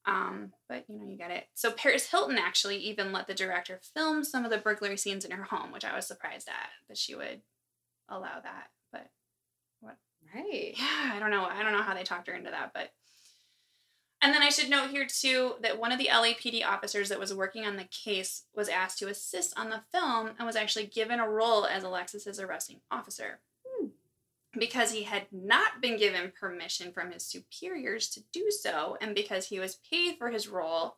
um, 0.06 0.54
but 0.70 0.86
you 0.88 0.98
know, 0.98 1.06
you 1.06 1.18
get 1.18 1.32
it. 1.32 1.48
So 1.56 1.72
Paris 1.72 2.10
Hilton 2.10 2.38
actually 2.38 2.78
even 2.78 3.12
let 3.12 3.28
the 3.28 3.34
director 3.34 3.82
film 3.94 4.24
some 4.24 4.46
of 4.46 4.52
the 4.52 4.58
burglary 4.60 4.96
scenes 4.96 5.26
in 5.26 5.32
her 5.32 5.44
home, 5.44 5.74
which 5.74 5.84
I 5.84 5.94
was 5.94 6.08
surprised 6.08 6.48
at 6.48 6.70
that 6.88 6.98
she 6.98 7.16
would 7.16 7.42
allow 8.18 8.40
that. 8.42 8.70
But 8.92 9.10
what? 9.82 9.98
Right. 10.34 10.74
yeah, 10.78 11.12
I 11.14 11.20
don't 11.20 11.32
know. 11.32 11.46
I 11.46 11.64
don't 11.64 11.74
know 11.74 11.84
how 11.84 11.94
they 11.94 12.04
talked 12.04 12.28
her 12.28 12.34
into 12.34 12.52
that, 12.52 12.72
but. 12.74 12.92
And 14.22 14.34
then 14.34 14.42
I 14.42 14.50
should 14.50 14.70
note 14.70 14.92
here 14.92 15.06
too 15.06 15.56
that 15.62 15.78
one 15.78 15.92
of 15.92 16.00
the 16.00 16.08
LAPD 16.08 16.66
officers 16.66 17.10
that 17.10 17.20
was 17.20 17.34
working 17.34 17.66
on 17.66 17.76
the 17.76 17.84
case 17.84 18.44
was 18.56 18.70
asked 18.70 19.00
to 19.00 19.10
assist 19.10 19.54
on 19.60 19.70
the 19.70 19.82
film 19.92 20.32
and 20.38 20.48
was 20.48 20.56
actually 20.56 20.86
given 20.86 21.20
a 21.20 21.28
role 21.28 21.66
as 21.66 21.84
Alexis's 21.84 22.40
arresting 22.40 22.80
officer. 22.90 23.42
Hmm. 23.68 23.88
Because 24.58 24.94
he 24.94 25.04
had 25.04 25.26
not 25.34 25.82
been 25.82 25.98
given 25.98 26.32
permission 26.40 26.94
from 26.94 27.12
his 27.12 27.26
superiors 27.26 28.08
to 28.12 28.24
do 28.32 28.50
so, 28.50 28.98
and 29.02 29.14
because 29.14 29.48
he 29.48 29.60
was 29.60 29.80
paid 29.92 30.18
for 30.18 30.30
his 30.30 30.48
role, 30.48 30.96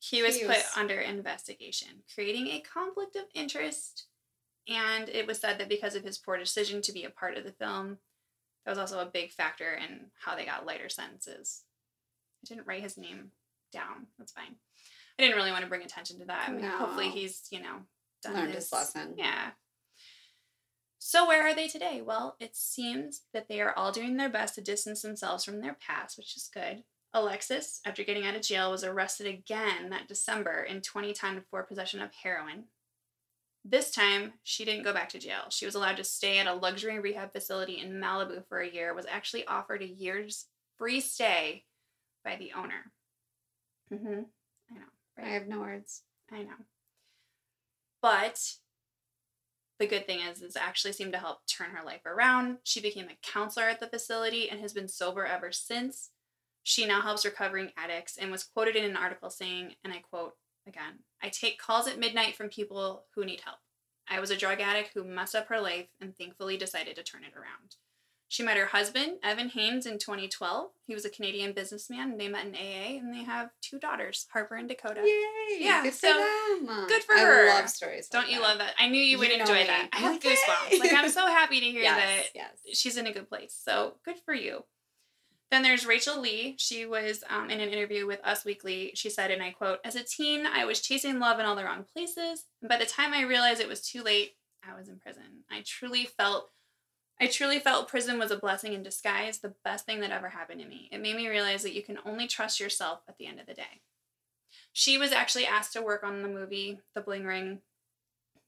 he 0.00 0.22
was 0.22 0.38
put 0.38 0.64
under 0.76 0.98
investigation, 0.98 1.88
creating 2.14 2.46
a 2.48 2.60
conflict 2.60 3.16
of 3.16 3.24
interest. 3.34 4.06
And 4.68 5.08
it 5.08 5.26
was 5.26 5.38
said 5.38 5.58
that 5.58 5.68
because 5.68 5.94
of 5.94 6.04
his 6.04 6.18
poor 6.18 6.36
decision 6.36 6.82
to 6.82 6.92
be 6.92 7.04
a 7.04 7.10
part 7.10 7.36
of 7.36 7.44
the 7.44 7.52
film, 7.52 7.98
that 8.64 8.70
was 8.70 8.78
also 8.78 9.00
a 9.00 9.06
big 9.06 9.32
factor 9.32 9.72
in 9.74 10.10
how 10.24 10.36
they 10.36 10.44
got 10.44 10.66
lighter 10.66 10.88
sentences. 10.88 11.62
I 12.44 12.48
didn't 12.48 12.66
write 12.66 12.82
his 12.82 12.96
name 12.96 13.32
down. 13.72 14.06
That's 14.18 14.32
fine. 14.32 14.56
I 15.18 15.22
didn't 15.22 15.36
really 15.36 15.50
want 15.50 15.64
to 15.64 15.68
bring 15.68 15.82
attention 15.82 16.18
to 16.20 16.24
that. 16.26 16.48
I 16.48 16.52
mean, 16.52 16.64
Hopefully 16.64 17.08
he's, 17.08 17.42
you 17.50 17.60
know, 17.60 17.80
done 18.22 18.34
Learned 18.34 18.54
his 18.54 18.72
lesson. 18.72 19.14
Yeah. 19.16 19.50
So 20.98 21.26
where 21.26 21.42
are 21.42 21.54
they 21.54 21.66
today? 21.66 22.02
Well, 22.04 22.36
it 22.38 22.54
seems 22.54 23.22
that 23.32 23.48
they 23.48 23.60
are 23.60 23.72
all 23.76 23.90
doing 23.90 24.16
their 24.16 24.28
best 24.28 24.54
to 24.54 24.60
distance 24.60 25.02
themselves 25.02 25.44
from 25.44 25.60
their 25.60 25.74
past, 25.74 26.16
which 26.16 26.36
is 26.36 26.50
good. 26.52 26.84
Alexis, 27.12 27.80
after 27.84 28.04
getting 28.04 28.26
out 28.26 28.36
of 28.36 28.42
jail, 28.42 28.70
was 28.70 28.84
arrested 28.84 29.26
again 29.26 29.90
that 29.90 30.06
December 30.06 30.62
in 30.62 30.82
2010 30.82 31.42
for 31.50 31.62
possession 31.62 32.00
of 32.00 32.10
heroin. 32.22 32.64
This 33.64 33.90
time, 33.90 34.32
she 34.42 34.64
didn't 34.64 34.84
go 34.84 34.92
back 34.92 35.10
to 35.10 35.18
jail. 35.18 35.44
She 35.50 35.66
was 35.66 35.74
allowed 35.74 35.98
to 35.98 36.04
stay 36.04 36.38
at 36.38 36.46
a 36.46 36.54
luxury 36.54 36.98
rehab 36.98 37.32
facility 37.32 37.78
in 37.78 38.00
Malibu 38.00 38.42
for 38.48 38.60
a 38.60 38.70
year, 38.70 38.94
was 38.94 39.06
actually 39.06 39.46
offered 39.46 39.82
a 39.82 39.86
year's 39.86 40.46
free 40.78 41.00
stay 41.00 41.64
by 42.24 42.36
the 42.36 42.52
owner. 42.56 42.92
Mm-hmm. 43.92 44.22
I 44.70 44.74
know. 44.74 45.22
I 45.22 45.28
have 45.28 45.46
no 45.46 45.60
words. 45.60 46.02
I 46.32 46.42
know. 46.42 46.54
But 48.00 48.40
the 49.78 49.86
good 49.86 50.06
thing 50.06 50.20
is, 50.20 50.40
this 50.40 50.56
actually 50.56 50.92
seemed 50.92 51.12
to 51.12 51.18
help 51.18 51.40
turn 51.46 51.70
her 51.70 51.84
life 51.84 52.06
around. 52.06 52.58
She 52.64 52.80
became 52.80 53.08
a 53.08 53.18
counselor 53.22 53.66
at 53.66 53.80
the 53.80 53.88
facility 53.88 54.48
and 54.48 54.60
has 54.60 54.72
been 54.72 54.88
sober 54.88 55.26
ever 55.26 55.52
since. 55.52 56.10
She 56.62 56.86
now 56.86 57.00
helps 57.00 57.24
recovering 57.24 57.70
addicts 57.76 58.16
and 58.16 58.30
was 58.30 58.44
quoted 58.44 58.76
in 58.76 58.84
an 58.84 58.96
article 58.96 59.30
saying, 59.30 59.74
and 59.84 59.92
I 59.92 59.98
quote 59.98 60.34
again, 60.66 61.00
I 61.22 61.28
take 61.28 61.58
calls 61.58 61.86
at 61.86 61.98
midnight 61.98 62.36
from 62.36 62.48
people 62.48 63.04
who 63.14 63.24
need 63.24 63.40
help. 63.42 63.58
I 64.08 64.20
was 64.20 64.30
a 64.30 64.36
drug 64.36 64.60
addict 64.60 64.90
who 64.94 65.04
messed 65.04 65.34
up 65.34 65.48
her 65.48 65.60
life 65.60 65.86
and 66.00 66.16
thankfully 66.16 66.56
decided 66.56 66.96
to 66.96 67.02
turn 67.02 67.22
it 67.24 67.36
around. 67.36 67.76
She 68.28 68.44
met 68.44 68.56
her 68.56 68.66
husband, 68.66 69.14
Evan 69.24 69.48
Haines, 69.48 69.86
in 69.86 69.98
2012. 69.98 70.70
He 70.86 70.94
was 70.94 71.04
a 71.04 71.10
Canadian 71.10 71.52
businessman. 71.52 72.16
They 72.16 72.28
met 72.28 72.46
in 72.46 72.54
AA 72.54 72.96
and 72.98 73.12
they 73.12 73.24
have 73.24 73.50
two 73.60 73.80
daughters, 73.80 74.26
Harper 74.32 74.54
and 74.54 74.68
Dakota. 74.68 75.00
Yay! 75.04 75.58
Yeah, 75.64 75.82
Good 75.82 75.94
so, 75.94 76.12
for 76.12 76.64
them. 76.66 76.86
good 76.86 77.02
for 77.02 77.16
I 77.16 77.20
her. 77.24 77.48
love 77.48 77.68
stories. 77.68 78.06
Don't 78.08 78.22
like 78.22 78.30
you 78.32 78.38
that. 78.38 78.42
love 78.48 78.58
that? 78.58 78.74
I 78.78 78.88
knew 78.88 79.00
you 79.02 79.18
would 79.18 79.30
You 79.30 79.38
know 79.38 79.42
enjoy 79.42 79.60
me. 79.62 79.66
that. 79.66 79.88
I 79.92 79.96
have 79.98 80.16
Okay. 80.16 80.34
goosebumps. 80.36 80.78
Like 80.78 80.92
I'm 80.92 81.08
so 81.10 81.26
happy 81.26 81.58
to 81.58 81.66
hear 81.66 81.82
Yes. 81.82 81.96
that 81.96 82.26
Yes. 82.66 82.78
she's 82.78 82.96
in 82.96 83.08
a 83.08 83.12
good 83.12 83.28
place. 83.28 83.52
So 83.64 83.94
good 84.04 84.16
for 84.24 84.32
you. 84.32 84.64
Then 85.50 85.62
there's 85.62 85.86
Rachel 85.86 86.20
Lee. 86.20 86.54
She 86.58 86.86
was 86.86 87.24
um, 87.28 87.50
in 87.50 87.60
an 87.60 87.70
interview 87.70 88.06
with 88.06 88.24
Us 88.24 88.44
Weekly. 88.44 88.92
She 88.94 89.10
said, 89.10 89.32
and 89.32 89.42
I 89.42 89.50
quote, 89.50 89.80
As 89.84 89.96
a 89.96 90.04
teen, 90.04 90.46
I 90.46 90.64
was 90.64 90.80
chasing 90.80 91.18
love 91.18 91.40
in 91.40 91.46
all 91.46 91.56
the 91.56 91.64
wrong 91.64 91.84
places. 91.92 92.44
And 92.62 92.68
by 92.68 92.76
the 92.76 92.86
time 92.86 93.12
I 93.12 93.22
realized 93.22 93.60
it 93.60 93.68
was 93.68 93.80
too 93.80 94.02
late, 94.02 94.36
I 94.62 94.78
was 94.78 94.88
in 94.88 94.98
prison. 94.98 95.44
I 95.50 95.62
truly 95.64 96.04
felt. 96.04 96.50
I 97.22 97.26
truly 97.26 97.58
felt 97.58 97.88
prison 97.88 98.18
was 98.18 98.30
a 98.30 98.38
blessing 98.38 98.72
in 98.72 98.82
disguise, 98.82 99.38
the 99.38 99.52
best 99.62 99.84
thing 99.84 100.00
that 100.00 100.10
ever 100.10 100.30
happened 100.30 100.62
to 100.62 100.66
me. 100.66 100.88
It 100.90 101.02
made 101.02 101.16
me 101.16 101.28
realize 101.28 101.62
that 101.64 101.74
you 101.74 101.82
can 101.82 101.98
only 102.06 102.26
trust 102.26 102.58
yourself 102.58 103.00
at 103.08 103.18
the 103.18 103.26
end 103.26 103.38
of 103.38 103.46
the 103.46 103.52
day. 103.52 103.82
She 104.72 104.96
was 104.96 105.12
actually 105.12 105.44
asked 105.44 105.74
to 105.74 105.82
work 105.82 106.02
on 106.02 106.22
the 106.22 106.28
movie 106.28 106.80
The 106.94 107.02
Bling 107.02 107.24
Ring, 107.24 107.58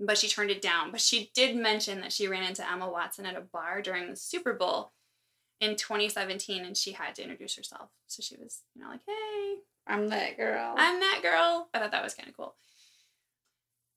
but 0.00 0.16
she 0.16 0.26
turned 0.26 0.50
it 0.50 0.62
down. 0.62 0.90
But 0.90 1.02
she 1.02 1.30
did 1.34 1.54
mention 1.54 2.00
that 2.00 2.12
she 2.12 2.28
ran 2.28 2.44
into 2.44 2.66
Emma 2.66 2.88
Watson 2.88 3.26
at 3.26 3.36
a 3.36 3.42
bar 3.42 3.82
during 3.82 4.08
the 4.08 4.16
Super 4.16 4.54
Bowl 4.54 4.92
in 5.62 5.76
2017 5.76 6.64
and 6.64 6.76
she 6.76 6.90
had 6.92 7.14
to 7.14 7.22
introduce 7.22 7.54
herself. 7.56 7.88
So 8.08 8.20
she 8.20 8.36
was, 8.36 8.62
you 8.74 8.82
know, 8.82 8.88
like, 8.88 9.00
hey, 9.06 9.58
I'm 9.86 10.08
that 10.08 10.36
girl. 10.36 10.74
I'm 10.76 10.98
that 10.98 11.20
girl. 11.22 11.68
I 11.72 11.78
thought 11.78 11.92
that 11.92 12.02
was 12.02 12.14
kind 12.14 12.28
of 12.28 12.36
cool. 12.36 12.56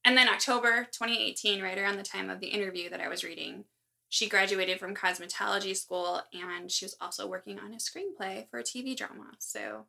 And 0.05 0.15
then 0.15 0.29
October 0.29 0.87
2018, 0.91 1.63
right 1.63 1.77
around 1.77 1.97
the 1.97 2.03
time 2.03 2.29
of 2.29 2.39
the 2.39 2.47
interview 2.47 2.91
that 2.91 3.01
I 3.01 3.07
was 3.07 3.23
reading, 3.23 3.65
she 4.09 4.29
graduated 4.29 4.79
from 4.79 4.93
cosmetology 4.93 5.75
school 5.75 6.21
and 6.31 6.71
she 6.71 6.85
was 6.85 6.95
also 7.01 7.25
working 7.25 7.57
on 7.57 7.73
a 7.73 7.77
screenplay 7.77 8.47
for 8.47 8.59
a 8.59 8.63
TV 8.63 8.95
drama. 8.95 9.31
So 9.39 9.85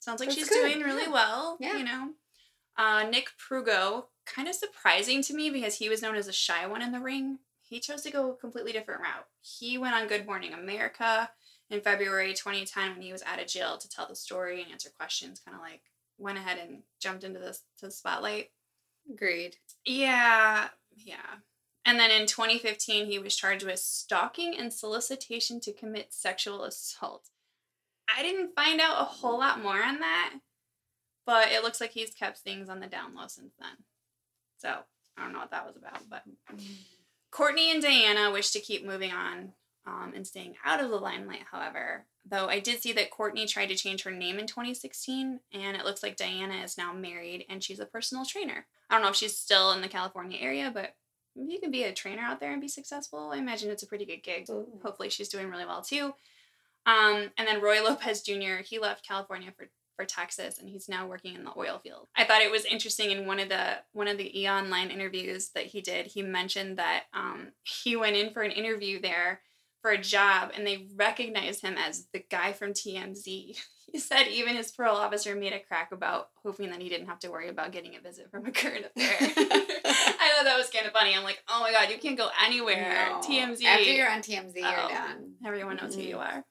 sounds 0.00 0.18
like 0.18 0.30
That's 0.30 0.38
she's 0.40 0.48
good, 0.48 0.72
doing 0.72 0.84
really 0.84 1.04
yeah. 1.04 1.12
well. 1.12 1.56
Yeah. 1.60 1.76
You 1.76 1.84
know, 1.84 2.08
uh, 2.76 3.04
Nick 3.08 3.28
Prugo, 3.38 4.06
kind 4.26 4.48
of 4.48 4.56
surprising 4.56 5.22
to 5.22 5.34
me 5.34 5.50
because 5.50 5.76
he 5.76 5.88
was 5.88 6.02
known 6.02 6.16
as 6.16 6.26
a 6.26 6.32
shy 6.32 6.66
one 6.66 6.82
in 6.82 6.90
the 6.90 6.98
ring. 6.98 7.38
He 7.72 7.80
chose 7.80 8.02
to 8.02 8.10
go 8.10 8.30
a 8.30 8.36
completely 8.36 8.72
different 8.72 9.00
route. 9.00 9.26
He 9.40 9.78
went 9.78 9.94
on 9.94 10.06
Good 10.06 10.26
Morning 10.26 10.52
America 10.52 11.30
in 11.70 11.80
February 11.80 12.34
2010 12.34 12.90
when 12.90 13.00
he 13.00 13.12
was 13.12 13.22
out 13.22 13.40
of 13.40 13.46
jail 13.46 13.78
to 13.78 13.88
tell 13.88 14.06
the 14.06 14.14
story 14.14 14.60
and 14.60 14.70
answer 14.70 14.90
questions. 14.90 15.40
Kind 15.40 15.54
of 15.54 15.62
like 15.62 15.80
went 16.18 16.36
ahead 16.36 16.58
and 16.58 16.82
jumped 17.00 17.24
into 17.24 17.38
this 17.38 17.62
to 17.78 17.86
the 17.86 17.90
spotlight. 17.90 18.50
Agreed. 19.10 19.56
Yeah, 19.86 20.68
yeah. 20.94 21.40
And 21.86 21.98
then 21.98 22.10
in 22.10 22.26
2015, 22.26 23.06
he 23.06 23.18
was 23.18 23.34
charged 23.34 23.64
with 23.64 23.78
stalking 23.78 24.54
and 24.54 24.70
solicitation 24.70 25.58
to 25.60 25.72
commit 25.72 26.12
sexual 26.12 26.64
assault. 26.64 27.30
I 28.14 28.22
didn't 28.22 28.54
find 28.54 28.82
out 28.82 29.00
a 29.00 29.04
whole 29.04 29.38
lot 29.38 29.62
more 29.62 29.82
on 29.82 30.00
that, 30.00 30.34
but 31.24 31.50
it 31.50 31.62
looks 31.62 31.80
like 31.80 31.92
he's 31.92 32.12
kept 32.12 32.36
things 32.36 32.68
on 32.68 32.80
the 32.80 32.86
down 32.86 33.14
low 33.14 33.28
since 33.28 33.54
then. 33.58 33.86
So 34.58 34.68
I 35.16 35.22
don't 35.22 35.32
know 35.32 35.38
what 35.38 35.52
that 35.52 35.66
was 35.66 35.76
about, 35.76 36.02
but 36.10 36.22
mm. 36.54 36.60
Courtney 37.32 37.72
and 37.72 37.82
Diana 37.82 38.30
wish 38.30 38.50
to 38.50 38.60
keep 38.60 38.86
moving 38.86 39.10
on 39.10 39.52
um, 39.86 40.12
and 40.14 40.26
staying 40.26 40.54
out 40.64 40.82
of 40.84 40.90
the 40.90 40.96
limelight, 40.96 41.44
however. 41.50 42.04
Though 42.24 42.46
I 42.46 42.60
did 42.60 42.80
see 42.80 42.92
that 42.92 43.10
Courtney 43.10 43.46
tried 43.46 43.70
to 43.70 43.74
change 43.74 44.04
her 44.04 44.12
name 44.12 44.38
in 44.38 44.46
2016, 44.46 45.40
and 45.52 45.76
it 45.76 45.84
looks 45.84 46.02
like 46.02 46.16
Diana 46.16 46.62
is 46.62 46.78
now 46.78 46.92
married 46.92 47.46
and 47.48 47.64
she's 47.64 47.80
a 47.80 47.86
personal 47.86 48.24
trainer. 48.24 48.66
I 48.88 48.94
don't 48.94 49.02
know 49.02 49.08
if 49.08 49.16
she's 49.16 49.36
still 49.36 49.72
in 49.72 49.80
the 49.80 49.88
California 49.88 50.38
area, 50.40 50.70
but 50.72 50.94
you 51.34 51.58
can 51.58 51.70
be 51.70 51.84
a 51.84 51.92
trainer 51.92 52.22
out 52.22 52.38
there 52.38 52.52
and 52.52 52.60
be 52.60 52.68
successful, 52.68 53.30
I 53.32 53.38
imagine 53.38 53.70
it's 53.70 53.82
a 53.82 53.86
pretty 53.86 54.04
good 54.04 54.22
gig. 54.22 54.42
Absolutely. 54.42 54.80
Hopefully, 54.84 55.08
she's 55.08 55.30
doing 55.30 55.48
really 55.48 55.64
well 55.64 55.82
too. 55.82 56.14
Um, 56.84 57.30
and 57.38 57.48
then 57.48 57.62
Roy 57.62 57.82
Lopez 57.82 58.22
Jr., 58.22 58.62
he 58.64 58.78
left 58.78 59.06
California 59.08 59.52
for 59.56 59.68
for 60.02 60.06
Texas 60.06 60.58
and 60.58 60.68
he's 60.68 60.88
now 60.88 61.06
working 61.06 61.34
in 61.34 61.44
the 61.44 61.52
oil 61.56 61.78
field. 61.78 62.08
I 62.16 62.24
thought 62.24 62.42
it 62.42 62.50
was 62.50 62.64
interesting 62.64 63.10
in 63.10 63.26
one 63.26 63.38
of 63.38 63.48
the 63.48 63.76
one 63.92 64.08
of 64.08 64.18
the 64.18 64.40
E 64.40 64.48
Online 64.48 64.90
interviews 64.90 65.50
that 65.54 65.66
he 65.66 65.80
did, 65.80 66.06
he 66.06 66.22
mentioned 66.22 66.78
that 66.78 67.04
um, 67.14 67.52
he 67.62 67.94
went 67.96 68.16
in 68.16 68.32
for 68.32 68.42
an 68.42 68.50
interview 68.50 69.00
there 69.00 69.40
for 69.80 69.90
a 69.90 69.98
job 69.98 70.50
and 70.56 70.66
they 70.66 70.86
recognized 70.96 71.62
him 71.62 71.74
as 71.76 72.06
the 72.12 72.24
guy 72.30 72.52
from 72.52 72.72
TMZ. 72.72 73.56
He 73.92 73.98
said 73.98 74.26
even 74.28 74.56
his 74.56 74.72
parole 74.72 74.96
officer 74.96 75.34
made 75.34 75.52
a 75.52 75.58
crack 75.60 75.92
about 75.92 76.28
hoping 76.42 76.70
that 76.70 76.80
he 76.80 76.88
didn't 76.88 77.08
have 77.08 77.18
to 77.18 77.30
worry 77.30 77.50
about 77.50 77.72
getting 77.72 77.94
a 77.94 78.00
visit 78.00 78.30
from 78.30 78.46
a 78.46 78.50
current 78.50 78.86
affair. 78.96 79.16
I 79.20 80.32
thought 80.34 80.44
that 80.44 80.56
was 80.56 80.70
kind 80.70 80.86
of 80.86 80.92
funny. 80.94 81.14
I'm 81.14 81.24
like, 81.24 81.42
oh 81.50 81.60
my 81.60 81.72
god, 81.72 81.90
you 81.90 81.98
can't 81.98 82.16
go 82.16 82.28
anywhere. 82.42 83.08
No. 83.10 83.20
TMZ. 83.20 83.62
After 83.64 83.82
you're 83.90 84.10
on 84.10 84.20
TMZ, 84.22 84.54
you're 84.56 84.66
Oh. 84.66 84.88
done. 84.88 85.34
Everyone 85.44 85.76
knows 85.76 85.94
who 85.94 86.00
you 86.00 86.16
are. 86.16 86.42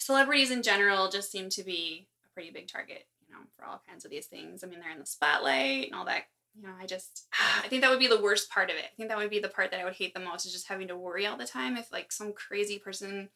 Celebrities 0.00 0.50
in 0.50 0.62
general 0.62 1.10
just 1.10 1.30
seem 1.30 1.50
to 1.50 1.62
be 1.62 2.08
a 2.24 2.32
pretty 2.32 2.50
big 2.50 2.68
target, 2.68 3.06
you 3.28 3.34
know, 3.34 3.42
for 3.56 3.66
all 3.66 3.82
kinds 3.86 4.04
of 4.04 4.10
these 4.10 4.26
things. 4.26 4.64
I 4.64 4.66
mean, 4.66 4.80
they're 4.80 4.90
in 4.90 4.98
the 4.98 5.06
spotlight 5.06 5.86
and 5.86 5.94
all 5.94 6.06
that, 6.06 6.24
you 6.56 6.62
know, 6.62 6.72
I 6.80 6.86
just 6.86 7.28
I 7.64 7.68
think 7.68 7.82
that 7.82 7.90
would 7.90 7.98
be 7.98 8.06
the 8.06 8.20
worst 8.20 8.50
part 8.50 8.70
of 8.70 8.76
it. 8.76 8.84
I 8.84 8.96
think 8.96 9.10
that 9.10 9.18
would 9.18 9.30
be 9.30 9.40
the 9.40 9.48
part 9.48 9.70
that 9.70 9.80
I 9.80 9.84
would 9.84 9.94
hate 9.94 10.14
the 10.14 10.20
most 10.20 10.46
is 10.46 10.52
just 10.52 10.68
having 10.68 10.88
to 10.88 10.96
worry 10.96 11.26
all 11.26 11.36
the 11.36 11.46
time 11.46 11.76
if 11.76 11.92
like 11.92 12.12
some 12.12 12.32
crazy 12.32 12.78
person 12.78 13.28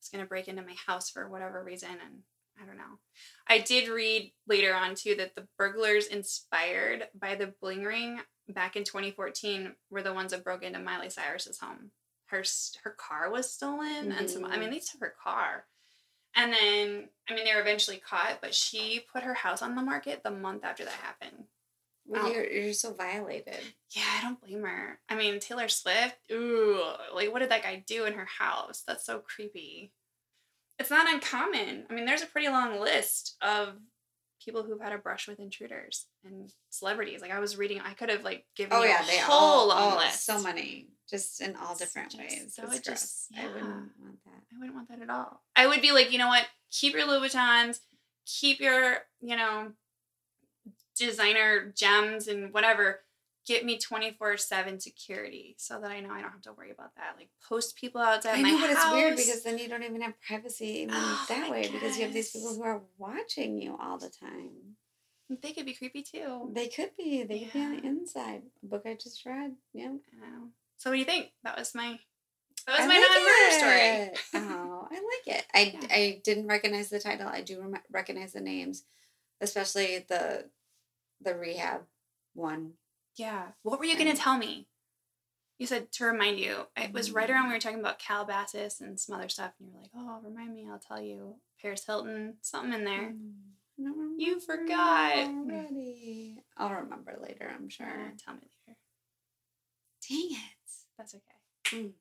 was 0.00 0.08
gonna 0.10 0.26
break 0.26 0.48
into 0.48 0.62
my 0.62 0.74
house 0.86 1.10
for 1.10 1.28
whatever 1.28 1.62
reason 1.62 1.90
and 1.90 2.22
I 2.60 2.66
don't 2.66 2.76
know. 2.76 2.98
I 3.46 3.58
did 3.58 3.88
read 3.88 4.32
later 4.46 4.74
on 4.74 4.94
too 4.94 5.14
that 5.16 5.34
the 5.34 5.46
burglars 5.56 6.06
inspired 6.06 7.08
by 7.18 7.34
the 7.34 7.54
bling 7.60 7.84
ring 7.84 8.20
back 8.48 8.76
in 8.76 8.84
2014 8.84 9.74
were 9.90 10.02
the 10.02 10.12
ones 10.12 10.32
that 10.32 10.44
broke 10.44 10.62
into 10.62 10.78
Miley 10.78 11.10
Cyrus's 11.10 11.58
home. 11.58 11.90
Her 12.26 12.44
her 12.84 12.96
car 12.98 13.30
was 13.30 13.52
stolen 13.52 14.12
and 14.12 14.30
some 14.30 14.44
I 14.44 14.50
mean 14.50 14.60
mm-hmm. 14.60 14.72
they 14.72 14.78
took 14.78 15.00
her 15.00 15.14
car. 15.22 15.66
And 16.36 16.52
then 16.52 17.08
I 17.28 17.34
mean 17.34 17.44
they 17.44 17.54
were 17.54 17.60
eventually 17.60 17.98
caught, 17.98 18.40
but 18.40 18.54
she 18.54 19.04
put 19.12 19.22
her 19.22 19.34
house 19.34 19.62
on 19.62 19.74
the 19.74 19.82
market 19.82 20.22
the 20.22 20.30
month 20.30 20.64
after 20.64 20.84
that 20.84 20.92
happened. 20.94 21.44
Well, 22.06 22.32
you're, 22.32 22.44
you're 22.44 22.72
so 22.72 22.92
violated. 22.92 23.60
Yeah, 23.94 24.02
I 24.18 24.22
don't 24.22 24.40
blame 24.40 24.64
her. 24.64 24.98
I 25.08 25.14
mean, 25.14 25.38
Taylor 25.38 25.68
Swift, 25.68 26.16
ooh, 26.32 26.82
like 27.14 27.30
what 27.32 27.38
did 27.38 27.50
that 27.50 27.62
guy 27.62 27.84
do 27.86 28.04
in 28.04 28.14
her 28.14 28.26
house? 28.26 28.82
That's 28.86 29.04
so 29.04 29.20
creepy. 29.20 29.92
It's 30.78 30.90
not 30.90 31.12
uncommon. 31.12 31.84
I 31.88 31.94
mean, 31.94 32.06
there's 32.06 32.22
a 32.22 32.26
pretty 32.26 32.48
long 32.48 32.80
list 32.80 33.36
of 33.42 33.74
people 34.44 34.64
who've 34.64 34.80
had 34.80 34.92
a 34.92 34.98
brush 34.98 35.28
with 35.28 35.38
intruders 35.38 36.06
and 36.24 36.52
celebrities. 36.70 37.20
Like 37.20 37.30
I 37.32 37.38
was 37.40 37.56
reading, 37.56 37.80
I 37.80 37.94
could 37.94 38.08
have 38.08 38.24
like 38.24 38.44
given 38.56 38.72
Oh 38.76 38.82
you 38.82 38.88
yeah, 38.90 39.02
a 39.02 39.06
they 39.06 39.18
whole 39.18 39.34
all 39.34 39.68
long 39.68 39.94
oh, 39.94 39.96
list. 39.98 40.24
so 40.26 40.42
many, 40.42 40.88
just 41.08 41.40
in 41.40 41.56
all 41.56 41.74
different 41.74 42.10
just- 42.10 42.18
ways. 42.20 42.52
so 42.54 42.64
it 42.70 42.84
just- 42.84 43.28
gross. 43.34 43.44
I 43.44 43.46
wouldn't 43.48 43.64
want 43.68 44.24
that. 44.24 44.42
I 44.54 44.58
wouldn't 44.58 44.74
want 44.74 44.88
that 44.88 45.02
at 45.02 45.10
all. 45.10 45.42
I 45.56 45.66
would 45.66 45.80
be 45.82 45.92
like, 45.92 46.12
you 46.12 46.18
know 46.18 46.28
what? 46.28 46.46
Keep 46.70 46.94
your 46.94 47.06
Louboutins, 47.06 47.80
keep 48.26 48.60
your, 48.60 48.98
you 49.20 49.36
know, 49.36 49.72
designer 50.96 51.72
gems 51.76 52.28
and 52.28 52.52
whatever. 52.52 53.00
Get 53.46 53.64
me 53.64 53.78
24 53.78 54.36
7 54.36 54.78
security 54.78 55.56
so 55.58 55.80
that 55.80 55.90
I 55.90 56.00
know 56.00 56.10
I 56.10 56.20
don't 56.20 56.30
have 56.30 56.42
to 56.42 56.52
worry 56.52 56.70
about 56.70 56.94
that. 56.96 57.14
Like, 57.16 57.30
post 57.48 57.74
people 57.74 58.00
outside 58.00 58.38
I 58.38 58.42
my 58.42 58.50
know, 58.50 58.58
house. 58.58 58.66
but 58.68 58.70
it's 58.76 58.92
weird 58.92 59.16
because 59.16 59.42
then 59.42 59.58
you 59.58 59.66
don't 59.68 59.82
even 59.82 60.02
have 60.02 60.12
privacy 60.20 60.66
even 60.82 60.94
Oh, 60.96 61.24
that 61.28 61.50
way 61.50 61.68
because 61.72 61.96
you 61.96 62.04
have 62.04 62.12
these 62.12 62.30
people 62.30 62.54
who 62.54 62.62
are 62.62 62.82
watching 62.98 63.58
you 63.60 63.76
all 63.80 63.98
the 63.98 64.10
time. 64.10 64.76
They 65.42 65.52
could 65.52 65.64
be 65.66 65.74
creepy 65.74 66.02
too. 66.02 66.50
They 66.52 66.68
could 66.68 66.90
be. 66.96 67.22
They 67.22 67.40
could 67.40 67.52
be 67.52 67.60
on 67.62 67.76
the 67.76 67.86
inside. 67.86 68.42
A 68.62 68.66
book 68.66 68.82
I 68.84 68.94
just 68.94 69.24
read. 69.24 69.54
Yeah. 69.72 69.92
So, 70.76 70.90
what 70.90 70.94
do 70.94 70.98
you 70.98 71.04
think? 71.04 71.30
That 71.44 71.56
was 71.58 71.74
my. 71.74 71.98
That 72.66 72.78
was 72.78 72.80
I 72.80 72.86
my 72.86 72.98
like 72.98 73.08
non-murder 73.10 74.12
story. 74.12 74.50
oh, 74.52 74.88
I 74.90 74.94
like 74.94 75.38
it. 75.38 75.46
I 75.54 75.60
Yeah. 75.80 75.88
I 75.94 76.20
didn't 76.24 76.46
recognize 76.48 76.88
the 76.90 77.00
title. 77.00 77.28
I 77.28 77.40
do 77.42 77.72
recognize 77.90 78.32
the 78.32 78.40
names, 78.40 78.84
especially 79.40 80.04
the 80.08 80.46
the 81.20 81.34
rehab 81.34 81.82
one. 82.34 82.72
Yeah. 83.16 83.48
What 83.62 83.78
were 83.78 83.84
you 83.84 83.96
going 83.98 84.10
to 84.10 84.16
tell 84.16 84.38
me? 84.38 84.66
You 85.58 85.66
said 85.66 85.92
to 85.92 86.04
remind 86.06 86.38
you. 86.38 86.66
It 86.76 86.92
was 86.92 87.10
right 87.12 87.28
around 87.28 87.42
when 87.44 87.50
we 87.50 87.54
Mm. 87.54 87.56
were 87.56 87.60
talking 87.60 87.80
about 87.80 87.98
Calabasas 87.98 88.80
and 88.80 88.98
some 88.98 89.14
other 89.16 89.28
stuff, 89.28 89.52
and 89.60 89.68
you 89.68 89.74
were 89.74 89.80
like, 89.82 89.90
"Oh, 89.94 90.20
remind 90.26 90.54
me. 90.54 90.66
I'll 90.70 90.78
tell 90.78 91.00
you." 91.02 91.36
Paris 91.60 91.84
Hilton, 91.84 92.38
something 92.40 92.72
in 92.72 92.84
there. 92.84 93.10
Mm, 93.12 93.32
You 94.18 94.38
remember 94.38 94.40
forgot. 94.40 95.16
already. 95.18 96.42
I'll 96.56 96.74
remember 96.74 97.16
later. 97.22 97.50
I'm 97.54 97.68
sure. 97.68 97.86
Uh, 97.86 98.10
tell 98.24 98.34
me 98.34 98.40
later. 98.68 98.78
Dang 100.08 100.28
it! 100.30 100.70
That's 100.98 101.14
okay. 101.14 101.82
Mm. 101.82 101.92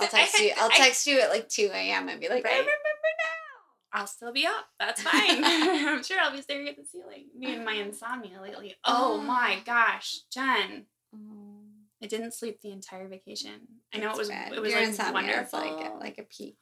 I'll 0.00 0.08
text 0.08 0.38
you. 0.40 0.52
I'll 0.56 0.70
I- 0.72 0.76
text 0.76 1.06
you 1.06 1.20
at 1.20 1.30
like 1.30 1.48
two 1.48 1.70
a.m. 1.72 2.08
and 2.08 2.20
be 2.20 2.28
like, 2.28 2.46
I 2.46 2.50
remember 2.50 2.68
now. 2.72 4.00
I'll 4.00 4.06
still 4.06 4.32
be 4.32 4.46
up. 4.46 4.66
That's 4.78 5.02
fine. 5.02 5.42
I'm 5.44 6.02
sure 6.02 6.18
I'll 6.20 6.32
be 6.32 6.42
staring 6.42 6.68
at 6.68 6.76
the 6.76 6.84
ceiling. 6.84 7.26
Me 7.36 7.54
and 7.54 7.64
my 7.64 7.72
insomnia 7.74 8.40
lately. 8.42 8.74
Oh 8.84 9.18
my 9.18 9.58
gosh, 9.64 10.20
Jen. 10.32 10.86
Oh, 11.14 11.60
I 12.02 12.06
didn't 12.06 12.34
sleep 12.34 12.60
the 12.60 12.70
entire 12.70 13.08
vacation. 13.08 13.52
I 13.94 13.98
know 13.98 14.10
it 14.10 14.16
was 14.18 14.28
bad. 14.28 14.52
it 14.52 14.60
was 14.60 14.72
Your 14.72 14.86
like 14.86 15.14
wonderful. 15.14 15.58
like 15.60 16.00
like 16.00 16.18
a 16.18 16.22
peak. 16.24 16.56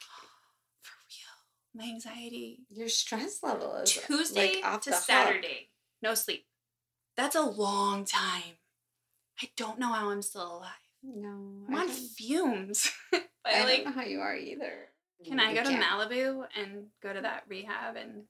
My 1.76 1.84
anxiety. 1.84 2.60
Your 2.70 2.88
stress 2.88 3.42
level 3.42 3.74
is 3.76 3.92
Tuesday 4.06 4.54
like, 4.56 4.64
off 4.64 4.80
to 4.82 4.90
hook. 4.90 5.00
Saturday. 5.00 5.68
No 6.02 6.14
sleep. 6.14 6.46
That's 7.16 7.36
a 7.36 7.42
long 7.42 8.04
time. 8.04 8.58
I 9.42 9.48
don't 9.56 9.78
know 9.78 9.92
how 9.92 10.10
I'm 10.10 10.22
still 10.22 10.58
alive. 10.58 10.70
No, 11.02 11.64
I'm 11.68 11.74
on 11.74 11.88
fumes. 11.88 12.90
but 13.12 13.22
I 13.44 13.64
like 13.64 13.84
don't 13.84 13.94
know 13.94 14.00
how 14.02 14.06
you 14.06 14.20
are 14.20 14.34
either. 14.34 14.88
can 15.26 15.38
I 15.38 15.54
go 15.54 15.62
to 15.62 15.70
can't. 15.70 15.82
Malibu 15.84 16.44
and 16.58 16.86
go 17.02 17.12
to 17.12 17.20
that 17.20 17.44
rehab 17.48 17.96
and 17.96 18.22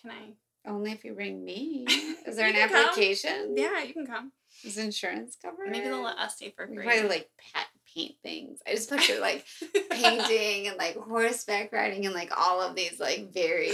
can 0.00 0.10
I 0.10 0.68
Only 0.70 0.92
if 0.92 1.04
you 1.04 1.14
bring 1.14 1.42
me. 1.42 1.86
Is 2.26 2.36
there 2.36 2.48
an 2.48 2.52
can 2.52 2.68
come. 2.68 2.84
application? 2.84 3.54
Yeah, 3.56 3.82
you 3.82 3.94
can 3.94 4.06
come. 4.06 4.32
Is 4.62 4.76
insurance 4.76 5.36
covered? 5.42 5.70
Maybe 5.70 5.86
they'll 5.86 6.02
let 6.02 6.18
us 6.18 6.36
stay 6.36 6.52
for 6.54 6.66
free. 6.66 6.84
probably 6.84 7.08
like 7.08 7.30
pet 7.52 7.66
paint 7.94 8.16
things. 8.22 8.60
I 8.66 8.74
just 8.74 8.90
picture 8.90 9.18
like 9.20 9.44
painting 9.90 10.68
and 10.68 10.76
like 10.76 10.96
horseback 10.96 11.72
riding 11.72 12.06
and 12.06 12.14
like 12.14 12.32
all 12.36 12.60
of 12.60 12.74
these 12.74 12.98
like 13.00 13.32
very. 13.32 13.72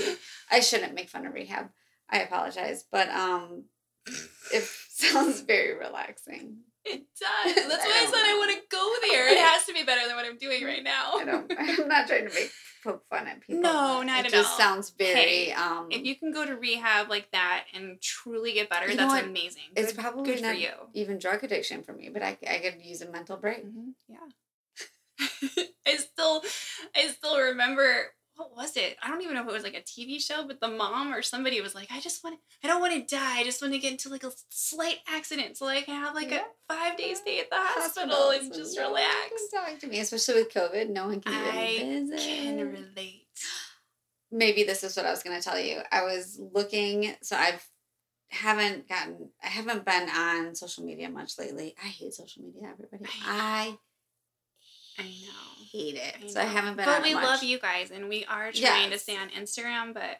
I 0.50 0.60
shouldn't 0.60 0.94
make 0.94 1.10
fun 1.10 1.26
of 1.26 1.34
rehab. 1.34 1.70
I 2.10 2.20
apologize, 2.20 2.84
but 2.90 3.08
um, 3.10 3.64
it 4.52 4.64
sounds 4.90 5.40
very 5.42 5.76
relaxing. 5.76 6.58
It 6.84 7.02
does. 7.20 7.54
That's 7.54 7.84
why 7.84 7.98
I 8.02 8.06
said 8.06 8.24
I 8.24 8.36
want 8.38 8.50
to 8.52 8.58
go 8.70 8.94
there. 9.10 9.28
It 9.28 9.38
has 9.38 9.64
to 9.66 9.72
be 9.74 9.82
better 9.84 10.06
than 10.06 10.16
what 10.16 10.24
I'm 10.24 10.38
doing 10.38 10.64
right 10.64 10.82
now. 10.82 11.12
I 11.16 11.24
don't. 11.24 11.52
I'm 11.58 11.88
not 11.88 12.06
trying 12.06 12.28
to 12.28 12.34
make 12.34 12.50
poke 12.82 13.04
fun 13.10 13.26
at 13.26 13.40
people. 13.40 13.60
No, 13.62 14.02
not 14.02 14.20
it 14.20 14.26
at 14.26 14.32
just 14.32 14.56
sounds 14.56 14.90
very. 14.90 15.12
Hey, 15.14 15.52
um, 15.52 15.88
If 15.90 16.04
you 16.04 16.14
can 16.16 16.32
go 16.32 16.46
to 16.46 16.54
rehab 16.56 17.10
like 17.10 17.30
that 17.32 17.64
and 17.74 18.00
truly 18.00 18.52
get 18.52 18.70
better, 18.70 18.86
that's 18.94 19.12
what? 19.12 19.24
amazing. 19.24 19.62
it's 19.76 19.92
Good- 19.92 20.00
probably 20.00 20.34
good 20.34 20.44
for 20.44 20.52
you. 20.52 20.70
even 20.94 21.18
drug 21.18 21.42
addiction 21.44 21.82
for 21.82 21.92
me, 21.92 22.08
but 22.08 22.22
I, 22.22 22.38
I 22.48 22.58
could 22.58 22.82
use 22.84 23.02
a 23.02 23.10
mental 23.10 23.36
break. 23.36 23.66
Mhm, 23.66 23.94
Yeah. 24.08 24.18
I 25.86 25.96
still, 25.96 26.42
I 26.94 27.08
still 27.08 27.38
remember 27.40 28.12
what 28.38 28.56
was 28.56 28.76
it? 28.76 28.96
I 29.02 29.08
don't 29.08 29.20
even 29.20 29.34
know 29.34 29.42
if 29.42 29.48
it 29.48 29.52
was 29.52 29.64
like 29.64 29.74
a 29.74 29.82
TV 29.82 30.22
show, 30.22 30.46
but 30.46 30.60
the 30.60 30.68
mom 30.68 31.12
or 31.12 31.22
somebody 31.22 31.60
was 31.60 31.74
like, 31.74 31.88
"I 31.90 31.98
just 32.00 32.22
want, 32.22 32.36
to, 32.38 32.66
I 32.66 32.70
don't 32.70 32.80
want 32.80 32.94
to 32.94 33.14
die. 33.16 33.40
I 33.40 33.44
just 33.44 33.60
want 33.60 33.74
to 33.74 33.80
get 33.80 33.90
into 33.92 34.08
like 34.08 34.22
a 34.22 34.30
slight 34.48 34.98
accident 35.08 35.56
so 35.56 35.66
I 35.66 35.82
can 35.82 36.00
have 36.00 36.14
like 36.14 36.30
Yeah. 36.30 36.44
a 36.70 36.72
five 36.74 36.96
day 36.96 37.12
stay 37.14 37.40
at 37.40 37.50
the 37.50 37.56
hospital 37.56 38.08
Hospitals 38.16 38.44
and 38.44 38.54
just 38.54 38.76
no 38.76 38.92
one 38.92 39.02
can 39.02 39.08
relax." 39.10 39.42
Talk 39.52 39.78
to 39.80 39.86
me, 39.88 39.98
especially 40.00 40.34
with 40.42 40.52
COVID. 40.54 40.88
No 40.90 41.06
one 41.08 41.20
can 41.20 41.34
I 41.34 41.78
visit. 41.78 42.18
Can 42.20 42.58
relate. 42.70 43.26
maybe 44.30 44.62
this 44.62 44.84
is 44.84 44.96
what 44.96 45.04
I 45.06 45.10
was 45.10 45.22
going 45.24 45.36
to 45.36 45.42
tell 45.42 45.58
you. 45.58 45.80
I 45.90 46.04
was 46.04 46.38
looking, 46.38 47.14
so 47.22 47.36
I've 47.36 47.66
haven't 48.30 48.86
gotten, 48.88 49.30
I 49.42 49.46
haven't 49.48 49.84
been 49.86 50.08
on 50.10 50.54
social 50.54 50.84
media 50.84 51.08
much 51.08 51.38
lately. 51.38 51.74
I 51.82 51.88
hate 51.88 52.12
social 52.14 52.42
media, 52.42 52.68
everybody. 52.70 53.04
I 53.26 53.76
I 54.98 55.02
know. 55.02 55.57
Hate 55.70 55.96
it. 55.96 56.14
I 56.22 56.26
so 56.28 56.40
I 56.40 56.44
haven't 56.44 56.76
been. 56.76 56.86
But 56.86 57.02
we 57.02 57.14
much. 57.14 57.24
love 57.24 57.42
you 57.42 57.58
guys, 57.58 57.90
and 57.90 58.08
we 58.08 58.24
are 58.24 58.52
trying 58.52 58.90
to 58.90 58.98
stay 58.98 59.16
on 59.16 59.30
Instagram, 59.30 59.94
but 59.94 60.18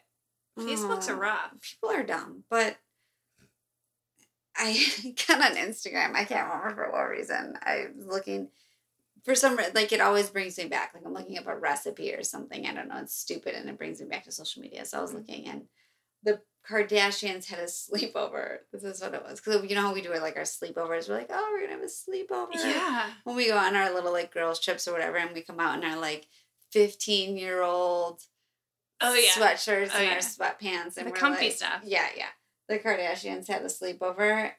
Facebook's 0.57 1.07
a 1.07 1.13
Oh, 1.13 1.17
rough. 1.17 1.51
People 1.61 1.91
are 1.91 2.03
dumb, 2.03 2.43
but 2.49 2.77
I 4.55 5.13
got 5.27 5.41
on 5.41 5.57
Instagram. 5.57 6.15
I 6.15 6.25
can't 6.25 6.47
remember 6.47 6.75
for 6.75 6.91
what 6.91 7.09
reason. 7.09 7.57
I 7.61 7.87
was 7.95 8.07
looking 8.07 8.49
for 9.23 9.35
some 9.35 9.57
like 9.73 9.91
it 9.91 10.01
always 10.01 10.29
brings 10.29 10.57
me 10.57 10.65
back. 10.65 10.91
Like 10.93 11.03
I'm 11.05 11.13
looking 11.13 11.37
up 11.37 11.47
a 11.47 11.57
recipe 11.57 12.13
or 12.13 12.23
something. 12.23 12.65
I 12.65 12.73
don't 12.73 12.87
know. 12.87 12.97
It's 12.97 13.15
stupid, 13.15 13.55
and 13.55 13.69
it 13.69 13.77
brings 13.77 14.01
me 14.01 14.07
back 14.07 14.25
to 14.25 14.31
social 14.31 14.61
media. 14.61 14.85
So 14.85 14.99
I 14.99 15.01
was 15.01 15.11
mm. 15.11 15.15
looking, 15.15 15.47
and 15.47 15.63
the 16.23 16.41
Kardashians 16.69 17.47
had 17.47 17.59
a 17.59 17.63
sleepover. 17.63 18.57
This 18.71 18.83
is 18.83 19.01
what 19.01 19.13
it 19.13 19.23
was. 19.23 19.39
Because 19.41 19.63
you 19.69 19.75
know 19.75 19.81
how 19.81 19.93
we 19.93 20.01
do 20.01 20.11
it, 20.11 20.21
like 20.21 20.37
our 20.37 20.43
sleepovers. 20.43 21.09
We're 21.09 21.15
like, 21.17 21.29
oh, 21.31 21.49
we're 21.51 21.61
gonna 21.67 21.79
have 21.79 21.81
a 21.81 21.85
sleepover. 21.85 22.55
Yeah. 22.55 23.09
When 23.23 23.35
we 23.35 23.47
go 23.47 23.57
on 23.57 23.75
our 23.75 23.93
little 23.93 24.11
like 24.11 24.33
girls 24.33 24.59
trips 24.59 24.87
or 24.87 24.91
whatever, 24.91 25.17
and 25.17 25.33
we 25.33 25.41
come 25.41 25.59
out 25.59 25.77
in 25.77 25.89
our 25.89 25.97
like 25.99 26.27
15 26.71 27.37
year 27.37 27.61
old 27.63 28.21
Oh 29.01 29.13
yeah. 29.15 29.31
sweatshirts 29.31 29.91
Oh, 29.93 29.97
and 29.97 30.05
yeah. 30.07 30.13
our 30.13 30.17
sweatpants 30.19 30.97
and 30.97 31.07
The 31.07 31.11
comfy 31.11 31.45
like- 31.45 31.53
stuff. 31.53 31.81
Yeah, 31.83 32.07
yeah. 32.15 32.27
The 32.67 32.77
Kardashians 32.79 33.47
had 33.47 33.63
a 33.63 33.65
sleepover. 33.65 34.51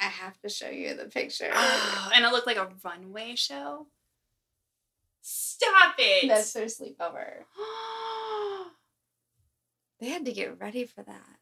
I 0.00 0.04
have 0.04 0.40
to 0.40 0.48
show 0.48 0.70
you 0.70 0.94
the 0.94 1.04
picture. 1.04 1.50
Oh, 1.52 2.10
and 2.14 2.24
it 2.24 2.32
looked 2.32 2.46
like 2.46 2.56
a 2.56 2.70
runway 2.82 3.34
show. 3.34 3.88
Stop 5.20 5.96
it. 5.98 6.28
That's 6.28 6.52
their 6.54 6.64
sleepover. 6.66 7.44
They 10.00 10.08
had 10.08 10.24
to 10.24 10.32
get 10.32 10.58
ready 10.60 10.84
for 10.84 11.02
that. 11.02 11.36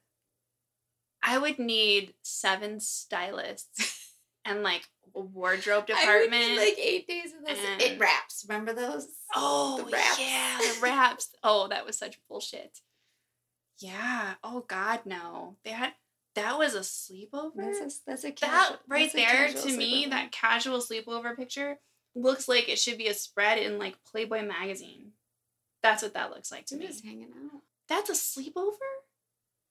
I 1.22 1.38
would 1.38 1.58
need 1.58 2.14
seven 2.22 2.80
stylists 2.80 4.14
and 4.44 4.62
like 4.62 4.82
a 5.14 5.20
wardrobe 5.20 5.84
I 5.88 5.92
would 5.94 6.00
department. 6.00 6.30
need 6.52 6.56
like 6.58 6.78
eight 6.78 7.06
days 7.08 7.32
of 7.38 7.44
this. 7.46 7.58
and- 7.66 7.82
it 7.82 7.98
wraps. 8.00 8.44
Remember 8.48 8.72
those? 8.72 9.08
oh 9.34 9.82
the 9.84 9.92
wraps. 9.92 10.18
yeah, 10.20 10.58
the 10.58 10.78
wraps. 10.82 11.30
Oh, 11.42 11.68
that 11.68 11.86
was 11.86 11.98
such 11.98 12.18
bullshit. 12.28 12.80
Yeah. 13.78 14.34
Oh 14.42 14.64
God, 14.66 15.00
no. 15.06 15.56
They 15.64 15.70
had 15.70 15.92
that 16.34 16.58
was 16.58 16.74
a 16.74 16.80
sleepover. 16.80 17.52
That's 17.56 17.80
a, 17.80 17.90
that's 18.06 18.24
a 18.24 18.32
that 18.42 18.76
right 18.86 19.12
there 19.12 19.26
casual 19.48 19.62
to 19.62 19.76
me, 19.76 20.06
sleepover. 20.06 20.10
that 20.10 20.32
casual 20.32 20.78
sleepover 20.78 21.36
picture 21.36 21.78
looks 22.14 22.48
like 22.48 22.68
it 22.68 22.78
should 22.78 22.98
be 22.98 23.08
a 23.08 23.14
spread 23.14 23.58
in 23.58 23.78
like 23.78 23.96
Playboy 24.10 24.42
magazine. 24.46 25.12
That's 25.82 26.02
what 26.02 26.14
that 26.14 26.30
looks 26.30 26.50
like 26.52 26.66
to 26.66 26.74
They're 26.76 26.82
me. 26.82 26.92
just 26.92 27.04
hanging 27.04 27.28
out. 27.52 27.60
That's 27.88 28.10
a 28.10 28.12
sleepover? 28.12 28.72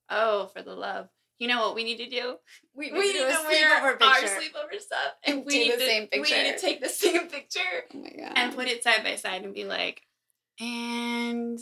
Oh, 0.09 0.47
for 0.47 0.61
the 0.61 0.73
love. 0.73 1.09
You 1.39 1.47
know 1.47 1.61
what 1.61 1.75
we 1.75 1.83
need 1.83 1.97
to 1.97 2.09
do? 2.09 2.35
We, 2.73 2.91
We 2.91 3.13
need 3.13 3.13
to 3.13 3.37
wear 3.47 3.83
our 3.83 3.95
sleepover 3.95 4.79
stuff, 4.79 5.13
and 5.23 5.37
And 5.37 5.45
we 5.45 5.51
do 5.53 5.59
need 5.59 5.71
the 5.73 5.77
to, 5.77 5.85
same 5.85 6.07
We 6.13 6.21
need 6.21 6.53
to 6.53 6.59
take 6.59 6.81
the 6.81 6.89
same 7.03 7.27
picture 7.27 7.59
Oh 7.93 7.97
my 7.97 8.09
god. 8.09 8.33
and 8.35 8.55
put 8.55 8.67
it 8.67 8.83
side 8.83 9.03
by 9.03 9.15
side 9.15 9.43
and 9.43 9.53
be 9.53 9.63
like, 9.63 10.01
and 10.59 11.59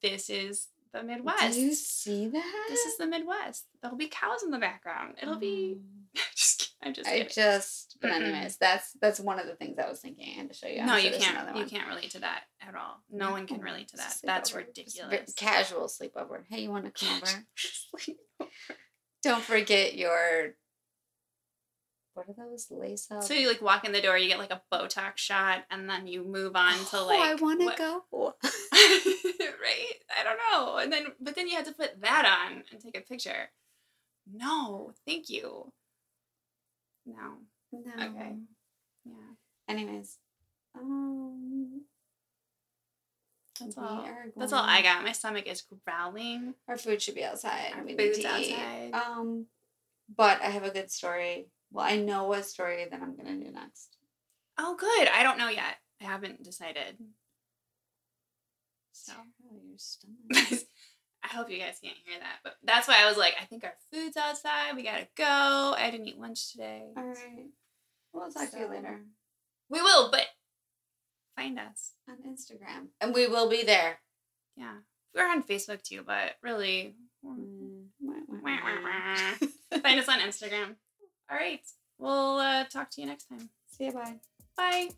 this 0.00 0.30
is 0.30 0.68
the 0.94 1.02
Midwest. 1.02 1.54
Do 1.54 1.60
you 1.60 1.74
see 1.74 2.28
that? 2.28 2.66
This 2.70 2.80
is 2.86 2.96
the 2.96 3.06
Midwest. 3.06 3.66
There'll 3.82 3.96
be 3.96 4.08
cows 4.08 4.42
in 4.42 4.50
the 4.50 4.58
background. 4.58 5.16
It'll 5.20 5.36
be. 5.36 5.76
Oh. 6.16 6.20
just, 6.34 6.58
kidding. 6.60 6.61
I'm 6.82 6.94
just 6.94 7.08
I 7.08 7.22
just, 7.22 7.96
but 8.00 8.10
anyways, 8.10 8.56
that's 8.56 8.92
that's 9.00 9.20
one 9.20 9.38
of 9.38 9.46
the 9.46 9.54
things 9.54 9.78
I 9.78 9.88
was 9.88 10.00
thinking. 10.00 10.26
I 10.34 10.38
had 10.38 10.48
to 10.48 10.54
show 10.54 10.66
you. 10.66 10.84
no, 10.84 10.94
I'm 10.94 11.04
you 11.04 11.12
sure 11.12 11.20
can't. 11.20 11.56
You 11.56 11.64
can't 11.64 11.88
relate 11.88 12.10
to 12.10 12.20
that 12.20 12.42
at 12.60 12.74
all. 12.74 13.02
No 13.10 13.30
one 13.30 13.46
can 13.46 13.60
relate 13.60 13.88
to 13.88 13.96
that. 13.98 14.10
Sleepover. 14.10 14.26
That's 14.26 14.54
ridiculous. 14.54 15.34
Casual 15.34 15.86
sleepover. 15.86 16.42
Hey, 16.48 16.62
you 16.62 16.70
want 16.70 16.92
to 16.92 17.06
come 17.06 17.22
over? 17.22 18.48
Don't 19.22 19.42
forget 19.42 19.94
your. 19.94 20.54
What 22.14 22.26
are 22.28 22.34
those 22.36 22.66
lace 22.70 23.06
up? 23.10 23.22
So 23.22 23.32
you 23.32 23.48
like 23.48 23.62
walk 23.62 23.84
in 23.84 23.92
the 23.92 24.02
door, 24.02 24.18
you 24.18 24.28
get 24.28 24.38
like 24.38 24.52
a 24.52 24.60
Botox 24.72 25.18
shot, 25.18 25.64
and 25.70 25.88
then 25.88 26.06
you 26.06 26.24
move 26.24 26.56
on 26.56 26.74
to 26.86 26.98
oh, 26.98 27.06
like. 27.06 27.20
I 27.20 27.34
want 27.36 27.60
to 27.60 27.74
go. 27.76 28.34
right? 28.42 29.94
I 30.18 30.24
don't 30.24 30.38
know. 30.50 30.76
And 30.78 30.92
then, 30.92 31.06
but 31.20 31.36
then 31.36 31.46
you 31.46 31.56
have 31.56 31.66
to 31.66 31.72
put 31.72 32.00
that 32.02 32.48
on 32.50 32.64
and 32.70 32.80
take 32.80 32.98
a 32.98 33.00
picture. 33.00 33.50
No, 34.30 34.92
thank 35.06 35.30
you. 35.30 35.72
No. 37.06 37.38
No. 37.72 37.92
Okay. 38.06 38.36
Yeah. 39.04 39.12
Anyways, 39.68 40.18
um, 40.74 41.82
That's 43.60 43.76
all. 43.78 44.06
That's 44.36 44.52
all 44.52 44.62
I 44.62 44.82
got. 44.82 45.04
My 45.04 45.12
stomach 45.12 45.46
is 45.46 45.64
growling. 45.86 46.54
Our 46.68 46.76
food 46.76 47.00
should 47.02 47.14
be 47.14 47.24
outside. 47.24 47.72
Our 47.76 47.84
we 47.84 47.96
food's 47.96 48.18
need 48.18 48.24
to 48.24 48.38
eat. 48.40 48.52
outside. 48.54 48.94
Um, 48.94 49.46
but 50.14 50.40
I 50.42 50.46
have 50.46 50.64
a 50.64 50.70
good 50.70 50.90
story. 50.90 51.46
Well, 51.70 51.84
I 51.86 51.96
know 51.96 52.24
what 52.24 52.44
story 52.46 52.86
that 52.90 53.00
I'm 53.00 53.16
gonna 53.16 53.36
do 53.36 53.50
next. 53.50 53.96
Oh, 54.58 54.76
good. 54.78 55.08
I 55.08 55.22
don't 55.22 55.38
know 55.38 55.48
yet. 55.48 55.76
I 56.00 56.04
haven't 56.04 56.42
decided. 56.42 56.98
So. 58.92 59.12
Oh, 59.50 59.56
your 59.66 59.78
stomach. 59.78 60.64
I 61.24 61.28
hope 61.28 61.50
you 61.50 61.58
guys 61.58 61.78
can't 61.82 61.96
hear 62.04 62.18
that, 62.18 62.38
but 62.42 62.54
that's 62.64 62.88
why 62.88 62.96
I 63.02 63.08
was 63.08 63.16
like, 63.16 63.34
I 63.40 63.44
think 63.44 63.64
our 63.64 63.74
food's 63.92 64.16
outside. 64.16 64.74
We 64.76 64.82
gotta 64.82 65.06
go. 65.16 65.24
I 65.78 65.88
didn't 65.90 66.08
eat 66.08 66.18
lunch 66.18 66.52
today. 66.52 66.82
All 66.96 67.02
right. 67.04 67.46
We'll 68.12 68.30
talk 68.30 68.50
to 68.50 68.58
you 68.58 68.68
later 68.68 69.00
We 69.70 69.80
will, 69.80 70.10
but 70.10 70.26
find 71.36 71.58
us. 71.58 71.92
on 72.08 72.16
Instagram, 72.28 72.88
and 73.00 73.14
we 73.14 73.26
will 73.26 73.48
be 73.48 73.62
there. 73.62 74.00
Yeah, 74.56 74.74
we're 75.14 75.30
on 75.30 75.42
Facebook 75.42 75.82
too, 75.82 76.02
but 76.06 76.32
really, 76.42 76.96
Mm, 77.24 77.86
find 79.82 80.00
us 80.00 80.08
on 80.08 80.18
Instagram. 80.20 80.74
All 81.30 81.36
right, 81.36 81.60
we'll 81.98 82.38
uh, 82.38 82.64
talk 82.64 82.90
to 82.90 83.00
you 83.00 83.06
next 83.06 83.26
time. 83.28 83.48
See 83.78 83.84
you. 83.86 83.92
Bye. 83.92 84.16
Bye. 84.56 84.88